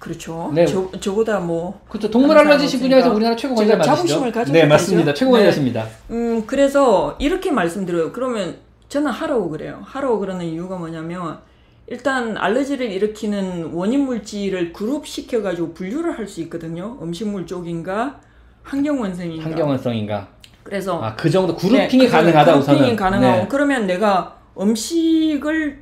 [0.00, 0.50] 그렇죠.
[0.54, 0.66] 네.
[0.66, 2.10] 저, 저보다 뭐, 그렇죠.
[2.10, 3.96] 동물 하는 알러지 사람은 분야에서 우리나라 최고 권위자 맞으시죠?
[3.96, 4.66] 자부심을 가져도 네?
[4.66, 5.14] 맞습니다.
[5.14, 5.40] 최고 네.
[5.42, 5.86] 권위자십니다.
[6.10, 8.10] 음, 그래서 이렇게 말씀드려요.
[8.10, 8.56] 그러면
[8.88, 9.80] 저는 하라고 그래요.
[9.84, 11.38] 하라고 그러는 이유가 뭐냐면,
[11.86, 16.96] 일단 알러지를 일으키는 원인 물질을 그룹시켜 가지고 분류를 할 수 있거든요.
[17.02, 18.20] 음식물 쪽인가,
[18.62, 19.44] 환경원성인가.
[19.44, 20.28] 환경원성인가?
[20.62, 22.96] 그래서 아, 그 정도 그룹핑이 네, 가능하다 그룹핑이 우선은.
[22.96, 23.48] 가능하고 네.
[23.48, 25.80] 그러면 내가 음식을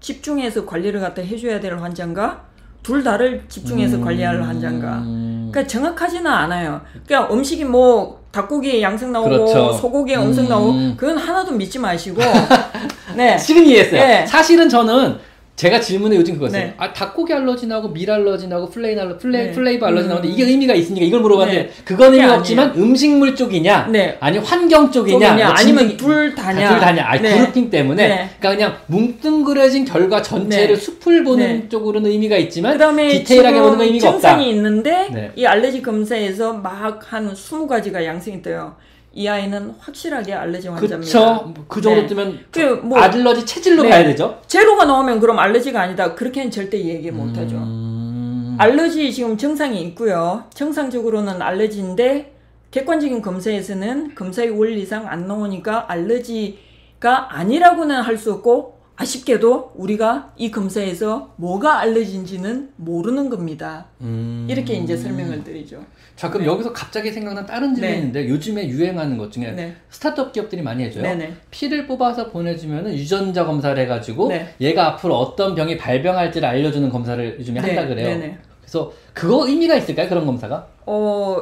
[0.00, 2.44] 집중해서 관리를 갖다 해줘야 될 환자인가
[2.82, 5.48] 둘 다를 집중해서 관리할 환자인가 음.
[5.52, 9.72] 그러니까 정확하지는 않아요 그러니까 음식이 뭐 닭고기에 양성 나오고 그렇죠.
[9.74, 10.48] 소고기에 음성 음.
[10.48, 12.20] 나오고 그건 하나도 믿지 마시고
[13.14, 14.00] 네 지금 이해했어요.
[14.00, 14.26] 네.
[14.26, 15.18] 사실은 저는
[15.54, 16.60] 제가 질문에 요즘 그거였어요.
[16.62, 16.74] 네.
[16.78, 19.52] 아 닭고기 알러지 나고 밀 알러지 나고 plain 알러 플레 네.
[19.52, 20.08] flavor 알러지 음.
[20.08, 21.70] 나오는데 이게 의미가 있으니까 이걸 물어봤는데 네.
[21.84, 24.16] 그건 그게 없지만 음식물 쪽이냐, 네.
[24.18, 26.66] 아니 환경 쪽이냐, 뭐 아니면 둘 다냐.
[26.66, 27.04] 아, 둘 다냐.
[27.06, 27.38] 아, 네.
[27.38, 28.30] 그룹핑 때문에 네.
[28.40, 30.80] 그러니까 그냥 뭉뚱그려진 결과 전체를 네.
[30.80, 31.68] 숲을 보는 네.
[31.68, 34.20] 쪽으로는 의미가 있지만 그다음에 디테일하게 보는 건 의미가 없다.
[34.30, 35.30] 증상이 있는데 네.
[35.36, 38.74] 이 알레르기 검사에서 막 한 20가지가 양성이 떠요.
[39.14, 40.98] 이 아이는 확실하게 알레르기 환자입니다.
[41.00, 41.54] 그쵸.
[41.68, 42.06] 그 정도 네.
[42.06, 43.90] 뜨면 그 뭐- 알러지 체질로 네.
[43.90, 44.40] 가야 되죠.
[44.46, 46.14] 제로가 나오면 그럼 알레르기가 아니다.
[46.14, 47.56] 그렇게는 절대 얘기 못 하죠.
[47.56, 48.56] 음.
[48.58, 50.44] 알러지 지금 증상이 있고요.
[50.54, 52.32] 정상적으로는 알러지인데
[52.70, 61.32] 객관적인 검사에서는 검사의 원리상 안 나오니까 알러지가 아니라고는 할 수 없고 아쉽게도 우리가 이 검사에서
[61.36, 63.86] 뭐가 알러지인지는 모르는 겁니다.
[64.00, 64.46] 음.
[64.50, 65.82] 이렇게 이제 설명을 드리죠.
[66.14, 67.98] 자 그럼 여기서 갑자기 생각난 다른 질문이 네.
[67.98, 69.74] 있는데 요즘에 유행하는 것 중에 네.
[69.88, 71.18] 스타트업 기업들이 많이 해줘요.
[71.50, 74.54] 피를 뽑아서 보내주면 유전자 검사를 해가지고 네.
[74.60, 78.36] 얘가 앞으로 어떤 병이 발병할지를 알려주는 검사를 요즘에 네, 한다 그래요.
[78.60, 80.08] 그래서 그거 의미가 있을까요?
[80.08, 81.38] 그런 검사가 어,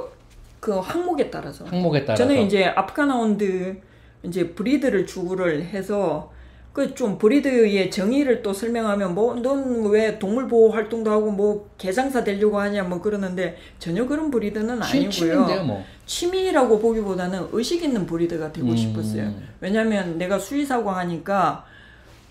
[0.61, 1.65] 그 항목에 따라서.
[1.65, 2.23] 항목에 따라서.
[2.23, 3.77] 저는 이제 아프간하운드
[4.23, 6.33] 이제 breed를 주구를 해서
[6.81, 12.25] 그 좀 breeder의 정의를 또 설명하면 뭐 넌 왜 동물 보호 활동도 하고 뭐 개장사
[12.25, 15.11] 되려고 하냐 뭐 그러는데 전혀 그런 breeder는 취- 아니고요.
[15.11, 15.85] 취미인데요, 뭐.
[16.07, 18.77] 취미라고 보기보다는 의식 있는 breeder가 되고 음.
[18.77, 19.33] 싶었어요.
[19.61, 21.65] 왜냐면 내가 수의사고 하니까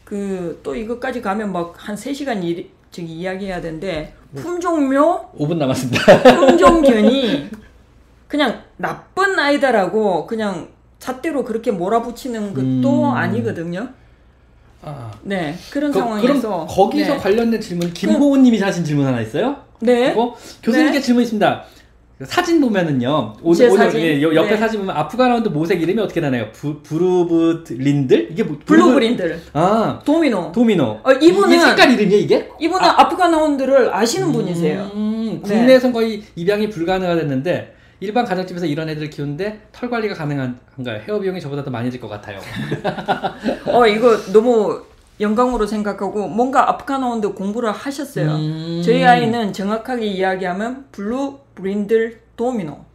[0.05, 6.23] 그 또 이것까지 가면 막 한 3시간 일, 저기 이야기해야 되는데 품종묘 5분 남았습니다.
[6.47, 7.49] 품종견이
[8.27, 10.69] 그냥 나쁜 아이다라고 그냥
[10.99, 13.11] 잣대로 그렇게 몰아붙이는 것도 음.
[13.15, 13.89] 아니거든요.
[14.81, 15.11] 아.
[15.23, 17.17] 네 그런 그, 상황에서 그럼 거기서 네.
[17.17, 19.57] 관련된 질문 김보은님이 하신 질문 하나 있어요?
[19.81, 20.05] 네.
[20.05, 21.63] 그리고 교수님께 질문 있습니다.
[22.17, 23.35] 그 사진 보면은요.
[23.41, 24.01] 오늘 제 오늘 사진?
[24.01, 24.57] 예, 여- 옆에 네.
[24.57, 26.51] 사진 보면 아프간하운드 모색 이름이 어떻게 되나요?
[26.51, 30.83] 부, blue brindle 이게 뭐, blue brindle 아 도미노 도미노.
[31.03, 32.49] 어, 이분은- 이게 색깔 이름이에요 이게?
[32.59, 34.91] 이분은 아프간하운드를 아시는 분이세요.
[34.95, 35.49] 음, 네.
[35.55, 41.01] 국내에선 거의 입양이 불가능하됐는데 일반 가정집에서 이런 애들을 키우는데 털 관리가 가능한가요?
[41.05, 42.39] 헤어 비용이 저보다 더 많이 들 것 같아요.
[43.67, 44.81] 어 이거 너무
[45.19, 48.31] 영광으로 생각하고 뭔가 아프간하운드 공부를 하셨어요.
[48.35, 48.81] 음.
[48.85, 52.85] 저희 아이는 정확하게 이야기하면 blue brindle domino.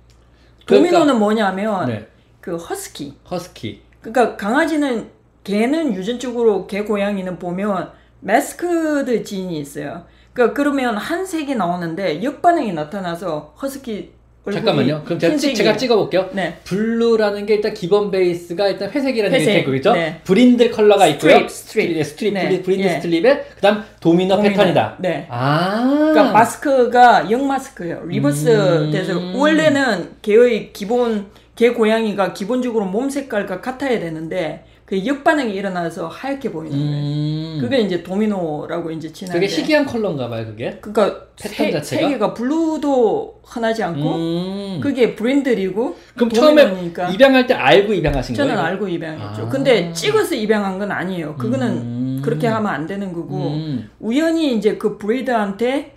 [0.65, 2.09] 그러니까- domino는 뭐냐면 네,
[2.41, 3.19] 그 허스키.
[3.31, 3.83] 허스키.
[4.01, 5.11] 그러니까 강아지는
[5.45, 7.91] 개는 유전적으로 개 고양이는 보면
[8.21, 10.07] masked gene이 있어요.
[10.33, 14.14] 그러니까 그러면 한 색이 나오는데 역반응이 나타나서 허스키
[14.53, 15.03] 잠깐만요.
[15.05, 15.57] 그럼 제가, 찍- 흰색이에요.
[15.57, 16.29] 제가 찍어볼게요.
[16.33, 16.57] 네.
[16.65, 19.93] blue라는 게 일단 기본 베이스가 일단 회색이라는 회색, 있고 그죠?
[19.95, 20.21] 네.
[20.25, 21.49] brindle 컬러가 있고요.
[21.49, 21.97] strip, strip.
[21.97, 22.91] 네, 스트립, 네, brin- brindle 예.
[22.97, 24.53] strip에 그다음 domino, domino.
[24.55, 24.97] 패턴이다.
[25.01, 25.27] 네.
[25.31, 26.11] 아.
[26.13, 28.03] 그러니까 마스크가 역 마스크예요.
[28.07, 28.91] reverse 음.
[28.91, 31.27] 돼서 원래는 개의 기본
[31.57, 36.93] 개 고양이가 기본적으로 몸 색깔과 같아야 되는데 그 역반응이 일어나서 하얗게 보이는 거예요.
[36.93, 37.59] 음.
[37.61, 40.78] 그게 이제 domino라고 이제 지나는데 그게 희귀한 컬러인가 봐요, 그게.
[40.82, 42.03] 그러니까 패턴 세, 자체가?
[42.03, 44.80] 세 개가 blue도 흔하지 않고 음.
[44.82, 48.66] 그게 brindle이고 그럼 처음에 domino니까 입양할 때 알고 입양하신 저는 거예요?
[48.66, 49.43] 알고 입양했죠.
[49.43, 49.49] 아.
[49.49, 51.37] 근데 찍어서 입양한 건 아니에요.
[51.37, 52.20] 그거는 음.
[52.22, 53.91] 그렇게 하면 안 되는 거고 음.
[54.01, 55.95] 우연히 이제 그 breeder한테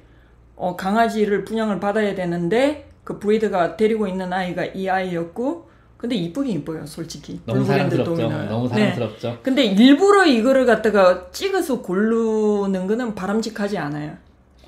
[0.55, 5.67] 어, 강아지를 분양을 받아야 되는데 그 breeder가 데리고 있는 아이가 이 아이였고
[5.97, 8.15] 근데 이쁘긴 이뻐요 솔직히 너무 사랑스럽죠.
[8.15, 8.49] 도미노요.
[8.49, 8.75] 너무 네.
[8.91, 9.39] 사랑스럽죠.
[9.41, 14.11] 근데 일부러 이거를 갖다가 찍어서 고르는 거는 바람직하지 않아요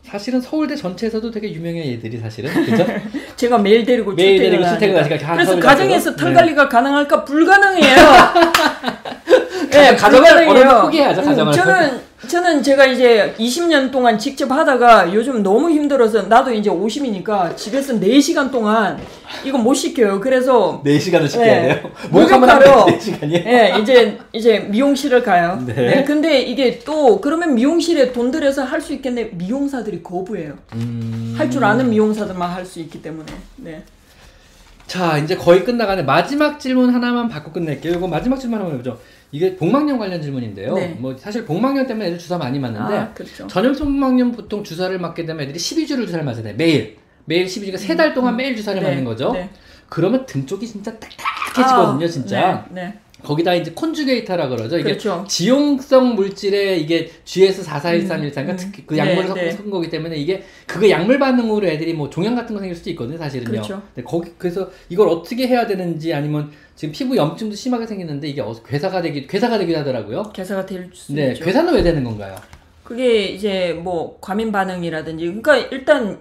[0.04, 2.84] 사실은 서울대 전체에서도 되게 유명해 얘들이 사실은 그죠?
[3.36, 5.28] 제가 매일 데리고 매일 데리고 출퇴근 하니까 하니까.
[5.28, 6.16] 가- 그래서 가정에서?
[6.16, 6.36] 털 네.
[6.40, 7.96] 관리가 가능할까 불가능해요
[9.70, 10.46] 네, 가정을
[10.82, 11.54] 포기해야죠, 음, 가정을.
[11.54, 17.94] 저는 저는 제가 이제 20년 동안 직접 하다가 요즘 너무 힘들어서 나도 이제 50이니까 집에서
[17.94, 19.00] 4시간 동안
[19.46, 20.20] 이거 못 시켜요.
[20.20, 21.82] 그래서 4시간을 시켜야 네.
[21.82, 21.92] 돼요?
[22.10, 23.46] 목욕하러 4시간이에요?
[23.48, 25.64] 예, 이제 이제 미용실을 가요.
[25.66, 25.74] 네.
[25.74, 26.04] 네.
[26.04, 29.32] 근데 이게 또 그러면 미용실에 돈 들여서 할 수 있겠네.
[29.34, 30.54] 미용사들이 거부해요.
[30.74, 31.36] 음...
[31.38, 33.26] 할줄 아는 미용사들만 할 수 있기 때문에.
[33.58, 33.84] 네.
[34.90, 36.02] 자 이제 거의 끝나가네.
[36.02, 37.94] 마지막 질문 하나만 받고 끝낼게요.
[37.94, 39.00] 이거 마지막 질문 한번 해보죠.
[39.32, 40.74] 이게 복막염 관련 질문인데요.
[40.74, 40.98] 네.
[40.98, 43.46] 뭐 사실 복막염 때문에 애들 주사 많이 맞는데 아, 그렇죠.
[43.46, 46.54] 전염성 복막염 보통 주사를 맞게 되면 애들이 12주를 주사를 맞아야 돼.
[46.54, 46.98] 매일.
[47.26, 49.32] 매일 12주가 세달 동안 매일 주사를 네, 맞는 거죠.
[49.32, 49.52] 네.
[49.90, 52.66] 그러면 등 쪽이 진짜 딱딱해지거든요 아, 진짜.
[52.72, 53.00] 네.
[53.22, 53.28] 네.
[53.28, 55.26] 거기다 이제 콘주게이터라 그러죠 이게 그렇죠.
[55.28, 59.52] 지용성 물질에 이게 GS 441313인가 음, 특히 그 네, 약물을 섞은, 네.
[59.52, 63.18] 섞은 거기 때문에 이게 그거 약물 반응으로 애들이 뭐 종양 같은 거 생길 수도 있거든요
[63.18, 63.50] 사실은요.
[63.52, 63.82] 그렇죠.
[63.94, 68.54] 근데 거기 그래서 이걸 어떻게 해야 되는지 아니면 지금 피부 염증도 심하게 생기는데 이게 어-
[68.66, 70.32] 괴사가 되기 괴사가 되기도 하더라고요.
[70.34, 71.44] 개사가 될 수 네, 있죠.
[71.46, 72.36] 괴사는 왜 되는 건가요?
[72.84, 76.20] 그게 이제 뭐 과민 반응이라든지 그러니까 일단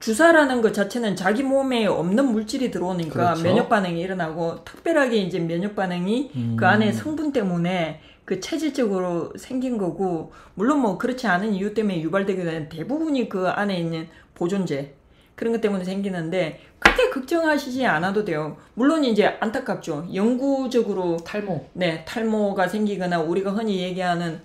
[0.00, 3.42] 주사라는 것 자체는 자기 몸에 없는 물질이 들어오니까 그렇죠.
[3.42, 6.56] 면역 반응이 일어나고 특별하게 이제 면역 반응이 음.
[6.58, 12.42] 그 안에 성분 때문에 그 체질적으로 생긴 거고 물론 뭐 그렇지 않은 이유 때문에 유발되게
[12.42, 14.94] 되는 대부분이 그 안에 있는 보존제
[15.34, 18.56] 그런 것 때문에 생기는데 크게 걱정하시지 않아도 돼요.
[18.74, 20.08] 물론 이제 안타깝죠.
[20.14, 21.66] 영구적으로 탈모.
[21.74, 24.40] 네, 탈모가 생기거나 우리가 흔히 얘기하는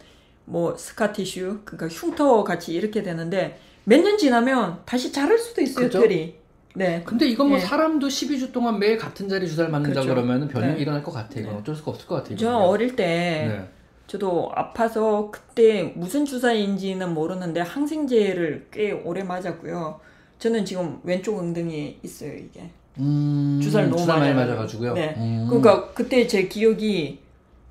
[0.45, 5.99] 뭐 스카티슈, 그러니까 흉터 같이 이렇게 되는데 몇 년 지나면 다시 자랄 수도 있어요, 그죠?
[6.01, 6.35] 털이.
[6.75, 7.03] 네.
[7.05, 7.63] 근데 이건 뭐 네.
[7.63, 10.09] 사람도 12주 동안 매일 같은 자리 주사를 맞는다 그렇죠.
[10.09, 10.81] 그러면 변형이 네.
[10.81, 11.39] 일어날 것 같아.
[11.39, 11.59] 이건 네.
[11.59, 12.35] 어쩔 수가 없을 것 같아요.
[12.35, 12.57] 이거는요.
[12.65, 13.05] 어릴 때
[13.47, 13.69] 네.
[14.07, 19.99] 저도 아파서 그때 무슨 주사인지는 모르는데 항생제를 꽤 오래 맞았고요.
[20.37, 22.69] 저는 지금 왼쪽 엉덩이에 있어요, 이게.
[22.99, 24.83] 음, 주사를 너무 주사 많이 맞아가지고.
[24.83, 24.93] 맞아가지고요.
[24.93, 25.15] 네.
[25.17, 25.45] 음.
[25.47, 27.19] 그러니까 그때 제 기억이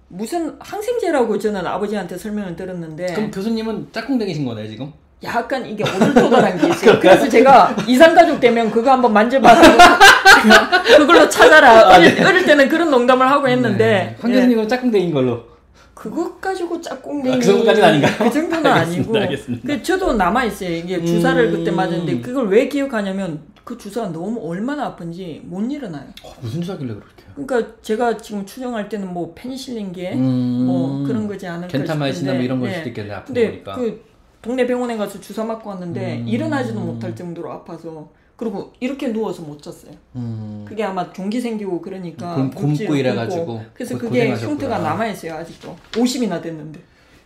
[0.08, 4.92] 무슨 항생제라고 저는 아버지한테 설명을 들었는데 그럼 교수님은 짝꿍댕이신 거네요 지금?
[5.24, 6.98] 약간 이게 오돌토돌한 게 있어요.
[7.00, 9.62] 그래서 제가 이상가족 되면 그거 한번 만져봐라.
[9.62, 11.70] 제가 그걸로 찾아라.
[11.70, 14.16] 아, 어릴, 어릴 때는 그런 농담을 하고 했는데 네.
[14.20, 15.54] 황 예, 교수님은 짝꿍댕인 걸로.
[15.94, 18.12] 그것 가지고 짝꿍댕이 아, 그 정도까지는 아닌가요?
[18.18, 18.74] 그 정도는 알겠습니다,
[19.08, 19.66] 아니고 알겠습니다.
[19.66, 20.70] 그 저도 남아 있어요.
[20.70, 21.52] 이게 주사를 음.
[21.52, 26.04] 그때 맞았는데 그걸 왜 기억하냐면 그 주사가 너무 얼마나 아픈지 못 일어나요.
[26.22, 27.24] 어, 무슨 주사길래 그렇게?
[27.34, 30.64] 그러니까 제가 지금 추정할 때는 뭐 페니실린계 음.
[30.66, 32.74] 뭐 그런 거지 않을까 겐타마이신이나 뭐 싶은데, 이런 걸 예.
[32.74, 33.74] 수도 있겠네 아픈 거니까.
[33.74, 34.04] 그
[34.45, 36.28] 동네 병원에 가서 주사 맞고 왔는데 음.
[36.28, 39.92] 일어나지도 못할 정도로 아파서 그리고 이렇게 누워서 못 잤어요.
[40.16, 40.66] 음.
[40.68, 43.62] 그게 아마 종기 생기고 그러니까 곰- 굶고 이래가지고.
[43.72, 44.53] 그래서 고- 그게 고생하셨구나.
[44.53, 46.78] 흉터가 남아 있어요 아직도 50이나 됐는데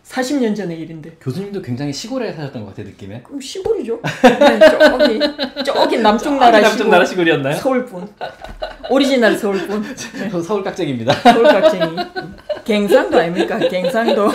[0.09, 3.21] 40년 전의 일인데 교수님도 굉장히 시골에 사셨던 것 같아 느낌에.
[3.23, 4.01] 그럼 시골이죠.
[4.23, 5.19] 네, 저기
[5.63, 7.55] 저기 남쪽 나라 남쪽 시골 나라 시골이었나요?
[7.57, 8.07] 서울분
[8.89, 9.83] 오리지널 서울분
[10.43, 11.13] 서울 깍쟁입니다.
[11.13, 11.95] 서울 깍쟁이
[12.65, 14.29] 갱상도 아닙니까 갱상도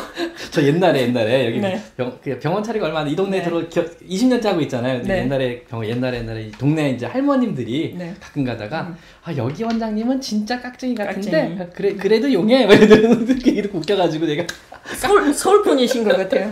[0.53, 1.83] 저 옛날에 옛날에 여기 네.
[1.97, 3.45] 병, 그 병원 차리가 얼마 안 이 동네 에 네.
[3.45, 5.03] 들어 겨, 20년째 하고 있잖아요.
[5.03, 5.19] 네.
[5.23, 8.15] 옛날에 병원 옛날에 옛날에 이 동네 이제 할머님들이 네.
[8.21, 8.97] 가끔 가다가 음.
[9.25, 11.61] 아 여기 원장님은 진짜 깍쟁이 같은데 깍쟁이.
[11.61, 14.45] 아, 그래 그래도 용해 막 이러는 이렇게 웃겨가지고 내가
[14.97, 16.51] 서울 서울 분이신 것 같아요.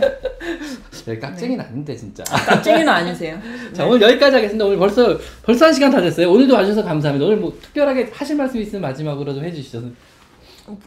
[1.05, 2.23] 네, 깍쟁이는 아닌데 진짜.
[2.23, 3.39] 깍쟁이는 아니세요.
[3.73, 4.65] 자 오늘 여기까지 하겠습니다.
[4.65, 6.31] 오늘 벌써 벌써 한 시간 다 됐어요.
[6.31, 7.25] 오늘도 와주셔서 감사합니다.
[7.25, 9.83] 오늘 뭐 특별하게 하실 말씀 있으면 마지막으로 좀 해주시죠.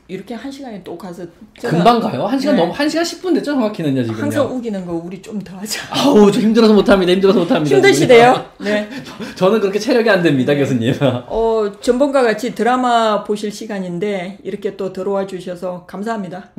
[0.09, 1.25] 이렇게 한 시간에 또 가서
[1.61, 2.25] 금방 가요.
[2.25, 2.63] 한 시간 네.
[2.63, 4.23] 넘, 한 시간 10분 됐죠, 정확히는요, 지금요.
[4.23, 5.81] 항상 우기는 거 우리 좀 더 하자.
[5.91, 7.13] 아우, 저 힘들어서 못합니다.
[7.13, 7.77] 힘들어서 못합니다.
[7.77, 8.45] 힘드시대요?
[8.59, 8.89] 네.
[9.37, 10.95] 저는 그렇게 체력이 안 됩니다, 교수님.
[11.29, 16.51] 어, 전번과 같이 드라마 보실 시간인데 이렇게 또 들어와 주셔서 감사합니다.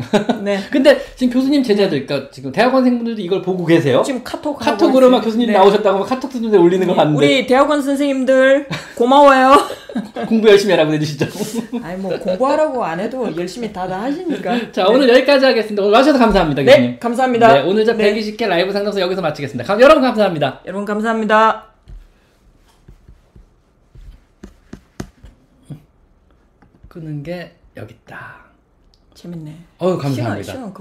[0.44, 0.60] 네.
[0.72, 4.04] 근데 지금 교수님 제자들, 그러니까 지금 대학원생분들도 이걸 보고 계세요?
[4.06, 5.22] 지금 카톡 카톡으로 막.
[5.22, 5.54] 교수님 네.
[5.54, 9.56] 나오셨다고 막 카톡 쓰는데 올리는 거 봤는데 우리 대학원 선생님들 고마워요.
[10.28, 11.26] 공부 열심히 하라고 해주시죠.
[11.84, 13.07] 아니 뭐 공부하라고 안 해도
[13.38, 14.72] 열심히 다다 하시니까.
[14.72, 15.82] 자, 오늘 여기까지 하겠습니다.
[15.82, 16.92] 오늘 와주셔서 감사합니다, 교수님.
[16.92, 17.54] 네, 감사합니다.
[17.54, 18.14] 네, 오늘 저 네.
[18.14, 19.66] 120개 라이브 상담소 여기서 마치겠습니다.
[19.68, 20.62] 감- 여러분 감사합니다.
[20.66, 21.66] 여러분 감사합니다.
[26.88, 28.46] 끄는 게 여기 있다.
[29.14, 29.56] 재밌네.
[29.82, 30.44] 어유 감사합니다.
[30.44, 30.74] 시간, 시간.